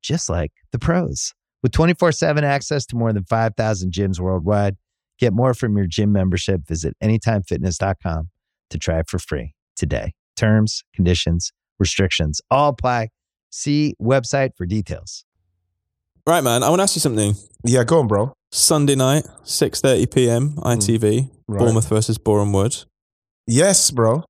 just 0.00 0.28
like 0.28 0.52
the 0.70 0.78
pros. 0.78 1.34
With 1.60 1.72
24 1.72 2.12
7 2.12 2.44
access 2.44 2.86
to 2.86 2.96
more 2.96 3.12
than 3.12 3.24
5,000 3.24 3.92
gyms 3.92 4.20
worldwide, 4.20 4.76
get 5.18 5.32
more 5.32 5.54
from 5.54 5.76
your 5.76 5.86
gym 5.86 6.12
membership. 6.12 6.66
Visit 6.68 6.96
AnytimeFitness.com 7.02 8.30
to 8.70 8.78
try 8.78 9.00
it 9.00 9.10
for 9.10 9.18
free 9.18 9.54
today. 9.74 10.12
Terms, 10.36 10.84
conditions, 10.94 11.52
restrictions 11.80 12.40
all 12.48 12.68
apply. 12.68 13.08
See 13.50 13.94
website 14.00 14.50
for 14.56 14.66
details. 14.66 15.24
Right, 16.26 16.44
man. 16.44 16.62
I 16.62 16.68
want 16.68 16.78
to 16.78 16.84
ask 16.84 16.94
you 16.94 17.00
something. 17.00 17.34
Yeah, 17.64 17.82
go 17.82 17.98
on, 17.98 18.06
bro. 18.06 18.32
Sunday 18.52 18.94
night, 18.94 19.24
6.30 19.44 20.14
p.m., 20.14 20.48
hmm. 20.50 20.60
ITV, 20.60 21.30
Right. 21.48 21.58
Bournemouth 21.58 21.88
versus 21.88 22.18
Boreham 22.18 22.52
Wood. 22.52 22.84
Yes, 23.46 23.90
bro. 23.90 24.22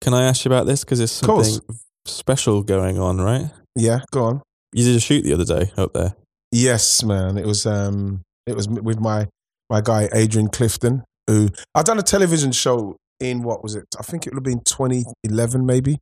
Can 0.00 0.14
I 0.14 0.24
ask 0.24 0.44
you 0.44 0.48
about 0.50 0.66
this? 0.66 0.84
Because 0.84 0.98
there's 0.98 1.12
something 1.12 1.60
special 2.06 2.62
going 2.62 2.98
on, 2.98 3.20
right? 3.20 3.50
Yeah, 3.74 4.00
go 4.10 4.24
on. 4.24 4.42
You 4.72 4.84
did 4.84 4.96
a 4.96 5.00
shoot 5.00 5.22
the 5.22 5.32
other 5.32 5.44
day 5.44 5.72
up 5.76 5.92
there. 5.92 6.14
Yes, 6.50 7.02
man. 7.02 7.38
It 7.38 7.46
was 7.46 7.66
um 7.66 8.22
it 8.46 8.56
was 8.56 8.68
with 8.68 9.00
my 9.00 9.26
my 9.70 9.80
guy 9.80 10.08
Adrian 10.12 10.48
Clifton, 10.48 11.04
who 11.26 11.48
I'd 11.74 11.86
done 11.86 11.98
a 11.98 12.02
television 12.02 12.52
show 12.52 12.96
in 13.20 13.42
what 13.42 13.62
was 13.62 13.74
it? 13.74 13.84
I 13.98 14.02
think 14.02 14.26
it 14.26 14.32
would 14.32 14.38
have 14.38 14.44
been 14.44 14.62
2011 14.64 15.66
maybe. 15.66 15.98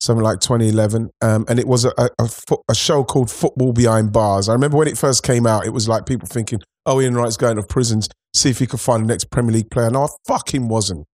Something 0.00 0.24
like 0.24 0.40
2011. 0.40 1.10
Um, 1.22 1.46
and 1.48 1.58
it 1.58 1.66
was 1.66 1.84
a, 1.86 1.92
a, 1.96 2.10
a, 2.18 2.28
a 2.68 2.74
show 2.74 3.04
called 3.04 3.30
Football 3.30 3.72
Behind 3.72 4.12
Bars. 4.12 4.48
I 4.48 4.52
remember 4.52 4.76
when 4.76 4.88
it 4.88 4.98
first 4.98 5.22
came 5.22 5.46
out, 5.46 5.64
it 5.64 5.70
was 5.70 5.88
like 5.88 6.04
people 6.04 6.28
thinking, 6.28 6.60
oh, 6.84 7.00
Ian 7.00 7.14
Wright's 7.14 7.38
going 7.38 7.56
to 7.56 7.62
prisons, 7.62 8.08
see 8.34 8.50
if 8.50 8.58
he 8.58 8.66
could 8.66 8.80
find 8.80 9.04
the 9.04 9.06
next 9.06 9.30
Premier 9.30 9.52
League 9.52 9.70
player. 9.70 9.88
No, 9.90 10.02
I 10.04 10.08
fucking 10.26 10.68
wasn't. 10.68 11.06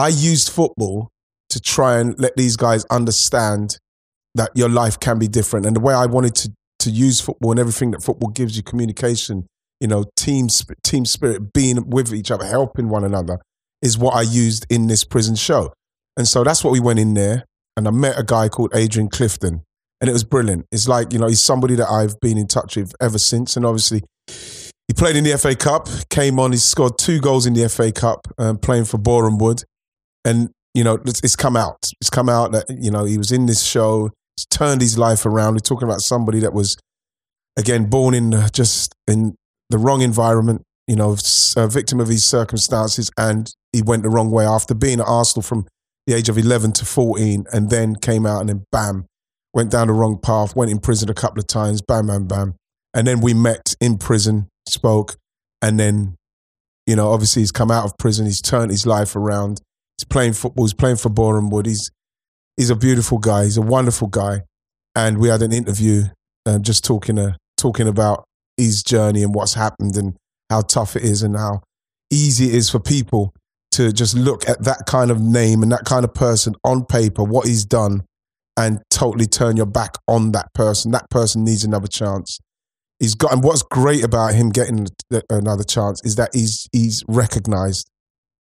I 0.00 0.08
used 0.08 0.50
football 0.50 1.10
to 1.50 1.60
try 1.60 1.98
and 1.98 2.18
let 2.18 2.36
these 2.36 2.56
guys 2.56 2.84
understand 2.86 3.78
that 4.34 4.50
your 4.54 4.68
life 4.68 4.98
can 4.98 5.18
be 5.18 5.28
different. 5.28 5.66
And 5.66 5.76
the 5.76 5.80
way 5.80 5.94
I 5.94 6.06
wanted 6.06 6.34
to 6.36 6.52
to 6.80 6.90
use 6.90 7.20
football 7.20 7.50
and 7.50 7.60
everything 7.60 7.90
that 7.90 8.02
football 8.02 8.30
gives 8.30 8.56
you, 8.56 8.62
communication, 8.62 9.46
you 9.80 9.88
know, 9.88 10.06
team 10.16 10.48
team 10.82 11.04
spirit, 11.04 11.52
being 11.52 11.88
with 11.90 12.12
each 12.12 12.30
other, 12.30 12.44
helping 12.44 12.88
one 12.88 13.04
another, 13.04 13.38
is 13.82 13.98
what 13.98 14.14
I 14.14 14.22
used 14.22 14.66
in 14.70 14.86
this 14.86 15.04
prison 15.04 15.36
show. 15.36 15.72
And 16.16 16.26
so 16.26 16.42
that's 16.42 16.64
what 16.64 16.72
we 16.72 16.80
went 16.80 16.98
in 16.98 17.14
there. 17.14 17.44
And 17.76 17.86
I 17.86 17.90
met 17.90 18.18
a 18.18 18.24
guy 18.24 18.48
called 18.48 18.74
Adrian 18.74 19.08
Clifton, 19.08 19.62
and 20.00 20.10
it 20.10 20.12
was 20.12 20.24
brilliant. 20.24 20.66
It's 20.72 20.88
like 20.88 21.12
you 21.12 21.18
know, 21.18 21.28
he's 21.28 21.42
somebody 21.42 21.74
that 21.76 21.88
I've 21.88 22.18
been 22.20 22.36
in 22.36 22.46
touch 22.46 22.76
with 22.76 22.94
ever 23.00 23.18
since. 23.18 23.56
And 23.56 23.64
obviously, 23.64 24.02
he 24.26 24.94
played 24.94 25.16
in 25.16 25.24
the 25.24 25.36
FA 25.38 25.54
Cup, 25.54 25.88
came 26.08 26.38
on, 26.40 26.52
he 26.52 26.58
scored 26.58 26.98
two 26.98 27.20
goals 27.20 27.46
in 27.46 27.54
the 27.54 27.68
FA 27.68 27.92
Cup, 27.92 28.26
um, 28.38 28.58
playing 28.58 28.86
for 28.86 28.98
Boreham 28.98 29.38
Wood. 29.38 29.64
And 30.24 30.50
you 30.74 30.84
know, 30.84 30.98
it's, 31.04 31.20
it's 31.24 31.36
come 31.36 31.56
out. 31.56 31.90
It's 32.00 32.10
come 32.10 32.28
out 32.28 32.52
that 32.52 32.66
you 32.68 32.90
know 32.90 33.04
he 33.04 33.18
was 33.18 33.32
in 33.32 33.46
this 33.46 33.62
show. 33.62 34.10
Turned 34.50 34.80
his 34.80 34.96
life 34.96 35.26
around. 35.26 35.52
We're 35.52 35.58
talking 35.58 35.86
about 35.86 36.00
somebody 36.00 36.40
that 36.40 36.54
was, 36.54 36.74
again, 37.58 37.90
born 37.90 38.14
in 38.14 38.32
just 38.54 38.94
in 39.06 39.34
the 39.68 39.76
wrong 39.76 40.00
environment. 40.00 40.62
You 40.86 40.96
know, 40.96 41.14
a 41.58 41.68
victim 41.68 42.00
of 42.00 42.08
his 42.08 42.24
circumstances, 42.24 43.10
and 43.18 43.52
he 43.74 43.82
went 43.82 44.02
the 44.02 44.08
wrong 44.08 44.30
way 44.30 44.46
after 44.46 44.74
being 44.74 44.98
at 44.98 45.06
Arsenal 45.06 45.42
from 45.42 45.68
the 46.06 46.14
age 46.14 46.30
of 46.30 46.38
eleven 46.38 46.72
to 46.72 46.86
fourteen, 46.86 47.44
and 47.52 47.68
then 47.68 47.96
came 47.96 48.24
out 48.24 48.40
and 48.40 48.48
then 48.48 48.64
bam, 48.72 49.04
went 49.52 49.70
down 49.70 49.88
the 49.88 49.92
wrong 49.92 50.18
path. 50.18 50.56
Went 50.56 50.70
in 50.70 50.78
prison 50.78 51.10
a 51.10 51.14
couple 51.14 51.38
of 51.38 51.46
times. 51.46 51.82
Bam, 51.82 52.06
bam, 52.06 52.26
bam, 52.26 52.54
and 52.94 53.06
then 53.06 53.20
we 53.20 53.34
met 53.34 53.74
in 53.78 53.98
prison, 53.98 54.48
spoke, 54.66 55.16
and 55.60 55.78
then, 55.78 56.16
you 56.86 56.96
know, 56.96 57.10
obviously 57.10 57.42
he's 57.42 57.52
come 57.52 57.70
out 57.70 57.84
of 57.84 57.98
prison. 57.98 58.24
He's 58.24 58.40
turned 58.40 58.70
his 58.70 58.86
life 58.86 59.14
around. 59.14 59.60
He's 60.00 60.06
playing 60.06 60.32
football. 60.32 60.64
He's 60.64 60.72
playing 60.72 60.96
for 60.96 61.10
Boreham 61.10 61.50
Wood. 61.50 61.66
He's 61.66 61.90
he's 62.56 62.70
a 62.70 62.74
beautiful 62.76 63.18
guy. 63.18 63.44
He's 63.44 63.58
a 63.58 63.62
wonderful 63.62 64.08
guy. 64.08 64.44
And 64.96 65.18
we 65.18 65.28
had 65.28 65.42
an 65.42 65.52
interview 65.52 66.04
uh, 66.46 66.58
just 66.58 66.84
talking 66.84 67.18
uh, 67.18 67.34
talking 67.58 67.86
about 67.86 68.24
his 68.56 68.82
journey 68.82 69.22
and 69.22 69.34
what's 69.34 69.52
happened 69.52 69.96
and 69.96 70.16
how 70.48 70.62
tough 70.62 70.96
it 70.96 71.02
is 71.02 71.22
and 71.22 71.36
how 71.36 71.60
easy 72.10 72.46
it 72.46 72.54
is 72.54 72.70
for 72.70 72.80
people 72.80 73.34
to 73.72 73.92
just 73.92 74.16
look 74.16 74.48
at 74.48 74.64
that 74.64 74.84
kind 74.86 75.10
of 75.10 75.20
name 75.20 75.62
and 75.62 75.70
that 75.70 75.84
kind 75.84 76.04
of 76.06 76.14
person 76.14 76.54
on 76.64 76.86
paper, 76.86 77.22
what 77.22 77.46
he's 77.46 77.66
done, 77.66 78.02
and 78.56 78.80
totally 78.90 79.26
turn 79.26 79.58
your 79.58 79.66
back 79.66 79.96
on 80.08 80.32
that 80.32 80.52
person. 80.54 80.92
That 80.92 81.10
person 81.10 81.44
needs 81.44 81.62
another 81.62 81.86
chance. 81.88 82.38
He's 82.98 83.14
got, 83.14 83.34
and 83.34 83.44
what's 83.44 83.62
great 83.62 84.02
about 84.02 84.32
him 84.32 84.48
getting 84.48 84.88
another 85.28 85.62
chance 85.64 86.00
is 86.04 86.16
that 86.16 86.30
he's 86.32 86.66
he's 86.72 87.04
recognized. 87.06 87.90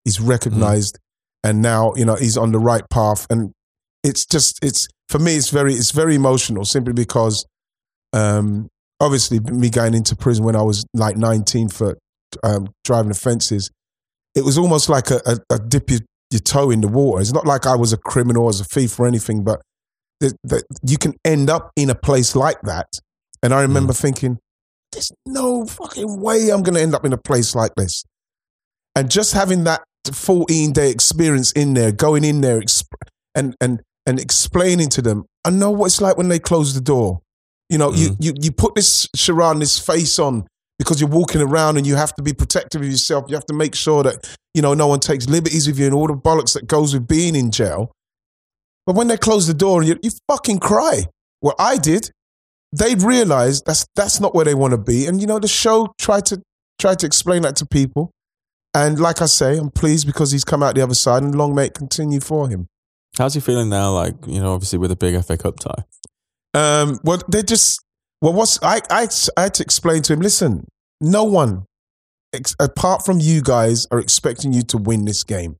He's 0.04 0.18
recognized, 0.18 0.98
and 1.44 1.62
now 1.62 1.92
you 1.96 2.04
know 2.04 2.14
he's 2.14 2.36
on 2.36 2.52
the 2.52 2.58
right 2.58 2.84
path. 2.90 3.26
And 3.30 3.52
it's 4.04 4.26
just 4.26 4.58
it's 4.64 4.88
for 5.08 5.18
me, 5.18 5.36
it's 5.36 5.50
very 5.50 5.74
it's 5.74 5.90
very 5.90 6.14
emotional 6.14 6.64
simply 6.64 6.92
because, 6.92 7.46
um, 8.12 8.68
obviously 9.00 9.40
me 9.40 9.70
going 9.70 9.94
into 9.94 10.16
prison 10.16 10.44
when 10.44 10.56
I 10.56 10.62
was 10.62 10.84
like 10.94 11.16
nineteen 11.16 11.68
for 11.68 11.98
um, 12.42 12.68
driving 12.84 13.10
offences, 13.10 13.70
it 14.34 14.44
was 14.44 14.56
almost 14.56 14.88
like 14.88 15.10
a, 15.10 15.20
a, 15.26 15.54
a 15.54 15.58
dip 15.58 15.90
your, 15.90 16.00
your 16.30 16.40
toe 16.40 16.70
in 16.70 16.80
the 16.80 16.88
water. 16.88 17.20
It's 17.20 17.32
not 17.32 17.46
like 17.46 17.66
I 17.66 17.76
was 17.76 17.92
a 17.92 17.98
criminal, 17.98 18.48
as 18.48 18.60
a 18.60 18.64
thief 18.64 18.98
or 18.98 19.06
anything, 19.06 19.44
but 19.44 19.60
you 20.82 20.96
can 20.98 21.14
end 21.24 21.50
up 21.50 21.72
in 21.76 21.90
a 21.90 21.94
place 21.94 22.36
like 22.36 22.60
that. 22.62 22.86
And 23.42 23.52
I 23.52 23.62
remember 23.62 23.92
thinking, 23.92 24.38
there's 24.92 25.10
no 25.26 25.66
fucking 25.66 26.20
way 26.20 26.50
I'm 26.50 26.62
going 26.62 26.76
to 26.76 26.80
end 26.80 26.94
up 26.94 27.04
in 27.04 27.12
a 27.12 27.18
place 27.18 27.54
like 27.54 27.74
this. 27.76 28.04
And 28.94 29.10
just 29.10 29.32
having 29.32 29.64
that 29.64 29.82
14 30.10 30.72
day 30.72 30.90
experience 30.90 31.52
in 31.52 31.74
there, 31.74 31.92
going 31.92 32.24
in 32.24 32.40
there 32.40 32.60
exp- 32.60 32.86
and, 33.34 33.54
and, 33.60 33.82
and 34.06 34.18
explaining 34.18 34.88
to 34.90 35.02
them, 35.02 35.24
I 35.44 35.50
know 35.50 35.70
what 35.70 35.86
it's 35.86 36.00
like 36.00 36.16
when 36.16 36.28
they 36.28 36.38
close 36.38 36.74
the 36.74 36.80
door. 36.80 37.20
You 37.68 37.78
know, 37.78 37.92
you, 37.92 38.10
mm. 38.10 38.16
you, 38.18 38.34
you 38.40 38.52
put 38.52 38.74
this 38.74 39.08
charade, 39.14 39.60
this 39.60 39.78
face 39.78 40.18
on 40.18 40.46
because 40.78 41.00
you're 41.00 41.08
walking 41.08 41.40
around 41.40 41.76
and 41.76 41.86
you 41.86 41.94
have 41.94 42.14
to 42.14 42.22
be 42.22 42.32
protective 42.32 42.82
of 42.82 42.88
yourself. 42.88 43.26
You 43.28 43.36
have 43.36 43.46
to 43.46 43.54
make 43.54 43.74
sure 43.74 44.02
that, 44.02 44.36
you 44.52 44.60
know, 44.60 44.74
no 44.74 44.88
one 44.88 45.00
takes 45.00 45.28
liberties 45.28 45.66
with 45.66 45.78
you 45.78 45.86
and 45.86 45.94
all 45.94 46.08
the 46.08 46.14
bollocks 46.14 46.54
that 46.54 46.66
goes 46.66 46.92
with 46.92 47.06
being 47.06 47.36
in 47.36 47.50
jail. 47.50 47.92
But 48.84 48.96
when 48.96 49.06
they 49.06 49.16
close 49.16 49.46
the 49.46 49.54
door 49.54 49.80
and 49.80 49.88
you, 49.88 49.98
you 50.02 50.10
fucking 50.28 50.58
cry. 50.58 51.04
Well, 51.40 51.54
I 51.58 51.78
did. 51.78 52.10
They 52.72 52.94
realized 52.94 53.64
that's 53.66 53.86
that's 53.94 54.18
not 54.18 54.34
where 54.34 54.44
they 54.44 54.54
want 54.54 54.72
to 54.72 54.78
be. 54.78 55.06
And 55.06 55.20
you 55.20 55.26
know, 55.26 55.38
the 55.38 55.48
show 55.48 55.92
tried 55.98 56.26
to 56.26 56.42
tried 56.80 56.98
to 57.00 57.06
explain 57.06 57.42
that 57.42 57.56
to 57.56 57.66
people. 57.66 58.10
And 58.74 58.98
like 58.98 59.20
I 59.20 59.26
say, 59.26 59.58
I'm 59.58 59.70
pleased 59.70 60.06
because 60.06 60.32
he's 60.32 60.44
come 60.44 60.62
out 60.62 60.74
the 60.74 60.82
other 60.82 60.94
side 60.94 61.22
and 61.22 61.34
long 61.34 61.54
may 61.54 61.66
it 61.66 61.74
continue 61.74 62.20
for 62.20 62.48
him. 62.48 62.68
How's 63.18 63.34
he 63.34 63.40
feeling 63.40 63.68
now? 63.68 63.92
Like, 63.92 64.14
you 64.26 64.40
know, 64.40 64.54
obviously 64.54 64.78
with 64.78 64.90
a 64.90 64.96
big 64.96 65.22
FA 65.24 65.36
Cup 65.36 65.58
tie. 65.58 65.84
Um, 66.54 66.98
well, 67.04 67.20
they 67.28 67.42
just 67.42 67.82
well, 68.22 68.32
what's 68.32 68.62
I, 68.62 68.80
I 68.90 69.08
I 69.36 69.42
had 69.42 69.54
to 69.54 69.62
explain 69.62 70.02
to 70.02 70.12
him. 70.12 70.20
Listen, 70.20 70.66
no 71.00 71.24
one 71.24 71.66
ex, 72.32 72.54
apart 72.60 73.04
from 73.04 73.20
you 73.20 73.42
guys 73.42 73.86
are 73.90 73.98
expecting 73.98 74.52
you 74.52 74.62
to 74.62 74.78
win 74.78 75.04
this 75.04 75.24
game. 75.24 75.56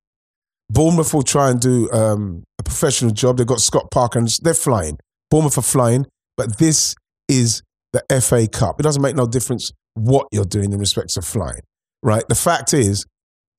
Bournemouth 0.70 1.12
will 1.12 1.22
try 1.22 1.50
and 1.50 1.60
do 1.60 1.90
um, 1.92 2.44
a 2.58 2.62
professional 2.62 3.10
job. 3.10 3.36
They've 3.36 3.46
got 3.46 3.60
Scott 3.60 3.90
Parker 3.90 4.18
and 4.18 4.28
they're 4.42 4.54
flying. 4.54 4.98
Bournemouth 5.30 5.58
are 5.58 5.62
flying, 5.62 6.06
but 6.36 6.58
this 6.58 6.94
is 7.28 7.62
the 7.92 8.02
FA 8.20 8.46
Cup. 8.48 8.80
It 8.80 8.84
doesn't 8.84 9.02
make 9.02 9.16
no 9.16 9.26
difference 9.26 9.72
what 9.94 10.28
you're 10.32 10.46
doing 10.46 10.72
in 10.72 10.78
respect 10.78 11.10
to 11.14 11.22
flying, 11.22 11.60
right? 12.02 12.24
The 12.28 12.34
fact 12.34 12.74
is, 12.74 13.04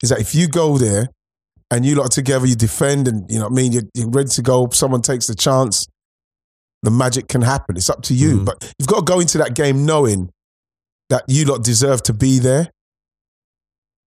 is 0.02 0.10
that 0.10 0.20
if 0.20 0.36
you 0.36 0.48
go 0.48 0.78
there 0.78 1.08
and 1.72 1.86
you 1.86 1.96
lot 1.96 2.12
together, 2.12 2.46
you 2.46 2.56
defend, 2.56 3.08
and 3.08 3.30
you 3.32 3.38
know 3.40 3.46
what 3.46 3.54
I 3.54 3.56
mean. 3.56 3.72
You're, 3.72 3.84
you're 3.94 4.10
ready 4.10 4.30
to 4.30 4.42
go. 4.42 4.70
Someone 4.72 5.02
takes 5.02 5.28
the 5.28 5.36
chance, 5.36 5.88
the 6.84 6.92
magic 6.92 7.28
can 7.28 7.42
happen. 7.42 7.78
It's 7.78 7.90
up 7.90 8.02
to 8.04 8.14
you, 8.14 8.40
Mhm. 8.40 8.46
but 8.46 8.74
you've 8.78 8.88
got 8.90 9.06
to 9.08 9.12
go 9.14 9.20
into 9.20 9.38
that 9.40 9.56
game 9.56 9.86
knowing 9.86 10.30
that 11.10 11.24
you 11.28 11.46
lot 11.46 11.64
deserve 11.64 12.04
to 12.04 12.14
be 12.14 12.40
there. 12.40 12.70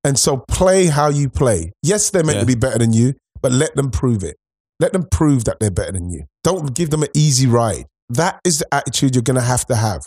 And 0.05 0.19
so 0.19 0.45
play 0.49 0.87
how 0.87 1.09
you 1.09 1.29
play. 1.29 1.73
Yes, 1.83 2.11
they're 2.11 2.23
meant 2.25 2.37
Yeah. 2.37 2.41
to 2.43 2.47
be 2.47 2.55
better 2.55 2.79
than 2.79 2.93
you, 2.93 3.15
but 3.43 3.53
let 3.53 3.75
them 3.75 3.91
prove 3.91 4.23
it. 4.23 4.37
Let 4.79 4.93
them 4.93 5.07
prove 5.11 5.45
that 5.45 5.57
they're 5.59 5.71
better 5.71 5.93
than 5.93 6.11
you. 6.11 6.25
Don't 6.45 6.75
give 6.75 6.91
them 6.91 7.03
an 7.03 7.09
easy 7.15 7.47
ride. 7.47 7.87
That 8.11 8.39
is 8.45 8.59
the 8.59 8.73
attitude 8.73 9.15
you're 9.15 9.23
going 9.23 9.41
to 9.41 9.41
have 9.41 9.67
to 9.67 9.75
have. 9.77 10.03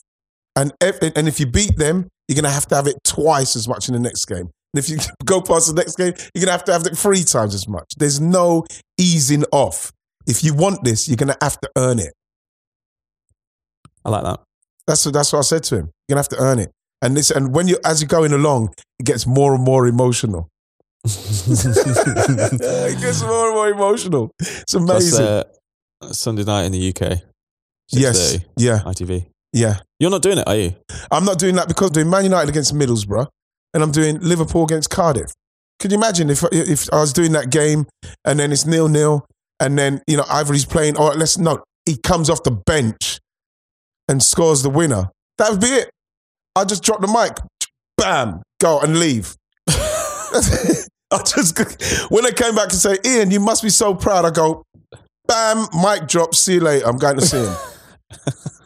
And 0.56 0.72
if, 0.80 1.00
and 1.02 1.28
if 1.28 1.40
you 1.40 1.48
beat 1.48 1.78
them, 1.78 2.08
you're 2.30 2.36
going 2.36 2.46
to 2.46 2.52
have 2.52 2.68
to 2.68 2.76
have 2.76 2.86
it 2.86 3.04
twice 3.04 3.56
as 3.56 3.68
much 3.68 3.88
in 3.88 3.96
the 3.96 4.00
next 4.00 4.24
game. 4.26 4.52
And 4.74 4.76
if 4.76 4.88
you 4.88 4.98
go 5.26 5.42
past 5.42 5.68
the 5.68 5.74
next 5.74 5.96
game, 5.96 6.14
you're 6.36 6.46
going 6.46 6.48
to 6.48 6.52
have 6.52 6.64
to 6.66 6.72
have 6.72 6.86
it 6.86 6.96
three 6.96 7.24
times 7.24 7.56
as 7.56 7.68
much. 7.68 7.92
There's 7.98 8.22
no 8.22 8.66
easing 9.00 9.44
off. 9.52 9.92
If 10.28 10.44
you 10.44 10.54
want 10.54 10.84
this, 10.84 11.08
you're 11.08 11.18
going 11.18 11.34
to 11.34 11.38
have 11.42 11.60
to 11.62 11.70
earn 11.76 11.98
it. 11.98 12.14
I 14.06 14.12
like 14.12 14.24
that. 14.24 14.42
That's 14.86 15.04
what, 15.06 15.14
that's 15.16 15.34
what 15.34 15.40
I 15.40 15.42
said 15.42 15.64
to 15.64 15.76
him. 15.78 15.90
You're 16.08 16.16
going 16.16 16.24
to 16.24 16.30
have 16.30 16.40
to 16.40 16.44
earn 16.44 16.60
it. 16.60 16.72
And 17.02 17.18
this, 17.18 17.32
and 17.32 17.54
when 17.54 17.68
you, 17.68 17.78
as 17.84 18.00
you're 18.00 18.08
going 18.08 18.32
along, 18.32 18.76
it 19.00 19.06
gets 19.08 19.26
more 19.26 19.56
and 19.56 19.64
more 19.64 19.88
emotional. 19.88 20.50
it 21.04 23.02
gets 23.02 23.24
more 23.24 23.48
and 23.48 23.56
more 23.56 23.70
emotional. 23.70 24.32
It's 24.40 24.74
That's 24.74 24.74
amazing. 24.76 25.26
uh, 25.26 25.44
Sunday 26.12 26.44
night 26.44 26.66
in 26.66 26.74
the 26.74 26.90
UK. 26.90 27.22
yes. 27.90 28.38
Yeah. 28.56 28.80
ITV. 28.86 29.26
Yeah. 29.54 29.80
You're 30.00 30.12
not 30.12 30.22
doing 30.22 30.38
it, 30.38 30.47
are 30.47 30.56
you? 30.56 30.76
I'm 31.12 31.26
not 31.26 31.39
doing 31.39 31.56
that 31.56 31.68
because 31.68 31.88
I'm 31.88 31.93
doing 31.93 32.10
Man 32.10 32.24
United 32.24 32.50
against 32.50 32.74
Middlesbrough 32.74 33.28
and 33.74 33.84
I'm 33.84 33.91
doing 33.91 34.20
Liverpool 34.20 34.64
against 34.64 34.89
Cardiff. 34.89 35.32
Can 35.80 35.91
you 35.91 35.97
imagine 35.97 36.30
if 36.30 36.43
if 36.52 36.91
I 36.91 36.97
was 36.97 37.14
doing 37.14 37.32
that 37.34 37.50
game 37.52 37.88
and 38.26 38.39
then 38.39 38.52
it's 38.52 38.66
nil 38.66 38.89
nil 38.89 39.26
and 39.60 39.78
then 39.78 40.02
you 40.08 40.18
know 40.18 40.26
Ivory's 40.30 40.66
playing 40.66 40.97
or 40.97 41.14
let's 41.14 41.38
no 41.38 41.64
he 41.86 41.97
comes 41.97 42.30
off 42.30 42.43
the 42.43 42.52
bench 42.52 43.20
and 44.10 44.22
scores 44.22 44.62
the 44.62 44.70
winner. 44.70 45.10
That 45.38 45.52
would 45.52 45.62
be 45.62 45.68
it. 45.68 45.89
I 46.56 46.66
just 46.66 46.84
drop 46.84 47.00
the 47.00 47.08
mic, 47.08 47.38
bam, 47.97 48.41
go 48.60 48.82
and 48.82 49.00
leave. 49.00 49.36
I 51.12 51.24
just 51.26 51.58
when 52.12 52.24
they 52.24 52.32
came 52.34 52.56
back 52.56 52.70
and 52.70 52.74
say, 52.74 52.97
Ian, 53.06 53.32
you 53.32 53.39
must 53.39 53.64
be 53.64 53.70
so 53.70 53.95
proud. 53.95 54.26
I 54.26 54.32
go, 54.32 54.64
bam, 55.28 55.68
mic 55.82 56.08
drop. 56.08 56.36
See 56.36 56.56
you 56.56 56.60
later. 56.60 56.86
I'm 56.88 56.97
going 56.97 57.18
to 57.18 57.26
see 57.26 57.38
him. 57.38 57.56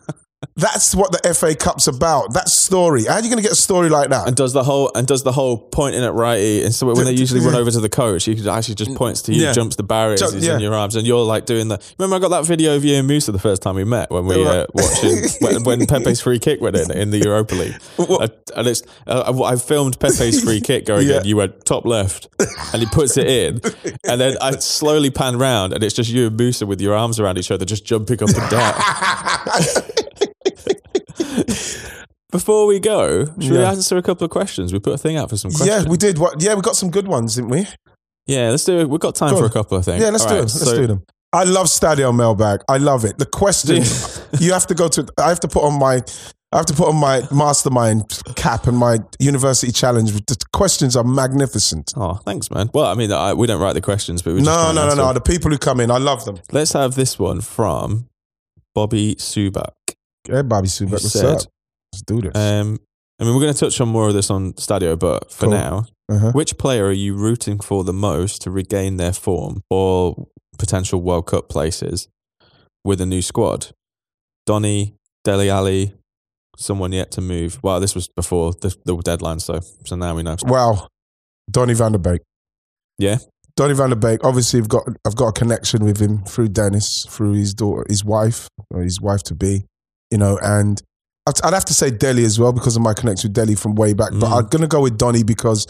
That's 0.55 0.93
what 0.95 1.11
the 1.11 1.33
FA 1.33 1.55
Cup's 1.55 1.87
about. 1.87 2.33
That 2.33 2.49
story. 2.49 3.05
How 3.05 3.13
are 3.15 3.19
you 3.21 3.29
going 3.29 3.37
to 3.37 3.43
get 3.43 3.51
a 3.51 3.55
story 3.55 3.89
like 3.89 4.09
that? 4.09 4.27
And 4.27 4.35
does 4.35 4.53
the 4.53 4.63
whole 4.63 4.91
and 4.95 5.05
does 5.07 5.23
the 5.23 5.31
whole 5.31 5.57
pointing 5.57 6.03
at 6.03 6.11
Wrighty 6.13 6.63
and 6.65 6.73
so 6.73 6.87
when 6.87 7.05
they 7.05 7.11
usually 7.13 7.39
run 7.39 7.55
over 7.55 7.71
to 7.71 7.79
the 7.79 7.89
coach, 7.89 8.25
he 8.25 8.33
actually 8.49 8.75
just 8.75 8.95
points 8.95 9.21
to 9.23 9.33
you, 9.33 9.43
Yeah. 9.43 9.53
jumps 9.53 9.75
the 9.75 9.83
barriers, 9.83 10.19
Jump- 10.19 10.33
he's 10.35 10.45
yeah. 10.45 10.55
in 10.55 10.59
your 10.61 10.73
arms, 10.75 10.95
and 10.95 11.05
you're 11.07 11.23
like 11.23 11.45
doing 11.45 11.67
the. 11.67 11.81
Remember, 11.97 12.15
I 12.15 12.19
got 12.19 12.29
that 12.29 12.45
video 12.45 12.75
of 12.75 12.83
you 12.85 12.95
and 12.97 13.07
Musa 13.07 13.31
the 13.31 13.39
first 13.39 13.61
time 13.61 13.75
we 13.75 13.83
met 13.83 14.09
when 14.11 14.25
we 14.25 14.45
uh, 14.45 14.65
watching 14.73 15.17
when, 15.39 15.63
when 15.63 15.85
Pepe's 15.87 16.21
free 16.21 16.39
kick 16.39 16.61
went 16.61 16.75
in 16.75 16.91
in 16.91 17.11
the 17.11 17.19
Europa 17.19 17.55
League, 17.55 17.75
and 18.55 18.67
it's 18.67 18.83
uh, 19.07 19.41
I 19.45 19.55
filmed 19.55 19.99
Pepe's 19.99 20.43
free 20.43 20.61
kick 20.61 20.85
going 20.87 21.07
Yeah. 21.07 21.19
in. 21.19 21.25
You 21.25 21.37
went 21.37 21.65
top 21.65 21.85
left, 21.85 22.27
and 22.73 22.81
he 22.81 22.85
puts 22.87 23.17
it 23.17 23.27
in, 23.27 23.61
and 24.07 24.19
then 24.21 24.37
I 24.41 24.51
slowly 24.57 25.09
pan 25.09 25.37
round, 25.37 25.73
and 25.73 25.83
it's 25.83 25.95
just 25.95 26.09
you 26.09 26.27
and 26.27 26.37
Musa 26.37 26.65
with 26.65 26.81
your 26.81 26.93
arms 26.95 27.19
around 27.19 27.37
each 27.37 27.51
other, 27.51 27.65
just 27.65 27.85
jumping 27.85 28.21
up 28.23 28.29
and 28.29 28.49
down. 28.51 29.83
Before 32.33 32.65
we 32.65 32.79
go, 32.79 33.25
should 33.39 33.51
we 33.51 33.57
Yeah. 33.59 33.69
answer 33.71 33.95
a 33.95 34.01
couple 34.01 34.25
of 34.25 34.31
questions? 34.31 34.73
We 34.73 34.79
put 34.79 34.93
a 34.93 34.97
thing 34.97 35.15
out 35.15 35.29
for 35.29 35.37
some 35.37 35.51
questions. 35.51 35.83
yeah, 35.85 35.89
we 35.89 35.95
did. 35.97 36.17
What? 36.17 36.41
Yeah, 36.41 36.55
we 36.55 36.61
got 36.61 36.75
some 36.75 36.89
good 36.89 37.07
ones, 37.07 37.35
didn't 37.35 37.51
we? 37.51 37.65
Yeah, 38.27 38.49
let's 38.49 38.65
do 38.65 38.79
it. 38.79 38.89
We've 38.89 38.99
got 38.99 39.15
time 39.15 39.29
Go 39.31 39.37
for 39.37 39.43
on. 39.45 39.49
a 39.49 39.53
couple 39.53 39.77
of 39.77 39.85
things. 39.85 40.01
Yeah, 40.01 40.09
let's 40.09 40.25
do 40.25 40.33
it. 40.35 40.39
Let's 40.41 40.73
do 40.73 40.87
them. 40.87 41.03
I 41.31 41.43
love 41.45 41.67
Stadio 41.67 42.13
Mailbag. 42.15 42.61
I 42.67 42.77
love 42.77 43.05
it. 43.05 43.17
The 43.19 43.25
questions 43.25 44.19
you 44.39 44.51
have 44.53 44.67
to 44.67 44.75
go 44.75 44.87
to. 44.89 45.05
I 45.17 45.29
have 45.29 45.39
to 45.41 45.47
put 45.47 45.63
on 45.63 45.77
my. 45.79 46.01
I 46.51 46.57
have 46.57 46.67
to 46.67 46.73
put 46.75 46.87
on 46.87 46.95
my 46.97 47.27
mastermind 47.31 48.03
cap 48.35 48.67
and 48.67 48.77
my 48.77 48.99
university 49.19 49.71
challenge. 49.71 50.11
The 50.13 50.37
questions 50.53 50.95
are 50.95 51.03
magnificent. 51.03 51.93
Oh, 51.95 52.13
thanks, 52.25 52.51
man. 52.51 52.69
Well, 52.75 52.85
I 52.85 52.93
mean, 52.93 53.11
I, 53.11 53.33
we 53.33 53.47
don't 53.47 53.59
write 53.59 53.73
the 53.73 53.81
questions, 53.81 54.21
but 54.21 54.33
we 54.35 54.39
just 54.41 54.45
No, 54.51 54.67
and 54.69 54.75
no, 54.75 54.81
no, 54.81 54.85
answer 54.85 54.97
no. 54.97 55.05
them. 55.07 55.13
The 55.15 55.21
people 55.21 55.49
who 55.49 55.57
come 55.57 55.79
in, 55.79 55.89
I 55.89 55.97
love 55.97 56.25
them. 56.25 56.37
Let's 56.51 56.73
have 56.73 56.93
this 56.93 57.17
one 57.17 57.41
from 57.41 58.07
Bobby 58.75 59.15
Subak. 59.15 59.71
Yeah, 60.29 60.43
Bobby 60.43 60.67
Subak, 60.67 60.85
who 60.85 60.91
what's 60.91 61.11
said, 61.11 61.25
up? 61.37 61.41
Let's 61.93 62.01
do 62.01 62.21
this. 62.21 62.35
Um, 62.35 62.79
I 63.19 63.23
mean, 63.25 63.35
we're 63.35 63.41
going 63.41 63.53
to 63.53 63.59
touch 63.59 63.79
on 63.79 63.87
more 63.89 64.07
of 64.07 64.13
this 64.15 64.29
on 64.31 64.53
Stadio, 64.53 64.97
but 64.97 65.31
for 65.31 65.45
Cool. 65.45 65.51
now, 65.53 65.85
Uh-huh. 66.09 66.31
which 66.33 66.57
player 66.57 66.85
are 66.87 66.91
you 66.91 67.15
rooting 67.15 67.59
for 67.59 67.83
the 67.83 67.93
most 67.93 68.41
to 68.41 68.51
regain 68.51 68.97
their 68.97 69.13
form 69.13 69.61
or 69.69 70.27
potential 70.57 71.01
World 71.01 71.27
Cup 71.27 71.47
places 71.49 72.07
with 72.83 72.99
a 72.99 73.05
new 73.05 73.21
squad? 73.21 73.67
Donny, 74.45 74.95
Dele 75.23 75.49
Alli, 75.49 75.93
someone 76.57 76.91
yet 76.91 77.11
to 77.11 77.21
move. 77.21 77.59
Well, 77.63 77.79
this 77.79 77.93
was 77.95 78.09
before 78.15 78.53
the, 78.59 78.75
the 78.85 78.97
deadline, 78.97 79.39
so 79.39 79.59
so 79.85 79.95
now 79.95 80.15
we 80.15 80.23
know. 80.23 80.35
Wow, 80.43 80.87
Donny 81.49 81.73
van 81.75 81.93
der 81.93 81.99
Beek. 81.99 82.21
Yeah, 82.97 83.19
Donny 83.55 83.73
van 83.75 83.89
der 83.91 83.95
Beek. 83.95 84.25
Obviously, 84.25 84.59
I've 84.59 84.67
got 84.67 84.83
I've 85.07 85.15
got 85.15 85.27
a 85.27 85.31
connection 85.31 85.85
with 85.85 85.99
him 85.99 86.23
through 86.25 86.49
Dennis, 86.49 87.05
through 87.07 87.33
his 87.33 87.53
daughter, 87.53 87.85
his 87.87 88.03
wife, 88.03 88.49
or 88.69 88.81
his 88.81 88.99
wife 88.99 89.23
to 89.23 89.35
be, 89.35 89.63
you 90.11 90.17
know. 90.17 90.37
And 90.41 90.81
I'd, 91.27 91.41
I'd 91.43 91.53
have 91.53 91.65
to 91.65 91.73
say 91.73 91.89
Dele 91.91 92.23
as 92.25 92.39
well 92.39 92.51
because 92.53 92.75
of 92.75 92.81
my 92.81 92.93
connection 92.93 93.29
with 93.29 93.35
Dele 93.35 93.55
from 93.55 93.75
way 93.75 93.93
back. 93.93 94.11
But 94.11 94.29
Mm. 94.29 94.37
I'm 94.39 94.47
gonna 94.47 94.67
go 94.67 94.81
with 94.81 94.97
Donny 94.97 95.23
because, 95.23 95.67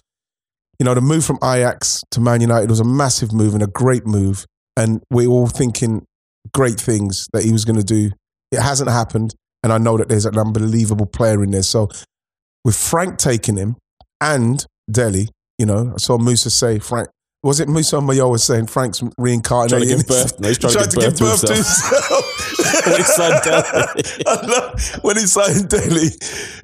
you 0.79 0.83
know, 0.85 0.93
the 0.93 1.01
move 1.01 1.23
from 1.25 1.37
Ajax 1.43 2.03
to 2.11 2.19
Man 2.21 2.41
United 2.41 2.69
was 2.69 2.79
a 2.79 2.83
massive 2.85 3.31
move 3.31 3.53
and 3.53 3.61
a 3.63 3.67
great 3.67 4.05
move, 4.07 4.45
and 4.77 5.01
we're 5.11 5.27
all 5.29 5.47
thinking 5.47 6.05
great 6.53 6.79
things 6.79 7.27
that 7.33 7.43
he 7.43 7.51
was 7.51 7.63
going 7.65 7.77
to 7.77 7.83
do. 7.83 8.11
It 8.51 8.59
hasn't 8.59 8.89
happened, 8.89 9.33
and 9.63 9.71
I 9.71 9.77
know 9.77 9.97
that 9.97 10.09
there's 10.09 10.25
an 10.25 10.37
unbelievable 10.37 11.05
player 11.05 11.43
in 11.43 11.51
there. 11.51 11.63
So 11.63 11.87
with 12.65 12.75
Frank 12.75 13.17
taking 13.17 13.55
him 13.57 13.77
and 14.19 14.65
Dele, 14.91 15.29
you 15.57 15.65
know, 15.65 15.91
I 15.93 15.97
saw 15.97 16.17
Musa 16.17 16.49
say 16.49 16.79
Frank. 16.79 17.09
Was 17.43 17.59
it 17.59 17.67
Musa 17.69 17.99
Mayo 18.01 18.29
was 18.29 18.43
saying 18.43 18.67
Frank's 18.67 19.01
reincarnated? 19.17 19.69
Trying 19.77 19.81
to 19.89 19.95
give 19.97 20.07
birth- 20.07 20.39
no, 20.39 20.47
he's 20.47 20.57
trying 20.57 20.73
to 20.73 20.95
give 20.97 21.17
birth 21.17 21.41
to 21.45 21.53
himself. 21.53 22.12
When 22.85 22.97
he 22.97 23.03
signed 23.03 23.41
Dele. 23.43 24.73
When 25.01 25.17
he 25.17 25.25
signed 25.25 25.69
Dele, 25.69 26.09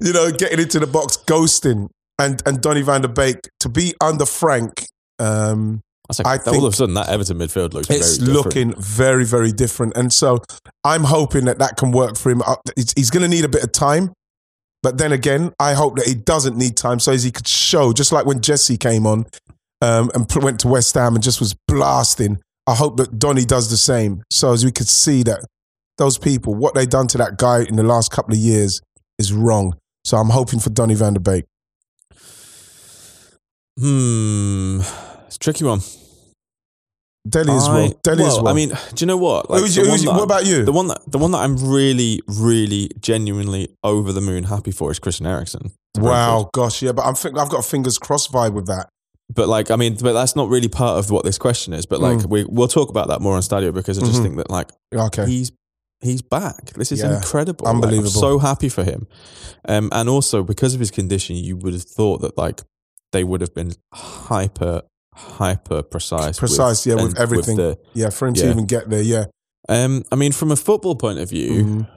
you 0.02 0.14
know, 0.14 0.32
getting 0.32 0.60
into 0.60 0.80
the 0.80 0.88
box, 0.88 1.18
ghosting, 1.18 1.90
and 2.18 2.42
and 2.46 2.62
Donny 2.62 2.82
van 2.82 3.02
der 3.02 3.08
Beek 3.08 3.38
to 3.62 3.70
be 3.70 3.94
under 4.02 4.26
Frank. 4.26 4.86
Um, 5.20 5.82
like, 6.24 6.26
I 6.26 6.32
all 6.38 6.54
think- 6.54 6.64
of 6.64 6.74
a 6.74 6.76
sudden 6.76 6.96
that 6.96 7.10
Everton 7.10 7.38
midfield 7.38 7.74
looks 7.74 7.90
it's 7.90 8.18
very 8.18 8.34
looking 8.34 8.74
very, 8.82 9.26
very 9.26 9.52
different. 9.52 9.96
And 9.96 10.12
so 10.12 10.40
I'm 10.84 11.04
hoping 11.04 11.46
that 11.46 11.60
that 11.60 11.78
can 11.78 11.92
work 11.92 12.18
for 12.18 12.32
him. 12.32 12.42
Uh, 12.42 12.56
He's, 12.76 12.94
he's 12.94 13.10
going 13.12 13.22
to 13.24 13.28
need 13.30 13.46
a 13.46 13.50
bit 13.50 13.64
of 13.64 13.72
time. 13.72 14.14
But 14.82 14.98
then 14.98 15.12
again, 15.12 15.52
I 15.60 15.74
hope 15.74 15.98
that 15.98 16.08
he 16.08 16.16
doesn't 16.16 16.58
need 16.58 16.78
time 16.78 17.00
so 17.00 17.12
as 17.12 17.24
he 17.24 17.32
could 17.32 17.48
show, 17.48 17.92
just 17.94 18.12
like 18.12 18.26
when 18.26 18.42
Jesse 18.42 18.78
came 18.78 19.06
on 19.06 19.26
um, 19.82 20.10
and 20.16 20.26
went 20.42 20.62
to 20.62 20.68
West 20.70 20.96
Ham 20.96 21.16
and 21.16 21.24
just 21.24 21.40
was 21.42 21.54
blasting. 21.68 22.40
I 22.66 22.76
hope 22.76 22.98
that 22.98 23.20
Donny 23.20 23.46
does 23.46 23.70
the 23.70 23.78
same 23.78 24.24
so 24.32 24.54
as 24.54 24.64
we 24.64 24.72
could 24.72 24.88
see 24.88 25.22
that 25.24 25.46
those 26.00 26.18
people, 26.18 26.56
what 26.56 26.74
they 26.74 26.88
done 26.88 27.08
to 27.10 27.18
that 27.20 27.38
guy 27.38 27.64
in 27.64 27.76
the 27.76 27.84
last 27.84 28.12
couple 28.12 28.34
of 28.34 28.40
years 28.40 28.82
is 29.20 29.32
wrong. 29.32 29.76
So 30.04 30.18
I'm 30.18 30.30
hoping 30.30 30.60
for 30.60 30.72
Donny 30.72 30.96
van 30.96 31.14
der 31.14 31.20
Beek. 31.20 31.46
Hmm, 33.80 34.80
it's 35.28 35.36
a 35.36 35.40
tricky 35.40 35.64
one. 35.64 35.80
Dele 37.28 37.52
as 37.52 37.68
well. 37.70 37.94
Dele 38.04 38.24
as 38.24 38.34
well, 38.36 38.44
well. 38.46 38.54
I 38.54 38.56
mean, 38.56 38.70
do 38.70 39.04
you 39.04 39.06
know 39.08 39.18
what? 39.18 39.46
Who's 39.50 39.76
you- 39.78 39.86
who's 39.86 40.04
you- 40.04 40.10
what 40.10 40.24
about 40.24 40.46
you? 40.46 40.64
The 40.66 40.72
one 40.72 40.88
that 40.88 41.02
the 41.06 41.18
one 41.18 41.32
that 41.32 41.40
I'm 41.40 41.56
really, 41.58 42.22
really, 42.28 42.90
genuinely 43.00 43.70
over 43.84 44.12
the 44.12 44.22
moon 44.22 44.46
happy 44.46 44.72
for 44.72 44.90
is 44.92 45.00
Christian 45.00 45.26
Eriksen. 45.28 45.72
wow, 45.98 46.50
gosh, 46.54 46.82
yeah, 46.82 46.94
but 46.94 47.06
I'm 47.06 47.14
think, 47.16 47.38
I've 47.38 47.50
got 47.50 47.60
a 47.60 47.64
fingers 47.64 47.98
crossed 47.98 48.32
vibe 48.32 48.54
with 48.54 48.68
that. 48.68 48.88
But 49.34 49.48
like, 49.50 49.70
I 49.70 49.76
mean, 49.76 49.98
but 50.02 50.14
that's 50.14 50.36
not 50.36 50.50
really 50.50 50.70
part 50.70 50.98
of 50.98 51.12
what 51.12 51.24
this 51.26 51.38
question 51.38 51.74
is. 51.74 51.86
But 51.86 52.00
like, 52.00 52.20
Mm. 52.20 52.26
we 52.30 52.44
we'll 52.46 52.68
talk 52.70 52.90
about 52.90 53.10
that 53.10 53.22
more 53.22 53.36
on 53.36 53.42
Stadio 53.42 53.74
because 53.74 53.98
I 54.00 54.02
just 54.06 54.20
Mhm. 54.20 54.24
think 54.24 54.38
that 54.38 54.50
like 54.50 54.72
Okay. 54.96 55.26
he's 55.28 55.52
he's 56.02 56.22
back. 56.22 56.74
This 56.74 56.92
is 56.92 57.00
Yeah. 57.02 57.18
incredible. 57.18 57.66
Like, 57.66 57.76
I'm 57.76 57.82
Unbelievable. 57.84 58.10
so 58.22 58.40
happy 58.40 58.70
for 58.70 58.84
him. 58.84 59.08
Um, 59.68 59.90
and 59.92 60.08
also 60.10 60.44
because 60.44 60.74
of 60.74 60.80
his 60.80 60.92
condition, 60.92 61.36
you 61.36 61.58
would 61.58 61.74
have 61.74 61.84
thought 61.84 62.22
that 62.22 62.38
like 62.38 62.62
they 63.12 63.24
would 63.24 63.42
have 63.42 63.54
been 63.54 63.74
hyper 63.94 64.84
hyper 65.14 65.82
precise, 65.84 66.40
Precise, 66.40 66.86
yeah, 66.86 66.96
with 66.96 67.06
and 67.08 67.18
everything. 67.18 67.58
the, 67.58 67.78
Yeah, 67.94 68.10
for 68.10 68.28
him 68.28 68.36
to 68.36 68.50
even 68.50 68.66
get 68.66 68.90
there, 68.90 69.02
yeah. 69.02 69.26
um, 69.68 70.04
I 70.12 70.16
mean, 70.16 70.32
from 70.32 70.50
a 70.52 70.56
football 70.56 70.96
point 70.96 71.20
of 71.20 71.30
view, 71.30 71.52
Mhm. 71.66 71.88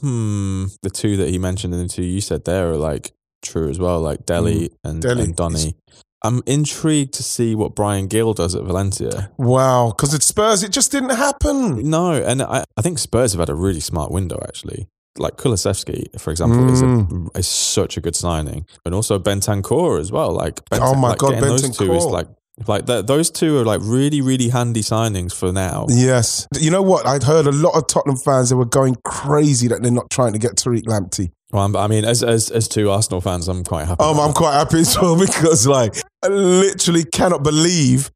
hmm, 0.00 0.64
the 0.82 0.90
two 0.90 1.16
that 1.16 1.30
he 1.30 1.38
mentioned 1.38 1.72
and 1.72 1.88
the 1.88 1.92
two 1.92 2.02
you 2.02 2.20
said 2.20 2.44
there 2.44 2.70
are 2.70 2.76
like 2.76 3.12
true 3.42 3.70
as 3.70 3.78
well, 3.78 4.00
like 4.00 4.26
Dele 4.26 4.70
and, 4.84 4.98
Mm. 4.98 5.00
Dele 5.00 5.20
and 5.22 5.30
is- 5.30 5.36
Donny. 5.36 5.76
I'm 6.24 6.42
intrigued 6.46 7.14
to 7.14 7.22
see 7.22 7.54
what 7.54 7.74
Bryan 7.74 8.06
Gil 8.08 8.32
does 8.34 8.54
at 8.54 8.64
Valencia. 8.64 9.30
Wow, 9.38 9.92
because 9.96 10.14
it's 10.14 10.26
Spurs, 10.26 10.62
it 10.62 10.72
just 10.72 10.90
didn't 10.90 11.10
happen. 11.14 11.88
No, 11.88 12.12
and 12.12 12.42
I, 12.42 12.64
I 12.76 12.82
think 12.82 12.98
Spurs 12.98 13.32
have 13.32 13.40
had 13.40 13.50
a 13.50 13.54
really 13.54 13.80
smart 13.80 14.10
window 14.10 14.40
actually. 14.48 14.88
Like 15.16 15.36
Kulusevski, 15.36 16.18
for 16.20 16.32
example, 16.32 16.68
is, 16.72 16.82
a, 16.82 16.86
Mm. 16.86 17.38
is 17.38 17.46
such 17.46 17.96
a 17.96 18.00
good 18.00 18.16
signing, 18.16 18.66
and 18.84 18.94
also 18.94 19.18
Bentancur 19.20 20.00
as 20.00 20.10
well. 20.10 20.32
Like, 20.32 20.60
Oh 20.72 20.94
my 20.96 21.10
like 21.10 21.18
God, 21.18 21.34
getting 21.34 21.48
those 21.48 21.76
two 21.76 21.92
is 21.92 22.04
like 22.06 22.26
Like 22.66 22.86
th- 22.86 23.06
those 23.06 23.30
two 23.30 23.58
are 23.58 23.64
like 23.64 23.80
really, 23.82 24.20
really 24.20 24.48
handy 24.48 24.80
signings 24.82 25.32
for 25.34 25.52
now. 25.52 25.86
Yes. 25.88 26.46
You 26.60 26.70
know 26.70 26.82
what? 26.82 27.04
I'd 27.06 27.24
heard 27.24 27.46
a 27.46 27.52
lot 27.52 27.74
of 27.76 27.86
Tottenham 27.88 28.16
fans 28.16 28.50
that 28.50 28.56
were 28.56 28.64
going 28.64 28.96
crazy 29.04 29.66
that 29.68 29.82
they're 29.82 29.90
not 29.90 30.08
trying 30.10 30.32
to 30.34 30.38
get 30.38 30.54
Tariq 30.56 30.84
Lamptey. 30.84 31.30
Well, 31.54 31.62
I'm- 31.62 31.90
mean, 31.90 32.04
as 32.04 32.22
as 32.24 32.50
as 32.50 32.66
two 32.66 32.90
Arsenal 32.90 33.20
fans, 33.20 33.46
I'm 33.48 33.62
quite 33.62 33.86
happy. 33.86 34.02
Um, 34.02 34.18
I'm 34.18 34.28
that. 34.28 34.36
quite 34.36 34.54
happy 34.54 34.80
as 34.80 34.98
well 35.00 35.16
because, 35.26 35.66
like, 35.68 35.96
I 36.24 36.28
literally 36.28 37.04
cannot 37.04 37.44
believe 37.44 38.10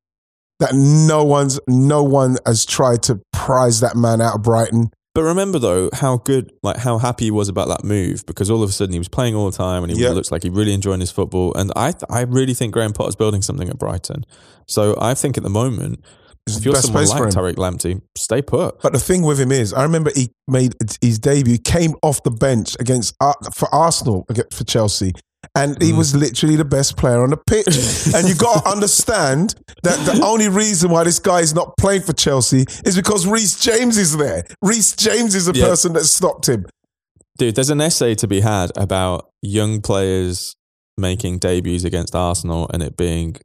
that 0.59 0.75
no 0.75 1.23
one's 1.25 1.61
no 1.69 2.03
one 2.03 2.37
has 2.45 2.67
tried 2.67 3.03
to 3.05 3.21
prize 3.33 3.79
that 3.81 3.97
man 3.97 4.21
out 4.21 4.35
of 4.35 4.43
Brighton. 4.43 4.91
But 5.15 5.23
remember 5.23 5.59
though 5.61 5.89
how 5.93 6.17
good, 6.19 6.53
like 6.65 6.79
how 6.79 6.99
happy 6.99 7.27
he 7.27 7.31
was 7.31 7.49
about 7.49 7.69
that 7.69 7.85
move 7.85 8.25
because 8.27 8.51
all 8.51 8.63
of 8.63 8.69
a 8.71 8.73
sudden 8.73 8.93
he 8.93 8.99
was 8.99 9.09
playing 9.09 9.35
all 9.37 9.49
the 9.51 9.57
time 9.57 9.83
and 9.85 9.93
he 9.93 10.01
Yeah. 10.03 10.11
looks 10.11 10.31
like 10.33 10.43
he 10.43 10.49
really 10.51 10.73
enjoying 10.75 11.01
his 11.01 11.11
football. 11.11 11.55
And 11.55 11.73
I, 11.77 11.95
I 12.11 12.23
really 12.23 12.55
think 12.55 12.73
Graham 12.73 12.93
Potter's 12.93 13.17
building 13.17 13.43
something 13.43 13.69
at 13.69 13.79
Brighton. 13.79 14.25
So 14.67 14.97
I 15.01 15.15
think 15.15 15.37
at 15.37 15.43
the 15.43 15.51
moment, 15.51 16.05
It's 16.51 16.59
if 16.59 16.65
you're 16.65 16.75
someone 16.77 17.07
like. 17.07 17.35
Tariq 17.35 17.55
Lamptey, 17.55 18.01
stay 18.17 18.43
put. 18.43 18.81
But 18.83 18.93
the 18.93 18.99
thing 18.99 19.23
with 19.23 19.41
him 19.41 19.53
is, 19.53 19.73
I 19.73 19.83
remember 19.83 20.11
he 20.15 20.31
made 20.47 20.75
his 21.01 21.19
debut, 21.19 21.59
came 21.59 21.95
off 22.03 22.23
the 22.23 22.31
bench 22.31 22.77
against 22.81 23.15
for 23.55 23.73
Arsenal 23.73 24.25
against, 24.29 24.55
for 24.55 24.65
Chelsea, 24.65 25.13
and 25.55 25.81
he 25.83 25.93
mm. 25.93 25.99
was 25.99 26.15
literally 26.15 26.57
the 26.57 26.65
best 26.65 26.97
player 26.97 27.23
on 27.23 27.31
the 27.31 27.37
pitch. 27.37 27.67
and 28.15 28.29
you 28.29 28.35
got 28.35 28.65
to 28.65 28.71
understand 28.71 29.55
that 29.83 29.99
the 30.07 30.25
only 30.25 30.49
reason 30.49 30.91
why 30.91 31.05
this 31.05 31.19
guy 31.19 31.41
is 31.41 31.55
not 31.55 31.75
playing 31.79 32.03
for 32.03 32.13
Chelsea 32.13 32.65
is 32.85 32.97
because 32.97 33.27
Reece 33.27 33.61
James 33.61 33.97
is 33.97 34.17
there. 34.17 34.45
Reece 34.63 34.95
James 34.97 35.35
is 35.35 35.47
the 35.47 35.55
Yeah. 35.55 35.67
person 35.67 35.93
that 35.95 36.05
stopped 36.05 36.49
him. 36.49 36.67
Dude, 37.39 37.55
there's 37.55 37.71
an 37.71 37.81
essay 37.81 38.15
to 38.17 38.27
be 38.27 38.41
had 38.41 38.73
about 38.77 39.31
young 39.43 39.81
players 39.81 40.57
making 40.97 41.39
debuts 41.39 41.85
against 41.85 42.15
Arsenal 42.15 42.69
and 42.75 42.83
it 42.83 42.97
being 42.97 43.37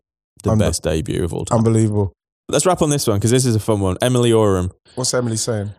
the 0.43 0.55
best 0.55 0.83
debut 0.83 1.23
of 1.23 1.33
all 1.33 1.45
time. 1.45 1.59
Unbelievable. 1.59 2.13
Let's 2.49 2.65
wrap 2.65 2.81
on 2.81 2.89
this 2.89 3.07
one 3.07 3.17
because 3.17 3.31
this 3.31 3.45
is 3.45 3.55
a 3.55 3.59
fun 3.59 3.79
one. 3.79 3.97
Emily 4.01 4.31
Oram. 4.33 4.71
What's 4.95 5.13
Emily 5.13 5.37
saying? 5.37 5.71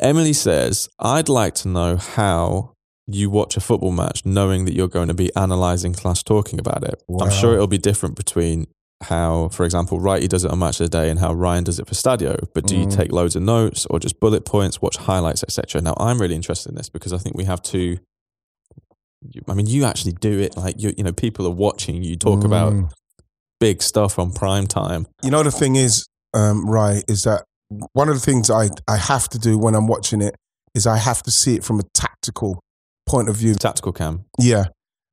Emily 0.00 0.32
says, 0.32 0.88
I'd 0.98 1.28
like 1.28 1.54
to 1.56 1.68
know 1.68 1.96
how 1.96 2.72
you 3.06 3.28
watch 3.30 3.56
a 3.56 3.60
football 3.60 3.92
match 3.92 4.24
knowing 4.24 4.64
that 4.64 4.74
you're 4.74 4.88
going 4.88 5.08
to 5.08 5.14
be 5.14 5.30
analysing 5.36 5.94
slash 5.94 6.22
talking 6.22 6.58
about 6.58 6.84
it. 6.84 7.02
Wow. 7.08 7.26
I'm 7.26 7.30
sure 7.32 7.54
it'll 7.54 7.66
be 7.66 7.78
different 7.78 8.16
between 8.16 8.66
how, 9.02 9.48
for 9.48 9.64
example, 9.64 9.98
Wrighty 9.98 10.28
does 10.28 10.44
it 10.44 10.50
on 10.50 10.58
Match 10.58 10.80
of 10.80 10.90
the 10.90 10.96
Day 10.98 11.10
and 11.10 11.18
how 11.18 11.32
Ryan 11.32 11.64
does 11.64 11.78
it 11.78 11.86
for 11.86 11.94
Stadio. 11.94 12.46
But 12.54 12.66
do 12.66 12.76
you 12.76 12.86
Mm. 12.86 12.94
take 12.96 13.12
loads 13.12 13.34
of 13.36 13.42
notes 13.42 13.86
or 13.86 13.98
just 13.98 14.20
bullet 14.20 14.44
points, 14.44 14.82
watch 14.82 14.96
highlights, 14.96 15.42
etc.? 15.42 15.80
Now, 15.80 15.94
I'm 15.96 16.20
really 16.20 16.34
interested 16.34 16.68
in 16.70 16.74
this 16.76 16.88
because 16.88 17.12
I 17.12 17.18
think 17.18 17.36
we 17.36 17.44
have 17.44 17.62
two. 17.62 17.98
I 19.48 19.54
mean, 19.54 19.66
you 19.66 19.84
actually 19.84 20.12
do 20.12 20.38
it 20.38 20.56
like 20.56 20.76
you. 20.80 20.94
You 20.96 21.04
know, 21.04 21.12
people 21.12 21.46
are 21.46 21.50
watching 21.54 22.02
you 22.02 22.16
talk 22.16 22.44
about 22.44 22.72
Mm. 22.72 22.90
Big 23.60 23.82
stuff 23.82 24.18
on 24.18 24.32
prime 24.32 24.66
time. 24.66 25.06
You 25.22 25.30
know 25.30 25.42
the 25.42 25.52
thing 25.52 25.76
is, 25.76 26.06
um, 26.34 26.68
right, 26.68 27.04
is 27.08 27.24
that 27.24 27.44
one 27.92 28.08
of 28.08 28.14
the 28.14 28.20
things 28.20 28.50
I, 28.50 28.70
I 28.88 28.96
have 28.96 29.28
to 29.28 29.38
do 29.38 29.56
when 29.56 29.74
I'm 29.74 29.86
watching 29.86 30.20
it 30.20 30.34
is 30.74 30.86
I 30.86 30.96
have 30.96 31.22
to 31.24 31.30
see 31.30 31.54
it 31.54 31.64
from 31.64 31.78
a 31.78 31.84
tactical 31.94 32.60
point 33.06 33.28
of 33.28 33.36
view. 33.36 33.54
Tactical 33.54 33.92
cam. 33.92 34.24
Yeah. 34.38 34.64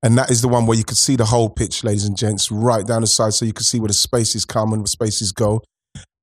And 0.04 0.18
that 0.18 0.30
is 0.30 0.41
the 0.41 0.48
one 0.48 0.66
where 0.66 0.78
you 0.78 0.84
could 0.84 0.98
see 0.98 1.16
the 1.16 1.26
whole 1.26 1.50
pitch, 1.50 1.84
ladies 1.84 2.06
and 2.06 2.18
gents, 2.18 2.52
right 2.52 2.86
down 2.86 3.02
the 3.02 3.08
side. 3.08 3.34
So 3.34 3.45
you 3.45 3.54
can 3.54 3.64
see 3.64 3.80
where 3.80 3.88
the 3.88 3.93
spaces 3.93 4.45
come 4.45 4.74
and 4.74 4.84
the 4.84 4.88
spaces 4.88 5.32
go. 5.32 5.62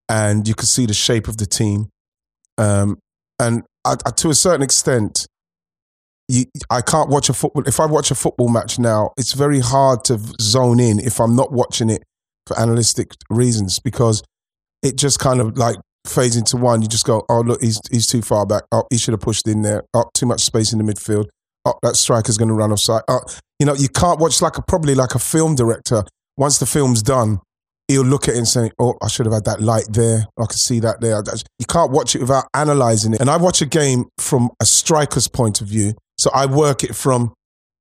And 0.09 0.47
you 0.47 0.55
can 0.55 0.67
see 0.67 0.87
the 0.87 0.95
shape 0.95 1.29
of 1.29 1.39
the 1.39 1.47
team. 1.47 1.89
Um, 2.57 2.99
and 3.39 3.63
I, 3.85 3.97
I, 4.07 4.11
to 4.11 4.31
a 4.31 4.35
certain 4.35 4.63
extent, 4.63 5.27
you, 6.29 6.45
I 6.71 6.83
can't 6.83 7.11
watch 7.11 7.29
a 7.29 7.35
football. 7.35 7.67
If 7.67 7.81
I 7.81 7.87
watch 7.87 8.11
a 8.11 8.15
football 8.15 8.49
match 8.49 8.79
now, 8.79 9.11
it's 9.17 9.33
very 9.33 9.61
hard 9.61 10.05
to 10.05 10.19
zone 10.41 10.79
in 10.79 11.01
if 11.01 11.21
I'm 11.21 11.35
not 11.35 11.53
watching 11.53 11.91
it 11.91 12.05
for 12.47 12.59
analytic 12.59 13.13
reasons 13.31 13.79
because 13.79 14.23
it 14.83 14.97
just 14.97 15.19
kind 15.19 15.41
of 15.41 15.57
like 15.57 15.77
fades 16.07 16.37
into 16.37 16.57
one. 16.57 16.83
You 16.83 16.89
just 16.89 17.07
go, 17.07 17.25
oh, 17.29 17.41
look, 17.41 17.63
he's, 17.63 17.81
he's 17.91 18.07
too 18.07 18.23
far 18.23 18.47
back. 18.47 18.65
Oh, 18.73 18.85
he 18.91 18.99
should 18.99 19.13
have 19.13 19.21
pushed 19.21 19.49
in 19.49 19.63
there. 19.63 19.83
Oh, 19.95 20.05
too 20.15 20.27
much 20.27 20.43
space 20.43 20.73
in 20.73 20.79
the 20.79 20.85
midfield. 20.85 21.27
Oh, 21.65 21.75
that 21.83 21.97
striker's 21.97 22.37
going 22.37 22.49
to 22.49 22.55
run 22.55 22.73
offside. 22.73 23.03
Oh, 23.09 23.21
you 23.59 23.67
know, 23.67 23.75
you 23.75 23.89
can't 23.89 24.21
watch 24.21 24.43
like 24.43 24.59
a 24.59 24.63
probably 24.63 24.95
like 24.95 25.15
a 25.15 25.19
film 25.19 25.55
director. 25.55 26.05
Once 26.37 26.59
the 26.59 26.67
film's 26.67 27.03
done, 27.03 27.41
he'll 27.89 28.03
look 28.03 28.29
at 28.29 28.35
it 28.35 28.39
and 28.39 28.49
say, 28.49 28.71
"Oh, 28.79 28.97
I 29.03 29.09
should 29.09 29.27
have 29.27 29.33
had 29.33 29.45
that 29.45 29.61
light 29.61 29.87
there. 29.91 30.27
I 30.39 30.47
could 30.47 30.59
see 30.59 30.81
that 30.81 31.01
there." 31.01 31.23
You 31.59 31.67
can't 31.67 31.93
watch 31.93 32.15
it 32.15 32.21
without 32.21 32.47
analyzing 32.55 33.15
it. 33.15 33.21
And 33.21 33.31
I 33.31 33.37
watch 33.37 33.63
a 33.63 33.67
game 33.67 34.07
from 34.19 34.51
a 34.61 34.67
striker's 34.67 35.29
point 35.29 35.61
of 35.61 35.69
view, 35.69 35.95
so 36.19 36.31
I 36.35 36.47
work 36.47 36.83
it 36.83 36.95
from 36.95 37.33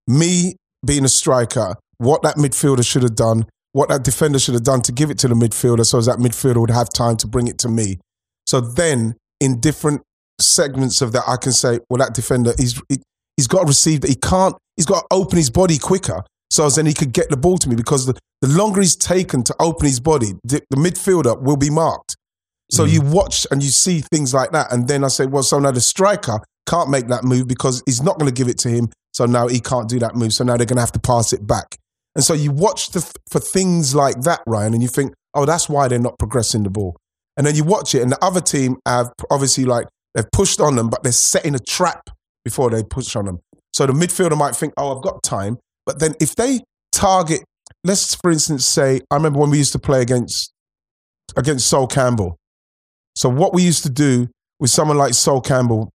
me 0.07 0.55
being 0.85 1.05
a 1.05 1.09
striker, 1.09 1.75
what 1.97 2.21
that 2.23 2.35
midfielder 2.35 2.85
should 2.85 3.03
have 3.03 3.15
done, 3.15 3.45
what 3.73 3.89
that 3.89 4.03
defender 4.03 4.39
should 4.39 4.53
have 4.53 4.63
done 4.63 4.81
to 4.83 4.91
give 4.91 5.11
it 5.11 5.19
to 5.19 5.27
the 5.27 5.35
midfielder, 5.35 5.85
so 5.85 5.97
as 5.97 6.05
that 6.05 6.19
midfielder 6.19 6.57
would 6.57 6.69
have 6.69 6.89
time 6.89 7.17
to 7.17 7.27
bring 7.27 7.47
it 7.47 7.57
to 7.59 7.69
me. 7.69 7.99
So 8.47 8.61
then, 8.61 9.15
in 9.39 9.59
different 9.59 10.01
segments 10.39 11.01
of 11.01 11.11
that, 11.11 11.23
I 11.27 11.37
can 11.37 11.51
say, 11.51 11.79
"Well, 11.89 11.97
that 11.97 12.13
defender, 12.13 12.53
he's 12.57 12.81
he, 12.87 12.99
he's 13.35 13.47
got 13.47 13.61
to 13.61 13.65
receive 13.67 14.01
that. 14.01 14.09
He 14.09 14.15
can't. 14.15 14.55
He's 14.77 14.85
got 14.85 15.01
to 15.01 15.07
open 15.11 15.37
his 15.37 15.49
body 15.49 15.77
quicker." 15.77 16.23
So 16.53 16.67
as 16.67 16.75
then 16.75 16.85
he 16.85 16.93
could 16.93 17.13
get 17.13 17.31
the 17.31 17.37
ball 17.37 17.57
to 17.57 17.67
me 17.67 17.75
because 17.75 18.05
the, 18.05 18.13
the 18.41 18.47
longer 18.47 18.79
he's 18.79 18.95
taken 18.95 19.43
to 19.45 19.55
open 19.59 19.87
his 19.87 19.99
body, 19.99 20.33
the, 20.43 20.61
the 20.69 20.77
midfielder 20.77 21.41
will 21.41 21.57
be 21.57 21.71
marked. 21.71 22.15
So 22.69 22.85
mm. 22.85 22.93
you 22.93 23.01
watch 23.01 23.47
and 23.49 23.63
you 23.63 23.69
see 23.69 24.01
things 24.01 24.35
like 24.35 24.51
that. 24.51 24.71
And 24.71 24.87
then 24.87 25.03
I 25.03 25.07
say, 25.07 25.25
well, 25.25 25.41
so 25.41 25.57
now 25.57 25.71
the 25.71 25.81
striker 25.81 26.39
can't 26.67 26.91
make 26.91 27.07
that 27.07 27.23
move 27.23 27.47
because 27.47 27.81
he's 27.87 28.03
not 28.03 28.19
going 28.19 28.31
to 28.31 28.33
give 28.33 28.47
it 28.47 28.59
to 28.59 28.69
him. 28.69 28.89
So 29.13 29.25
now 29.25 29.47
he 29.47 29.59
can't 29.59 29.89
do 29.89 29.97
that 29.97 30.15
move. 30.15 30.31
So 30.31 30.43
now 30.43 30.55
they're 30.57 30.67
going 30.67 30.77
to 30.77 30.83
have 30.83 30.91
to 30.91 30.99
pass 30.99 31.33
it 31.33 31.47
back. 31.47 31.77
And 32.15 32.23
so 32.23 32.33
you 32.33 32.51
watch 32.51 32.91
the, 32.91 33.01
for 33.29 33.39
things 33.39 33.95
like 33.95 34.21
that, 34.21 34.41
Ryan, 34.45 34.73
and 34.73 34.81
you 34.83 34.87
think, 34.87 35.13
oh, 35.33 35.45
that's 35.45 35.67
why 35.67 35.87
they're 35.87 35.99
not 35.99 36.19
progressing 36.19 36.63
the 36.63 36.69
ball. 36.69 36.95
And 37.35 37.47
then 37.47 37.55
you 37.55 37.63
watch 37.63 37.95
it, 37.95 38.01
and 38.01 38.11
the 38.11 38.23
other 38.23 38.41
team 38.41 38.77
have 38.85 39.11
obviously 39.31 39.65
like 39.65 39.87
they've 40.13 40.29
pushed 40.31 40.59
on 40.59 40.75
them, 40.75 40.89
but 40.89 41.01
they're 41.01 41.11
setting 41.11 41.55
a 41.55 41.59
trap 41.59 42.09
before 42.45 42.69
they 42.69 42.83
push 42.83 43.15
on 43.15 43.25
them. 43.25 43.39
So 43.73 43.87
the 43.87 43.93
midfielder 43.93 44.37
might 44.37 44.55
think, 44.55 44.73
oh, 44.77 44.95
I've 44.95 45.03
got 45.03 45.23
time. 45.23 45.57
But 45.85 45.99
then 45.99 46.13
if 46.21 46.35
they 46.35 46.59
target, 46.91 47.41
let's 47.83 48.15
for 48.15 48.31
instance 48.31 48.65
say, 48.65 49.01
I 49.09 49.15
remember 49.15 49.39
when 49.39 49.49
we 49.49 49.57
used 49.57 49.73
to 49.73 49.79
play 49.79 50.01
against 50.01 50.53
against 51.35 51.67
Sol 51.67 51.87
Campbell. 51.87 52.37
So 53.15 53.29
what 53.29 53.53
we 53.53 53.63
used 53.63 53.83
to 53.83 53.89
do 53.89 54.27
with 54.59 54.69
someone 54.69 54.97
like 54.97 55.13
Sol 55.13 55.41
Campbell 55.41 55.89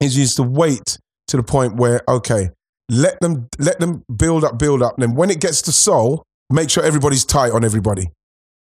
is 0.00 0.16
used 0.16 0.36
to 0.36 0.42
wait 0.42 0.98
to 1.28 1.36
the 1.36 1.42
point 1.42 1.76
where 1.76 2.02
okay, 2.08 2.50
let 2.90 3.18
them 3.20 3.48
let 3.58 3.78
them 3.80 4.02
build 4.14 4.44
up, 4.44 4.58
build 4.58 4.82
up. 4.82 4.96
Then 4.98 5.14
when 5.14 5.30
it 5.30 5.40
gets 5.40 5.62
to 5.62 5.72
Sol, 5.72 6.22
make 6.50 6.68
sure 6.70 6.82
everybody's 6.84 7.24
tight 7.24 7.52
on 7.52 7.64
everybody 7.64 8.08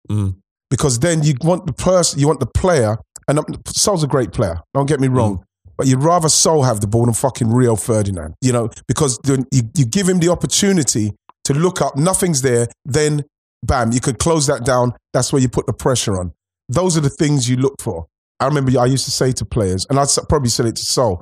Mm. 0.10 0.36
because 0.70 1.00
then 1.00 1.24
you 1.24 1.34
want 1.42 1.66
the 1.66 1.72
person, 1.74 2.20
you 2.20 2.28
want 2.28 2.40
the 2.42 2.46
player, 2.46 2.98
and 3.28 3.40
Sol's 3.68 4.04
a 4.04 4.08
great 4.08 4.34
player. 4.34 4.60
Don't 4.74 4.86
get 4.86 5.00
me 5.00 5.08
wrong, 5.08 5.44
but 5.78 5.88
you'd 5.88 6.04
rather 6.04 6.28
Sol 6.30 6.64
have 6.64 6.82
the 6.82 6.88
ball 6.88 7.06
than 7.06 7.14
fucking 7.14 7.50
Rio 7.52 7.76
Ferdinand. 7.76 8.36
You 8.42 8.52
know, 8.52 8.70
because 8.88 9.18
then 9.24 9.46
you 9.52 9.62
you 9.78 9.86
give 9.86 10.08
him 10.10 10.20
the 10.20 10.30
opportunity 10.30 11.14
to 11.46 11.54
look 11.54 11.82
up, 11.82 11.96
nothing's 11.96 12.42
there, 12.42 12.68
then 12.86 13.24
bam, 13.64 13.92
you 13.94 14.02
could 14.02 14.20
close 14.20 14.46
that 14.48 14.66
down. 14.66 14.94
That's 15.14 15.32
where 15.32 15.42
you 15.42 15.50
put 15.50 15.66
the 15.68 15.74
pressure 15.74 16.20
on. 16.20 16.34
Those 16.70 16.98
are 16.98 17.02
the 17.02 17.10
things 17.10 17.50
you 17.50 17.56
look 17.58 17.76
for. 17.82 18.08
I 18.40 18.46
remember 18.46 18.78
I 18.80 18.86
used 18.86 19.06
to 19.06 19.12
say 19.12 19.32
to 19.34 19.46
players, 19.46 19.86
and 19.90 19.98
I 20.00 20.06
probably 20.28 20.50
said 20.50 20.66
it 20.66 20.76
to 20.76 20.84
Sol, 20.84 21.22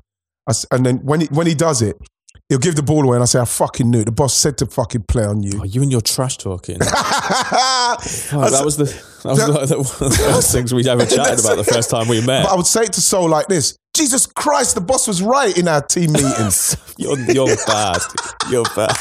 and 0.72 0.86
then 0.86 0.98
when 1.06 1.22
he, 1.22 1.28
when 1.28 1.46
he 1.46 1.54
does 1.54 1.82
it, 1.84 1.96
he'll 2.52 2.60
give 2.60 2.76
the 2.76 2.84
ball 2.84 3.06
away, 3.06 3.16
and 3.16 3.24
I 3.24 3.26
say, 3.28 3.39
I 3.39 3.45
fucking 3.45 3.89
knew 3.89 4.02
it. 4.02 4.06
The 4.08 4.12
boss 4.12 4.34
said 4.34 4.58
to 4.58 4.66
fucking 4.66 5.04
play 5.04 5.24
on 5.24 5.41
you. 5.41 5.62
Oh, 5.62 5.64
you 5.64 5.82
and 5.82 5.89
your 5.89 6.02
trash 6.02 6.38
talking. 6.38 6.80
Oh, 8.34 8.49
that 8.49 8.62
was 8.64 8.78
the 8.78 8.86
that 8.86 9.26
was 9.26 9.49
like 9.49 9.68
the, 9.70 9.76
one 9.78 10.12
of 10.12 10.18
the 10.18 10.32
worst 10.34 10.52
things 10.52 10.74
we'd 10.74 10.88
ever 10.88 11.06
chatted 11.16 11.39
about 11.43 11.58
the 11.58 11.64
first 11.64 11.89
time 11.89 12.08
we 12.08 12.20
met. 12.26 12.43
But 12.43 12.54
I 12.54 12.56
would 12.56 12.66
say 12.66 12.84
it 12.84 12.93
to 12.93 13.02
Sol 13.02 13.30
like 13.30 13.47
this: 13.47 13.76
Jesus 13.95 14.26
Christ, 14.26 14.76
the 14.76 14.82
boss 14.82 15.08
was 15.08 15.22
right 15.22 15.56
in 15.58 15.68
our 15.68 15.82
team 15.82 16.14
meetings. 16.14 16.78
You're 16.97 17.20
you're 17.20 17.56
bad. 17.68 17.99
You're 18.49 18.66
bad. 18.76 18.95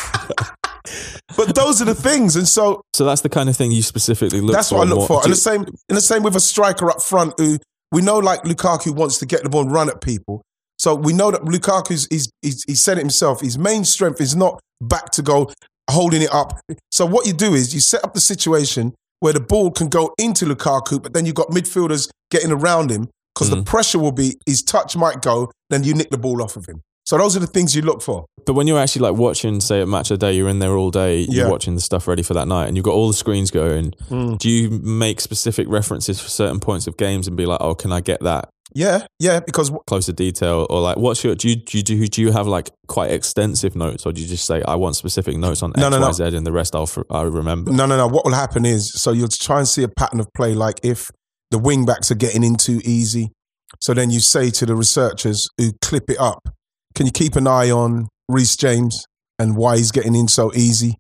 but 1.37 1.55
those 1.55 1.81
are 1.81 1.85
the 1.85 1.95
things, 1.95 2.37
and 2.37 2.47
so 2.49 2.83
So 2.95 3.05
that's 3.05 3.21
the 3.23 3.29
kind 3.29 3.49
of 3.49 3.57
thing 3.57 3.71
you 3.73 3.83
specifically 3.83 4.41
look 4.41 4.51
for. 4.51 4.57
that's 4.57 4.73
what 4.73 4.87
I 4.87 4.91
look 4.91 5.07
for. 5.07 5.23
And 5.23 5.33
the 5.33 5.37
same, 5.37 5.63
in 5.89 5.95
the 5.95 6.01
same 6.01 6.23
with 6.23 6.35
a 6.37 6.41
striker 6.41 6.91
up 6.91 7.01
front 7.01 7.35
who 7.39 7.59
we 7.93 8.03
know, 8.03 8.19
like 8.19 8.43
Lukaku, 8.43 8.95
wants 8.95 9.19
to 9.19 9.27
get 9.27 9.43
the 9.45 9.49
ball 9.49 9.63
and 9.63 9.73
run 9.73 9.89
at 9.89 10.01
people. 10.01 10.43
So 10.81 10.95
we 10.95 11.13
know 11.13 11.31
that 11.31 11.43
Lukaku's 11.43 12.09
he's, 12.11 12.33
he's, 12.41 12.65
he 12.67 12.75
said 12.75 12.97
it 12.97 13.03
himself. 13.03 13.43
His 13.43 13.59
main 13.59 13.85
strength 13.85 14.19
is 14.19 14.35
not 14.35 14.63
back 14.81 15.11
to 15.11 15.21
go 15.21 15.53
holding 15.91 16.23
it 16.23 16.33
up. 16.33 16.59
So 16.91 17.05
what 17.05 17.27
you 17.27 17.35
do 17.35 17.53
is 17.53 17.75
you 17.75 17.81
set 17.81 18.03
up 18.03 18.15
the 18.15 18.21
situation 18.21 18.95
where 19.19 19.35
the 19.35 19.41
ball 19.41 19.73
can 19.73 19.89
go 19.89 20.15
into 20.17 20.47
Lukaku, 20.47 21.03
but 21.03 21.13
then 21.13 21.27
you've 21.27 21.35
got 21.35 21.49
midfielders 21.49 22.09
getting 22.31 22.51
around 22.51 22.91
him 22.91 23.11
because 23.35 23.51
the 23.51 23.57
mm. 23.57 23.67
pressure 23.67 23.99
will 23.99 24.11
be 24.11 24.39
his 24.47 24.63
touch 24.63 24.97
might 24.97 25.21
go, 25.21 25.53
then 25.69 25.85
you 25.85 25.93
nick 25.93 26.09
the 26.09 26.17
ball 26.17 26.43
off 26.43 26.57
of 26.57 26.65
him. 26.65 26.81
So 27.11 27.19
those 27.19 27.37
are 27.37 27.41
the 27.41 27.49
things 27.49 27.75
you 27.75 27.83
look 27.83 28.03
for. 28.03 28.25
But 28.47 28.53
when 28.53 28.69
you're 28.69 28.79
actually 28.79 29.03
like 29.03 29.19
watching, 29.19 29.59
say, 29.59 29.81
a 29.81 29.87
match 29.87 30.13
of 30.13 30.21
the 30.21 30.27
day, 30.29 30.33
you're 30.37 30.49
in 30.49 30.61
there 30.61 30.77
all 30.77 30.93
day, 30.93 31.23
you're 31.23 31.47
Yeah. 31.47 31.51
watching 31.51 31.75
the 31.75 31.81
stuff 31.81 32.07
ready 32.07 32.23
for 32.23 32.35
that 32.35 32.47
night, 32.47 32.69
and 32.69 32.77
you've 32.77 32.85
got 32.85 32.93
all 32.95 33.09
the 33.09 33.15
screens 33.15 33.51
going. 33.51 33.95
Mm. 34.11 34.39
Do 34.39 34.49
you 34.49 34.71
make 34.71 35.21
specific 35.21 35.67
references 35.69 36.21
for 36.21 36.29
certain 36.29 36.61
points 36.61 36.87
of 36.87 36.97
games 36.97 37.27
and 37.27 37.37
be 37.37 37.47
like, 37.47 37.59
oh, 37.61 37.75
can 37.75 37.91
I 37.91 38.01
get 38.01 38.21
that 38.21 38.49
Yeah, 38.77 39.07
yeah, 39.19 39.41
because 39.41 39.73
closer 39.89 40.13
detail, 40.13 40.69
or 40.71 40.81
like 40.81 40.99
what's 40.99 41.25
your 41.25 41.35
do 41.35 41.49
you 41.49 41.57
do 41.57 41.79
you, 41.79 41.83
do 41.83 41.97
you, 41.97 42.07
do 42.07 42.23
you 42.23 42.31
have 42.31 42.47
like 42.47 42.71
quite 42.87 43.11
extensive 43.11 43.75
notes, 43.75 44.07
or 44.07 44.13
do 44.13 44.21
you 44.23 44.29
just 44.29 44.47
say 44.47 44.63
I 44.63 44.77
want 44.77 44.95
specific 44.95 45.37
notes 45.37 45.65
on 45.65 45.71
X, 45.71 45.81
No, 45.81 45.89
no, 45.89 45.99
no. 45.99 46.07
Y, 46.07 46.13
Z, 46.13 46.37
and 46.37 46.47
the 46.47 46.53
rest 46.53 46.77
I'll 46.77 46.89
I 47.11 47.23
remember. 47.23 47.73
No, 47.73 47.87
no, 47.87 47.97
no. 47.97 48.07
What 48.07 48.25
will 48.25 48.35
happen 48.45 48.65
is, 48.65 48.93
so 48.93 49.11
you'll 49.11 49.27
try 49.27 49.59
and 49.59 49.67
see 49.67 49.83
a 49.83 49.89
pattern 49.89 50.21
of 50.21 50.29
play. 50.37 50.55
Like 50.55 50.79
if 50.85 51.11
the 51.51 51.59
wing 51.59 51.85
backs 51.87 52.13
are 52.13 52.21
getting 52.27 52.45
in 52.45 52.55
too 52.55 52.81
easy, 52.85 53.33
so 53.81 53.95
then 53.95 54.11
you 54.11 54.21
say 54.21 54.51
to 54.51 54.65
the 54.65 54.77
researchers 54.77 55.49
who 55.59 55.73
clip 55.83 56.09
it 56.09 56.21
up, 56.21 56.49
"Can 56.95 57.07
you 57.07 57.13
keep 57.13 57.37
an 57.37 57.47
eye 57.47 57.71
on 57.71 58.09
Reece 58.29 58.57
James 58.57 59.05
and 59.39 59.57
why 59.57 59.77
he's 59.79 59.91
getting 59.93 60.15
in 60.15 60.29
so 60.29 60.53
easy?" 60.55 60.97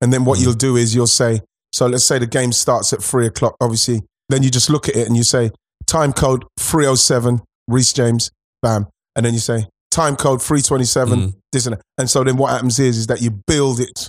And 0.00 0.12
then 0.12 0.24
what 0.24 0.38
Mm. 0.38 0.42
you'll 0.42 0.54
do 0.54 0.76
is 0.76 0.94
you'll 0.94 1.06
say, 1.06 1.40
so 1.72 1.86
let's 1.86 2.04
say 2.04 2.18
the 2.18 2.26
game 2.26 2.52
starts 2.52 2.92
at 2.92 3.02
three 3.02 3.26
o'clock. 3.26 3.54
Obviously, 3.60 4.02
then 4.28 4.42
you 4.42 4.50
just 4.50 4.68
look 4.70 4.88
at 4.88 4.96
it 4.96 5.06
and 5.06 5.16
you 5.16 5.22
say, 5.22 5.50
time 5.86 6.12
code 6.12 6.44
three 6.58 6.86
oh 6.86 6.94
seven, 6.94 7.40
Reece 7.68 7.92
James, 7.92 8.30
bam, 8.62 8.86
and 9.16 9.24
then 9.26 9.34
you 9.34 9.40
say 9.40 9.66
time 9.90 10.16
code 10.16 10.42
three 10.42 10.62
twenty 10.62 10.84
seven, 10.84 11.18
Mm. 11.20 11.34
this 11.52 11.66
and 11.66 11.76
that. 11.76 11.82
And 11.98 12.08
so 12.10 12.24
then 12.24 12.36
what 12.36 12.50
happens 12.50 12.78
is 12.78 12.96
is 12.98 13.06
that 13.08 13.20
you 13.22 13.30
build 13.46 13.78
it 13.80 14.08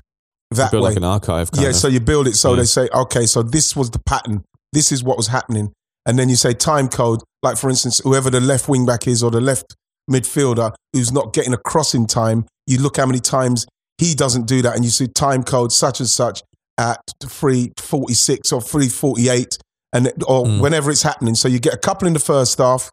that 0.51 0.71
Build 0.71 0.83
way. 0.83 0.89
like 0.91 0.97
an 0.97 1.03
archive. 1.03 1.51
Kind 1.51 1.63
Yeah, 1.63 1.69
of. 1.69 1.75
so 1.75 1.87
you 1.87 1.99
build 1.99 2.27
it 2.27 2.35
so 2.35 2.51
Yeah. 2.51 2.57
they 2.61 2.65
say, 2.65 2.87
okay, 2.93 3.25
so 3.25 3.41
this 3.43 3.75
was 3.75 3.89
the 3.89 3.99
pattern. 4.05 4.43
This 4.71 4.91
is 4.91 5.03
what 5.03 5.17
was 5.17 5.27
happening. 5.27 5.71
And 6.05 6.17
then 6.19 6.29
you 6.29 6.35
say 6.35 6.53
time 6.53 6.89
code, 6.89 7.21
like 7.43 7.57
for 7.57 7.69
instance, 7.69 7.99
whoever 8.03 8.29
the 8.29 8.39
left 8.39 8.67
wing 8.69 8.85
back 8.85 9.07
is 9.07 9.23
or 9.23 9.31
the 9.31 9.41
left 9.41 9.75
midfielder 10.09 10.73
who's 10.93 11.11
not 11.11 11.33
getting 11.33 11.53
across 11.53 11.93
in 11.93 12.05
time, 12.05 12.45
you 12.67 12.79
look 12.79 12.97
how 12.97 13.05
many 13.05 13.19
times 13.19 13.65
he 13.97 14.13
doesn't 14.15 14.47
do 14.47 14.61
that 14.61 14.75
and 14.75 14.83
you 14.83 14.91
see 14.91 15.07
time 15.07 15.43
code 15.43 15.71
such 15.71 15.99
and 15.99 16.09
such 16.09 16.41
at 16.77 16.99
346 17.23 18.51
or 18.51 18.61
348 18.61 19.57
and 19.93 20.07
or 20.27 20.45
Mm. 20.45 20.59
whenever 20.61 20.89
it's 20.91 21.03
happening. 21.03 21.35
So 21.35 21.47
you 21.47 21.59
get 21.59 21.73
a 21.73 21.77
couple 21.77 22.07
in 22.07 22.13
the 22.13 22.19
first 22.19 22.57
half 22.57 22.89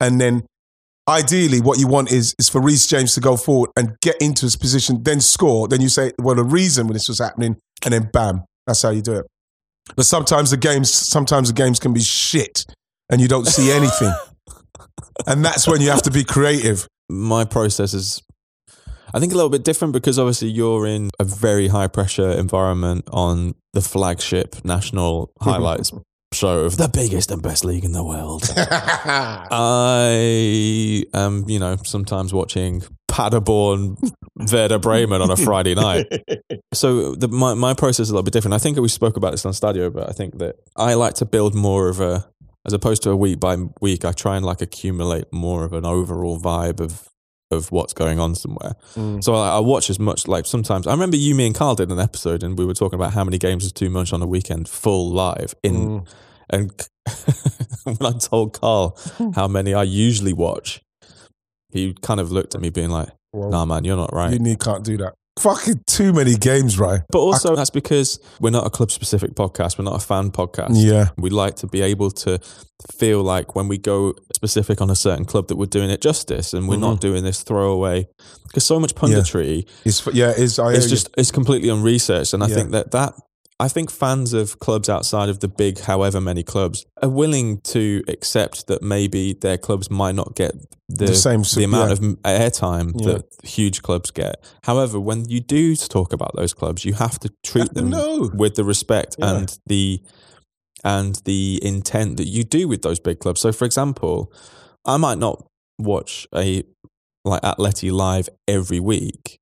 and 0.00 0.20
then 0.20 0.44
ideally 1.08 1.60
what 1.60 1.78
you 1.78 1.86
want 1.86 2.10
is 2.10 2.34
is 2.38 2.48
for 2.48 2.60
Reece 2.60 2.86
James 2.86 3.14
to 3.14 3.20
go 3.20 3.36
forward 3.36 3.70
and 3.76 3.96
get 4.00 4.16
into 4.20 4.46
his 4.46 4.56
position, 4.56 5.02
then 5.02 5.20
score. 5.20 5.68
Then 5.68 5.80
you 5.80 5.88
say, 5.88 6.12
well, 6.18 6.34
the 6.34 6.44
reason 6.44 6.86
when 6.86 6.94
this 6.94 7.08
was 7.08 7.18
happening, 7.18 7.56
and 7.84 7.92
then 7.92 8.08
bam, 8.12 8.44
that's 8.66 8.82
how 8.82 8.90
you 8.90 9.02
do 9.02 9.14
it. 9.14 9.26
But 9.96 10.06
sometimes 10.06 10.50
the 10.50 10.56
games, 10.56 10.90
sometimes 10.92 11.48
the 11.48 11.54
games 11.54 11.78
can 11.80 11.92
be 11.92 12.00
shit, 12.02 12.64
and 13.10 13.20
you 13.20 13.28
don't 13.28 13.46
see 13.46 13.70
anything, 13.72 14.12
and 15.26 15.44
that's 15.44 15.68
when 15.68 15.80
you 15.80 15.90
have 15.90 16.02
to 16.02 16.10
be 16.10 16.24
creative. 16.24 16.86
my 17.08 17.44
process 17.44 17.94
is 17.94 18.22
I 19.14 19.20
think 19.20 19.32
a 19.32 19.36
little 19.36 19.50
bit 19.50 19.64
different 19.64 19.92
because 19.92 20.18
obviously 20.18 20.48
you're 20.48 20.86
in 20.86 21.10
a 21.18 21.24
very 21.24 21.68
high 21.68 21.88
pressure 21.88 22.30
environment 22.30 23.04
on 23.12 23.54
the 23.74 23.82
flagship 23.82 24.64
national 24.64 25.30
highlights 25.40 25.92
show 26.32 26.60
of 26.60 26.78
the 26.78 26.88
biggest 26.88 27.30
and 27.30 27.42
best 27.42 27.62
league 27.64 27.84
in 27.84 27.92
the 27.92 28.02
world. 28.02 28.44
I 28.56 30.14
am, 31.12 31.44
you 31.46 31.58
know, 31.58 31.76
sometimes 31.84 32.32
watching 32.32 32.82
Paderborn 33.08 33.98
Werder 34.50 34.78
Bremen 34.78 35.20
on 35.20 35.30
a 35.30 35.36
Friday 35.36 35.74
night. 35.74 36.06
So 36.74 37.14
the, 37.14 37.28
my 37.28 37.52
my 37.52 37.74
process 37.74 38.04
is 38.04 38.10
a 38.10 38.14
little 38.14 38.22
bit 38.22 38.32
different. 38.32 38.54
I 38.54 38.58
think 38.58 38.78
we 38.78 38.88
spoke 38.88 39.18
about 39.18 39.32
this 39.32 39.44
on 39.44 39.52
Stadio, 39.52 39.92
but 39.92 40.08
I 40.08 40.12
think 40.12 40.38
that 40.38 40.56
I 40.74 40.94
like 40.94 41.12
to 41.16 41.26
build 41.26 41.54
more 41.54 41.90
of 41.90 42.00
a, 42.00 42.26
as 42.66 42.72
opposed 42.72 43.02
to 43.02 43.10
a 43.10 43.16
week 43.16 43.40
by 43.40 43.56
week. 43.80 44.04
I 44.04 44.12
try 44.12 44.36
and 44.36 44.44
like 44.44 44.60
accumulate 44.60 45.32
more 45.32 45.64
of 45.64 45.72
an 45.72 45.84
overall 45.84 46.40
vibe 46.40 46.80
of 46.80 47.08
of 47.52 47.70
what's 47.70 47.92
going 47.92 48.18
on 48.18 48.34
somewhere. 48.34 48.74
Mm. 48.94 49.22
So 49.22 49.34
I, 49.34 49.56
I 49.56 49.58
watch 49.60 49.90
as 49.90 49.98
much. 49.98 50.26
Like 50.26 50.46
sometimes 50.46 50.86
I 50.86 50.92
remember 50.92 51.16
you, 51.16 51.34
me, 51.34 51.46
and 51.46 51.54
Carl 51.54 51.74
did 51.74 51.90
an 51.90 52.00
episode, 52.00 52.42
and 52.42 52.58
we 52.58 52.64
were 52.64 52.74
talking 52.74 52.98
about 52.98 53.12
how 53.12 53.24
many 53.24 53.38
games 53.38 53.64
is 53.64 53.72
too 53.72 53.90
much 53.90 54.12
on 54.12 54.22
a 54.22 54.26
weekend, 54.26 54.68
full 54.68 55.10
live 55.10 55.54
in. 55.62 55.74
Mm. 55.74 56.08
And 56.50 56.88
when 57.84 58.14
I 58.14 58.18
told 58.18 58.58
Carl 58.58 58.98
how 59.34 59.48
many 59.48 59.74
I 59.74 59.84
usually 59.84 60.32
watch, 60.32 60.80
he 61.70 61.94
kind 62.02 62.20
of 62.20 62.32
looked 62.32 62.54
at 62.54 62.60
me, 62.60 62.70
being 62.70 62.90
like, 62.90 63.08
Well, 63.32 63.50
"Nah, 63.50 63.64
man, 63.64 63.84
you're 63.84 63.96
not 63.96 64.12
right." 64.12 64.32
You 64.32 64.38
need, 64.38 64.60
can't 64.60 64.84
do 64.84 64.96
that. 64.98 65.14
Fucking 65.40 65.82
too 65.86 66.12
many 66.12 66.34
games, 66.34 66.78
right? 66.78 67.00
But 67.10 67.20
also, 67.20 67.56
that's 67.56 67.70
because 67.70 68.20
we're 68.40 68.50
not 68.50 68.66
a 68.66 68.70
club 68.70 68.90
specific 68.90 69.34
podcast. 69.34 69.78
We're 69.78 69.84
not 69.84 69.96
a 69.96 70.04
fan 70.04 70.30
podcast. 70.30 70.72
Yeah. 70.72 71.08
We 71.16 71.30
like 71.30 71.56
to 71.56 71.66
be 71.66 71.80
able 71.80 72.10
to 72.10 72.38
feel 72.98 73.22
like 73.22 73.54
when 73.54 73.66
we 73.66 73.78
go 73.78 74.14
specific 74.34 74.80
on 74.82 74.90
a 74.90 74.96
certain 74.96 75.24
club 75.24 75.48
that 75.48 75.56
we're 75.56 75.66
doing 75.66 75.88
it 75.88 76.02
justice 76.02 76.52
and 76.52 76.68
we're 76.68 76.76
not 76.76 76.96
mm-hmm. 76.96 77.08
doing 77.08 77.24
this 77.24 77.42
throwaway. 77.42 78.06
Because 78.46 78.66
so 78.66 78.78
much 78.78 78.94
punditry 78.94 79.66
yeah, 80.12 80.32
it's 80.36 80.58
I 80.58 80.72
is 80.72 80.84
you. 80.84 80.90
just 80.90 81.08
it's 81.16 81.30
completely 81.30 81.70
unresearched. 81.70 82.34
And 82.34 82.44
I 82.44 82.48
Yeah. 82.48 82.54
think 82.54 82.70
that 82.72 82.90
that 82.90 83.14
I 83.62 83.68
think 83.68 83.92
fans 83.92 84.32
of 84.32 84.58
clubs 84.58 84.88
outside 84.88 85.28
of 85.28 85.38
the 85.38 85.46
big, 85.46 85.78
however 85.78 86.20
many 86.20 86.42
clubs, 86.42 86.84
are 87.00 87.08
willing 87.08 87.60
to 87.60 88.02
accept 88.08 88.66
that 88.66 88.82
maybe 88.82 89.34
their 89.34 89.56
clubs 89.56 89.88
might 89.88 90.16
not 90.16 90.34
get 90.34 90.52
the, 90.88 91.06
The 91.06 91.14
same 91.14 91.42
the 91.42 91.62
amount 91.62 91.90
yeah. 91.90 91.92
of 91.92 92.00
airtime 92.22 92.90
Yeah. 92.96 93.12
that 93.12 93.24
huge 93.44 93.82
clubs 93.82 94.10
get. 94.10 94.42
However, 94.64 94.98
when 94.98 95.28
you 95.28 95.38
do 95.38 95.76
talk 95.76 96.12
about 96.12 96.34
those 96.34 96.52
clubs, 96.52 96.84
you 96.84 96.94
have 96.94 97.20
to 97.20 97.30
treat 97.44 97.68
to 97.68 97.74
them 97.74 97.90
know. 97.90 98.32
with 98.34 98.56
the 98.56 98.64
respect 98.64 99.14
Yeah. 99.20 99.36
and 99.36 99.58
the 99.66 100.02
and 100.82 101.20
the 101.24 101.60
intent 101.62 102.16
that 102.16 102.26
you 102.26 102.42
do 102.42 102.66
with 102.66 102.82
those 102.82 102.98
big 102.98 103.20
clubs. 103.20 103.40
So, 103.40 103.52
for 103.52 103.64
example, 103.64 104.32
I 104.84 104.96
might 104.96 105.18
not 105.18 105.46
watch 105.78 106.26
a 106.34 106.64
like 107.24 107.42
Atleti 107.42 107.92
live 107.92 108.28
every 108.48 108.80
week 108.80 109.38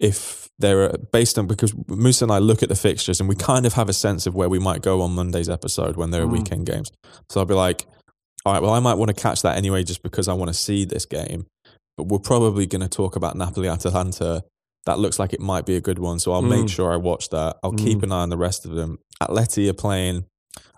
if 0.00 0.48
they're 0.58 0.92
based 1.12 1.38
on 1.38 1.46
because 1.46 1.72
Musa 1.88 2.24
and 2.24 2.32
I 2.32 2.38
look 2.38 2.62
at 2.62 2.68
the 2.68 2.74
fixtures 2.74 3.20
and 3.20 3.28
we 3.28 3.34
kind 3.36 3.64
of 3.66 3.74
have 3.74 3.88
a 3.88 3.92
sense 3.92 4.26
of 4.26 4.34
where 4.34 4.48
we 4.48 4.58
might 4.58 4.82
go 4.82 5.02
on 5.02 5.12
Monday's 5.12 5.48
episode 5.48 5.96
when 5.96 6.10
there 6.10 6.22
are 6.22 6.26
Mm. 6.26 6.32
weekend 6.32 6.66
games. 6.66 6.90
So 7.30 7.40
I'll 7.40 7.46
be 7.46 7.54
like, 7.54 7.86
all 8.44 8.52
right, 8.52 8.62
well, 8.62 8.72
I 8.72 8.80
might 8.80 8.94
want 8.94 9.08
to 9.14 9.20
catch 9.22 9.42
that 9.42 9.56
anyway 9.56 9.82
just 9.84 10.02
because 10.02 10.26
I 10.28 10.32
want 10.34 10.48
to 10.48 10.54
see 10.54 10.84
this 10.84 11.04
game. 11.04 11.46
But 11.96 12.04
we're 12.08 12.18
probably 12.20 12.66
going 12.66 12.80
to 12.82 12.88
talk 12.88 13.16
about 13.16 13.36
Napoli 13.36 13.68
Atalanta. 13.68 14.42
That 14.86 14.98
looks 14.98 15.18
like 15.18 15.32
it 15.32 15.40
might 15.40 15.66
be 15.66 15.76
a 15.76 15.80
good 15.80 15.98
one. 15.98 16.18
So 16.18 16.32
I'll 16.32 16.42
make 16.42 16.66
Mm. 16.66 16.70
sure 16.70 16.92
I 16.92 16.96
watch 16.96 17.28
that. 17.30 17.56
I'll 17.62 17.72
Mm. 17.72 17.78
keep 17.84 18.02
an 18.02 18.12
eye 18.12 18.22
on 18.22 18.30
the 18.30 18.38
rest 18.38 18.64
of 18.64 18.72
them. 18.72 18.98
Atleti 19.22 19.68
are 19.68 19.72
playing, 19.74 20.24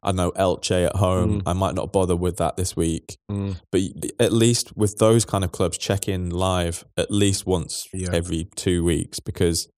I 0.02 0.08
don't 0.12 0.16
know, 0.16 0.30
Elche 0.32 0.86
at 0.86 0.96
home. 0.96 1.40
Mm. 1.40 1.42
I 1.46 1.52
might 1.52 1.74
not 1.74 1.92
bother 1.92 2.16
with 2.16 2.38
that 2.38 2.56
this 2.56 2.74
week. 2.76 3.16
Mm. 3.30 3.56
But 3.70 3.80
at 4.18 4.32
least 4.32 4.76
with 4.76 4.96
those 4.98 5.24
kind 5.24 5.44
of 5.44 5.52
clubs, 5.52 5.76
check 5.78 6.08
in 6.08 6.30
live 6.30 6.84
at 6.96 7.10
least 7.10 7.46
once 7.46 7.86
Yeah. 7.92 8.08
every 8.12 8.48
two 8.56 8.82
weeks 8.84 9.20
because 9.20 9.68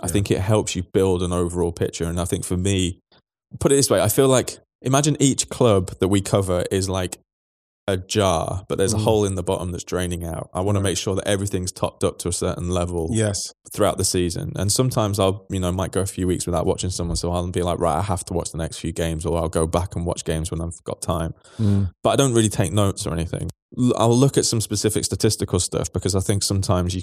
I 0.00 0.06
Yeah. 0.06 0.12
think 0.12 0.30
it 0.30 0.40
helps 0.40 0.76
you 0.76 0.82
build 0.82 1.22
an 1.22 1.32
overall 1.32 1.72
picture. 1.72 2.04
And 2.04 2.20
I 2.20 2.24
think 2.26 2.44
for 2.44 2.56
me, 2.56 3.00
put 3.60 3.72
it 3.72 3.76
this 3.76 3.88
way, 3.90 4.00
I 4.02 4.08
feel 4.08 4.28
like 4.28 4.58
imagine 4.82 5.16
each 5.20 5.48
club 5.48 5.90
that 6.00 6.08
we 6.08 6.20
cover 6.20 6.64
is 6.70 6.88
like 6.88 7.18
a 7.88 7.96
jar, 7.96 8.64
but 8.68 8.78
there's 8.78 8.92
a 8.92 8.96
Mm. 8.96 9.02
hole 9.02 9.24
in 9.24 9.34
the 9.34 9.42
bottom 9.42 9.72
that's 9.72 9.82
draining 9.82 10.24
out. 10.24 10.48
I 10.54 10.60
want 10.60 10.76
to 10.76 10.80
make 10.80 10.96
sure 10.96 11.16
that 11.16 11.26
everything's 11.26 11.72
topped 11.72 12.04
up 12.04 12.18
to 12.20 12.28
a 12.28 12.32
certain 12.32 12.70
level 12.70 13.08
yes. 13.10 13.38
throughout 13.74 13.98
the 13.98 14.04
season. 14.04 14.52
And 14.54 14.70
sometimes 14.70 15.18
I'll, 15.18 15.46
you 15.50 15.58
know, 15.58 15.72
might 15.72 15.90
go 15.90 16.00
a 16.00 16.06
few 16.06 16.28
weeks 16.28 16.46
without 16.46 16.64
watching 16.64 16.90
someone. 16.90 17.16
So 17.16 17.32
I'll 17.32 17.50
be 17.50 17.62
like, 17.62 17.80
right, 17.80 17.98
I 17.98 18.02
have 18.02 18.24
to 18.26 18.34
watch 18.34 18.52
the 18.52 18.58
next 18.58 18.78
few 18.78 18.92
games 18.92 19.26
or 19.26 19.36
I'll 19.36 19.48
go 19.48 19.66
back 19.66 19.96
and 19.96 20.06
watch 20.06 20.24
games 20.24 20.50
when 20.52 20.60
I've 20.60 20.82
got 20.84 21.02
time. 21.02 21.34
Mm. 21.58 21.90
But 22.04 22.10
I 22.10 22.16
don't 22.16 22.34
really 22.34 22.48
take 22.48 22.72
notes 22.72 23.04
or 23.04 23.12
anything. 23.12 23.50
I'll 23.96 24.16
look 24.16 24.38
at 24.38 24.44
some 24.44 24.60
specific 24.60 25.04
statistical 25.04 25.58
stuff 25.58 25.92
because 25.92 26.14
I 26.14 26.20
think 26.20 26.44
sometimes 26.44 26.94
you, 26.94 27.02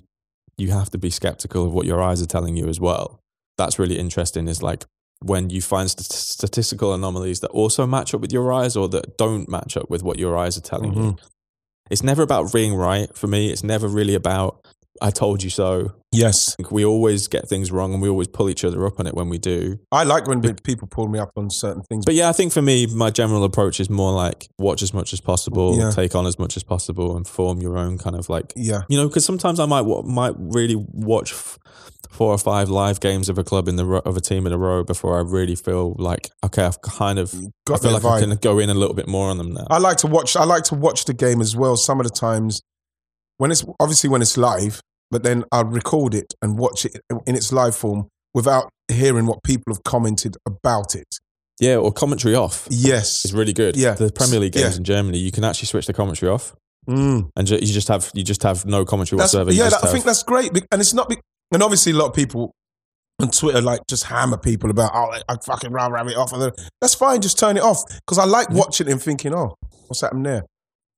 you 0.58 0.72
have 0.72 0.90
to 0.92 0.98
be 0.98 1.10
skeptical 1.10 1.66
of 1.66 1.74
what 1.74 1.88
your 1.88 2.02
eyes 2.02 2.22
are 2.22 2.26
telling 2.28 2.56
you 2.56 2.68
as 2.70 2.80
well. 2.80 3.20
That's 3.58 3.80
really 3.80 4.00
interesting 4.00 4.48
is 4.48 4.64
like 4.64 4.86
when 5.22 5.50
you 5.50 5.62
find 5.62 5.90
st- 5.90 6.12
statistical 6.12 6.94
anomalies 6.94 7.42
that 7.42 7.52
also 7.52 7.86
match 7.86 8.14
up 8.14 8.22
with 8.22 8.32
your 8.32 8.54
eyes 8.54 8.76
or 8.76 8.88
that 8.90 9.18
don't 9.18 9.50
match 9.50 9.76
up 9.76 9.90
with 9.90 10.04
what 10.04 10.18
your 10.18 10.38
eyes 10.38 10.58
are 10.58 10.62
telling 10.62 10.94
you. 10.94 11.02
Mm-hmm. 11.02 11.26
It's 11.90 12.04
never 12.04 12.22
about 12.22 12.54
being 12.54 12.76
right 12.76 13.16
for 13.18 13.28
me. 13.28 13.52
It's 13.52 13.64
never 13.64 13.88
really 13.88 14.16
about 14.16 14.66
I 15.02 15.12
told 15.12 15.44
you 15.44 15.50
so. 15.50 15.94
Yes. 16.12 16.56
We 16.72 16.84
always 16.86 17.28
get 17.28 17.48
things 17.48 17.72
wrong 17.72 17.94
and 17.94 18.02
we 18.02 18.10
always 18.10 18.28
pull 18.28 18.50
each 18.50 18.64
other 18.64 18.86
up 18.88 19.00
on 19.00 19.06
it 19.06 19.14
when 19.14 19.30
we 19.30 19.38
do. 19.38 19.80
I 19.92 20.04
like 20.04 20.28
when 20.28 20.42
people 20.42 20.88
pull 20.88 21.08
me 21.08 21.20
up 21.20 21.32
on 21.36 21.50
certain 21.52 21.84
things. 21.84 22.04
But 22.06 22.16
yeah, 22.16 22.30
I 22.30 22.34
think 22.34 22.52
for 22.52 22.62
me, 22.62 22.88
my 22.88 23.12
general 23.12 23.44
approach 23.44 23.80
is 23.80 23.90
more 23.90 24.12
like 24.12 24.48
watch 24.58 24.82
as 24.82 24.94
much 24.94 25.14
as 25.14 25.22
possible, 25.22 25.78
Yeah. 25.78 25.92
take 25.92 26.16
on 26.16 26.26
as 26.26 26.40
much 26.40 26.58
as 26.58 26.64
possible, 26.64 27.16
and 27.16 27.28
form 27.28 27.62
your 27.62 27.78
own 27.78 27.98
kind 27.98 28.16
of 28.16 28.28
like 28.30 28.54
yeah. 28.56 28.82
you 28.90 28.98
know. 28.98 29.08
Because 29.08 29.24
sometimes 29.26 29.60
I 29.60 29.66
might 29.66 29.86
might 30.06 30.34
really 30.38 30.76
watch 30.76 31.32
f- 31.32 31.60
four 32.10 32.34
or 32.34 32.38
five 32.40 32.70
live 32.70 33.00
games 33.00 33.30
of 33.30 33.38
a 33.38 33.44
club 33.44 33.68
in 33.68 33.76
the 33.76 33.86
ro- 33.86 34.02
of 34.04 34.18
a 34.18 34.22
team 34.22 34.48
in 34.48 34.54
a 34.54 34.58
row 34.58 34.84
before 34.84 35.18
I 35.18 35.22
really 35.22 35.56
feel 35.56 35.96
like 36.00 36.32
okay, 36.44 36.64
I've 36.64 36.82
kind 36.82 37.20
of 37.20 37.32
Got 37.68 37.80
I 37.80 37.84
feel 37.84 37.92
like 37.92 38.06
I 38.06 38.20
can 38.20 38.36
go 38.38 38.58
in 38.58 38.72
a 38.72 38.74
little 38.74 38.96
bit 38.96 39.08
more 39.08 39.30
on 39.30 39.38
them 39.38 39.54
now. 39.54 39.68
I 39.70 39.78
like 39.78 39.98
to 39.98 40.08
watch. 40.08 40.36
I 40.36 40.44
like 40.44 40.64
to 40.66 40.76
watch 40.76 41.06
the 41.06 41.14
game 41.14 41.40
as 41.40 41.56
well. 41.56 41.76
Some 41.78 42.00
of 42.00 42.08
the 42.08 42.14
times, 42.14 42.62
when 43.38 43.52
it's 43.52 43.64
obviously 43.80 44.10
when 44.10 44.24
it's 44.24 44.38
live, 44.38 44.82
but 45.12 45.24
then 45.24 45.44
I'll 45.52 45.66
record 45.66 46.14
it 46.14 46.34
and 46.42 46.58
watch 46.58 46.86
it 46.86 47.00
in 47.26 47.36
its 47.36 47.52
live 47.52 47.76
form 47.76 48.08
without 48.34 48.70
hearing 48.92 49.26
what 49.26 49.44
people 49.44 49.74
have 49.74 49.84
commented 49.84 50.38
about 50.46 50.96
it. 50.96 51.08
yeah, 51.62 51.76
or 51.76 51.92
commentary 51.92 52.36
off 52.36 52.68
Yes. 52.70 53.26
it's 53.26 53.34
really 53.34 53.54
good. 53.54 53.76
Yeah. 53.76 53.94
the 53.94 54.12
Premier 54.12 54.40
League 54.40 54.54
games 54.54 54.74
Yeah. 54.74 54.78
in 54.78 54.84
Germany, 54.84 55.18
you 55.18 55.32
can 55.32 55.44
actually 55.44 55.66
switch 55.68 55.88
the 55.88 55.94
commentary 55.94 56.32
off, 56.32 56.54
Mm. 56.88 57.30
and 57.36 57.46
ju- 57.48 57.56
you 57.62 57.74
just 57.74 57.88
have 57.90 58.10
you 58.14 58.24
just 58.24 58.44
have 58.44 58.66
no 58.66 58.86
commentary 58.86 59.18
That's, 59.18 59.34
whatsoever. 59.34 59.52
Yeah, 59.52 59.70
that, 59.70 59.84
I 59.84 59.92
think 59.92 60.06
that's 60.06 60.24
great, 60.24 60.52
and 60.72 60.80
it's 60.82 60.94
not. 60.94 61.12
And 61.52 61.62
obviously, 61.64 61.92
a 61.92 61.96
lot 61.96 62.08
of 62.08 62.14
people 62.14 62.52
on 63.22 63.30
Twitter 63.30 63.60
like 63.62 63.82
just 63.90 64.06
hammer 64.06 64.38
people 64.38 64.70
about, 64.70 64.92
oh, 64.94 65.12
I 65.28 65.36
fucking 65.46 65.74
have 65.78 66.08
it 66.08 66.16
off. 66.16 66.32
That's 66.80 66.96
fine, 66.96 67.20
just 67.22 67.38
turn 67.38 67.58
it 67.58 67.64
off 67.64 67.84
because 68.06 68.18
I 68.18 68.24
like 68.26 68.50
watching 68.52 68.88
it 68.88 68.92
and 68.92 69.02
thinking, 69.02 69.34
oh, 69.36 69.56
what's 69.88 70.00
happening 70.02 70.24
there? 70.24 70.46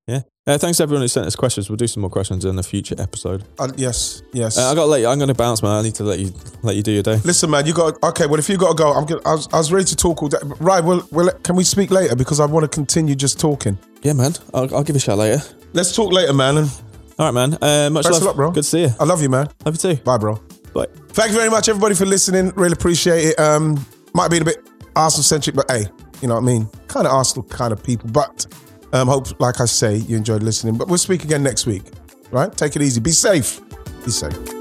Yeah. 0.07 0.21
Uh, 0.47 0.57
thanks 0.57 0.77
to 0.77 0.83
everyone 0.83 1.03
who 1.03 1.07
sent 1.07 1.27
us 1.27 1.35
questions. 1.35 1.69
We'll 1.69 1.77
do 1.77 1.85
some 1.85 2.01
more 2.01 2.09
questions 2.09 2.45
in 2.45 2.57
a 2.57 2.63
future 2.63 2.95
episode. 2.97 3.43
Uh, 3.59 3.71
yes, 3.77 4.23
yes. 4.33 4.57
Uh, 4.57 4.71
I 4.71 4.75
got 4.75 4.81
to 4.81 4.87
let 4.87 5.01
you. 5.01 5.07
I'm 5.07 5.19
going 5.19 5.27
to 5.27 5.35
bounce, 5.35 5.61
man. 5.61 5.71
I 5.71 5.81
need 5.83 5.95
to 5.95 6.03
let 6.03 6.19
you 6.19 6.33
let 6.63 6.75
you 6.75 6.81
do 6.81 6.91
your 6.91 7.03
day. 7.03 7.19
Listen, 7.23 7.51
man, 7.51 7.65
you 7.65 7.73
got 7.73 8.01
okay. 8.03 8.25
Well, 8.25 8.39
if 8.39 8.49
you 8.49 8.57
got 8.57 8.69
to 8.69 8.75
go, 8.75 8.91
I'm. 8.91 9.05
Gonna, 9.05 9.21
I, 9.25 9.33
was, 9.33 9.47
I 9.53 9.57
was 9.57 9.71
ready 9.71 9.85
to 9.85 9.95
talk 9.95 10.23
all 10.23 10.29
day. 10.29 10.39
Right. 10.59 10.83
Well, 10.83 11.07
well, 11.11 11.29
can 11.43 11.55
we 11.55 11.63
speak 11.63 11.91
later 11.91 12.15
because 12.15 12.39
I 12.39 12.45
want 12.45 12.63
to 12.63 12.67
continue 12.67 13.13
just 13.13 13.39
talking. 13.39 13.77
Yeah, 14.01 14.13
man. 14.13 14.33
I'll, 14.53 14.75
I'll 14.75 14.83
give 14.83 14.95
you 14.95 14.97
a 14.97 15.01
shout 15.01 15.19
later. 15.19 15.43
Let's 15.73 15.95
talk 15.95 16.11
later, 16.11 16.33
man. 16.33 16.57
And 16.57 16.71
All 17.19 17.31
right, 17.31 17.33
man. 17.33 17.57
Uh, 17.61 17.89
much 17.91 18.05
Best 18.05 18.13
love, 18.13 18.21
of 18.21 18.27
luck, 18.27 18.35
bro. 18.35 18.51
Good 18.51 18.63
to 18.63 18.69
see 18.69 18.81
you. 18.81 18.89
I 18.99 19.03
love 19.03 19.21
you, 19.21 19.29
man. 19.29 19.47
Love 19.63 19.75
you 19.75 19.95
too. 19.95 20.01
Bye, 20.01 20.17
bro. 20.17 20.41
Bye. 20.73 20.87
Thank 21.09 21.31
you 21.31 21.37
very 21.37 21.51
much, 21.51 21.69
everybody, 21.69 21.93
for 21.93 22.05
listening. 22.07 22.51
Really 22.55 22.73
appreciate 22.73 23.25
it. 23.25 23.39
Um, 23.39 23.85
might 24.15 24.31
be 24.31 24.39
a 24.39 24.43
bit 24.43 24.57
Arsenal 24.95 25.23
centric, 25.23 25.55
but 25.55 25.69
hey, 25.69 25.85
you 26.21 26.27
know 26.27 26.33
what 26.33 26.41
I 26.41 26.45
mean. 26.45 26.67
Kind 26.87 27.05
of 27.05 27.13
Arsenal 27.13 27.43
kind 27.43 27.71
of 27.71 27.83
people, 27.83 28.09
but 28.09 28.47
um, 28.93 29.07
hope, 29.07 29.39
like 29.39 29.59
I 29.61 29.65
say, 29.65 29.95
you 29.95 30.17
enjoyed 30.17 30.43
listening. 30.43 30.77
But 30.77 30.87
we'll 30.87 30.97
speak 30.97 31.23
again 31.23 31.43
next 31.43 31.65
week. 31.65 31.83
Right? 32.31 32.55
Take 32.55 32.75
it 32.75 32.81
easy. 32.81 32.99
Be 33.01 33.11
safe. 33.11 33.59
Be 34.05 34.11
safe. 34.11 34.60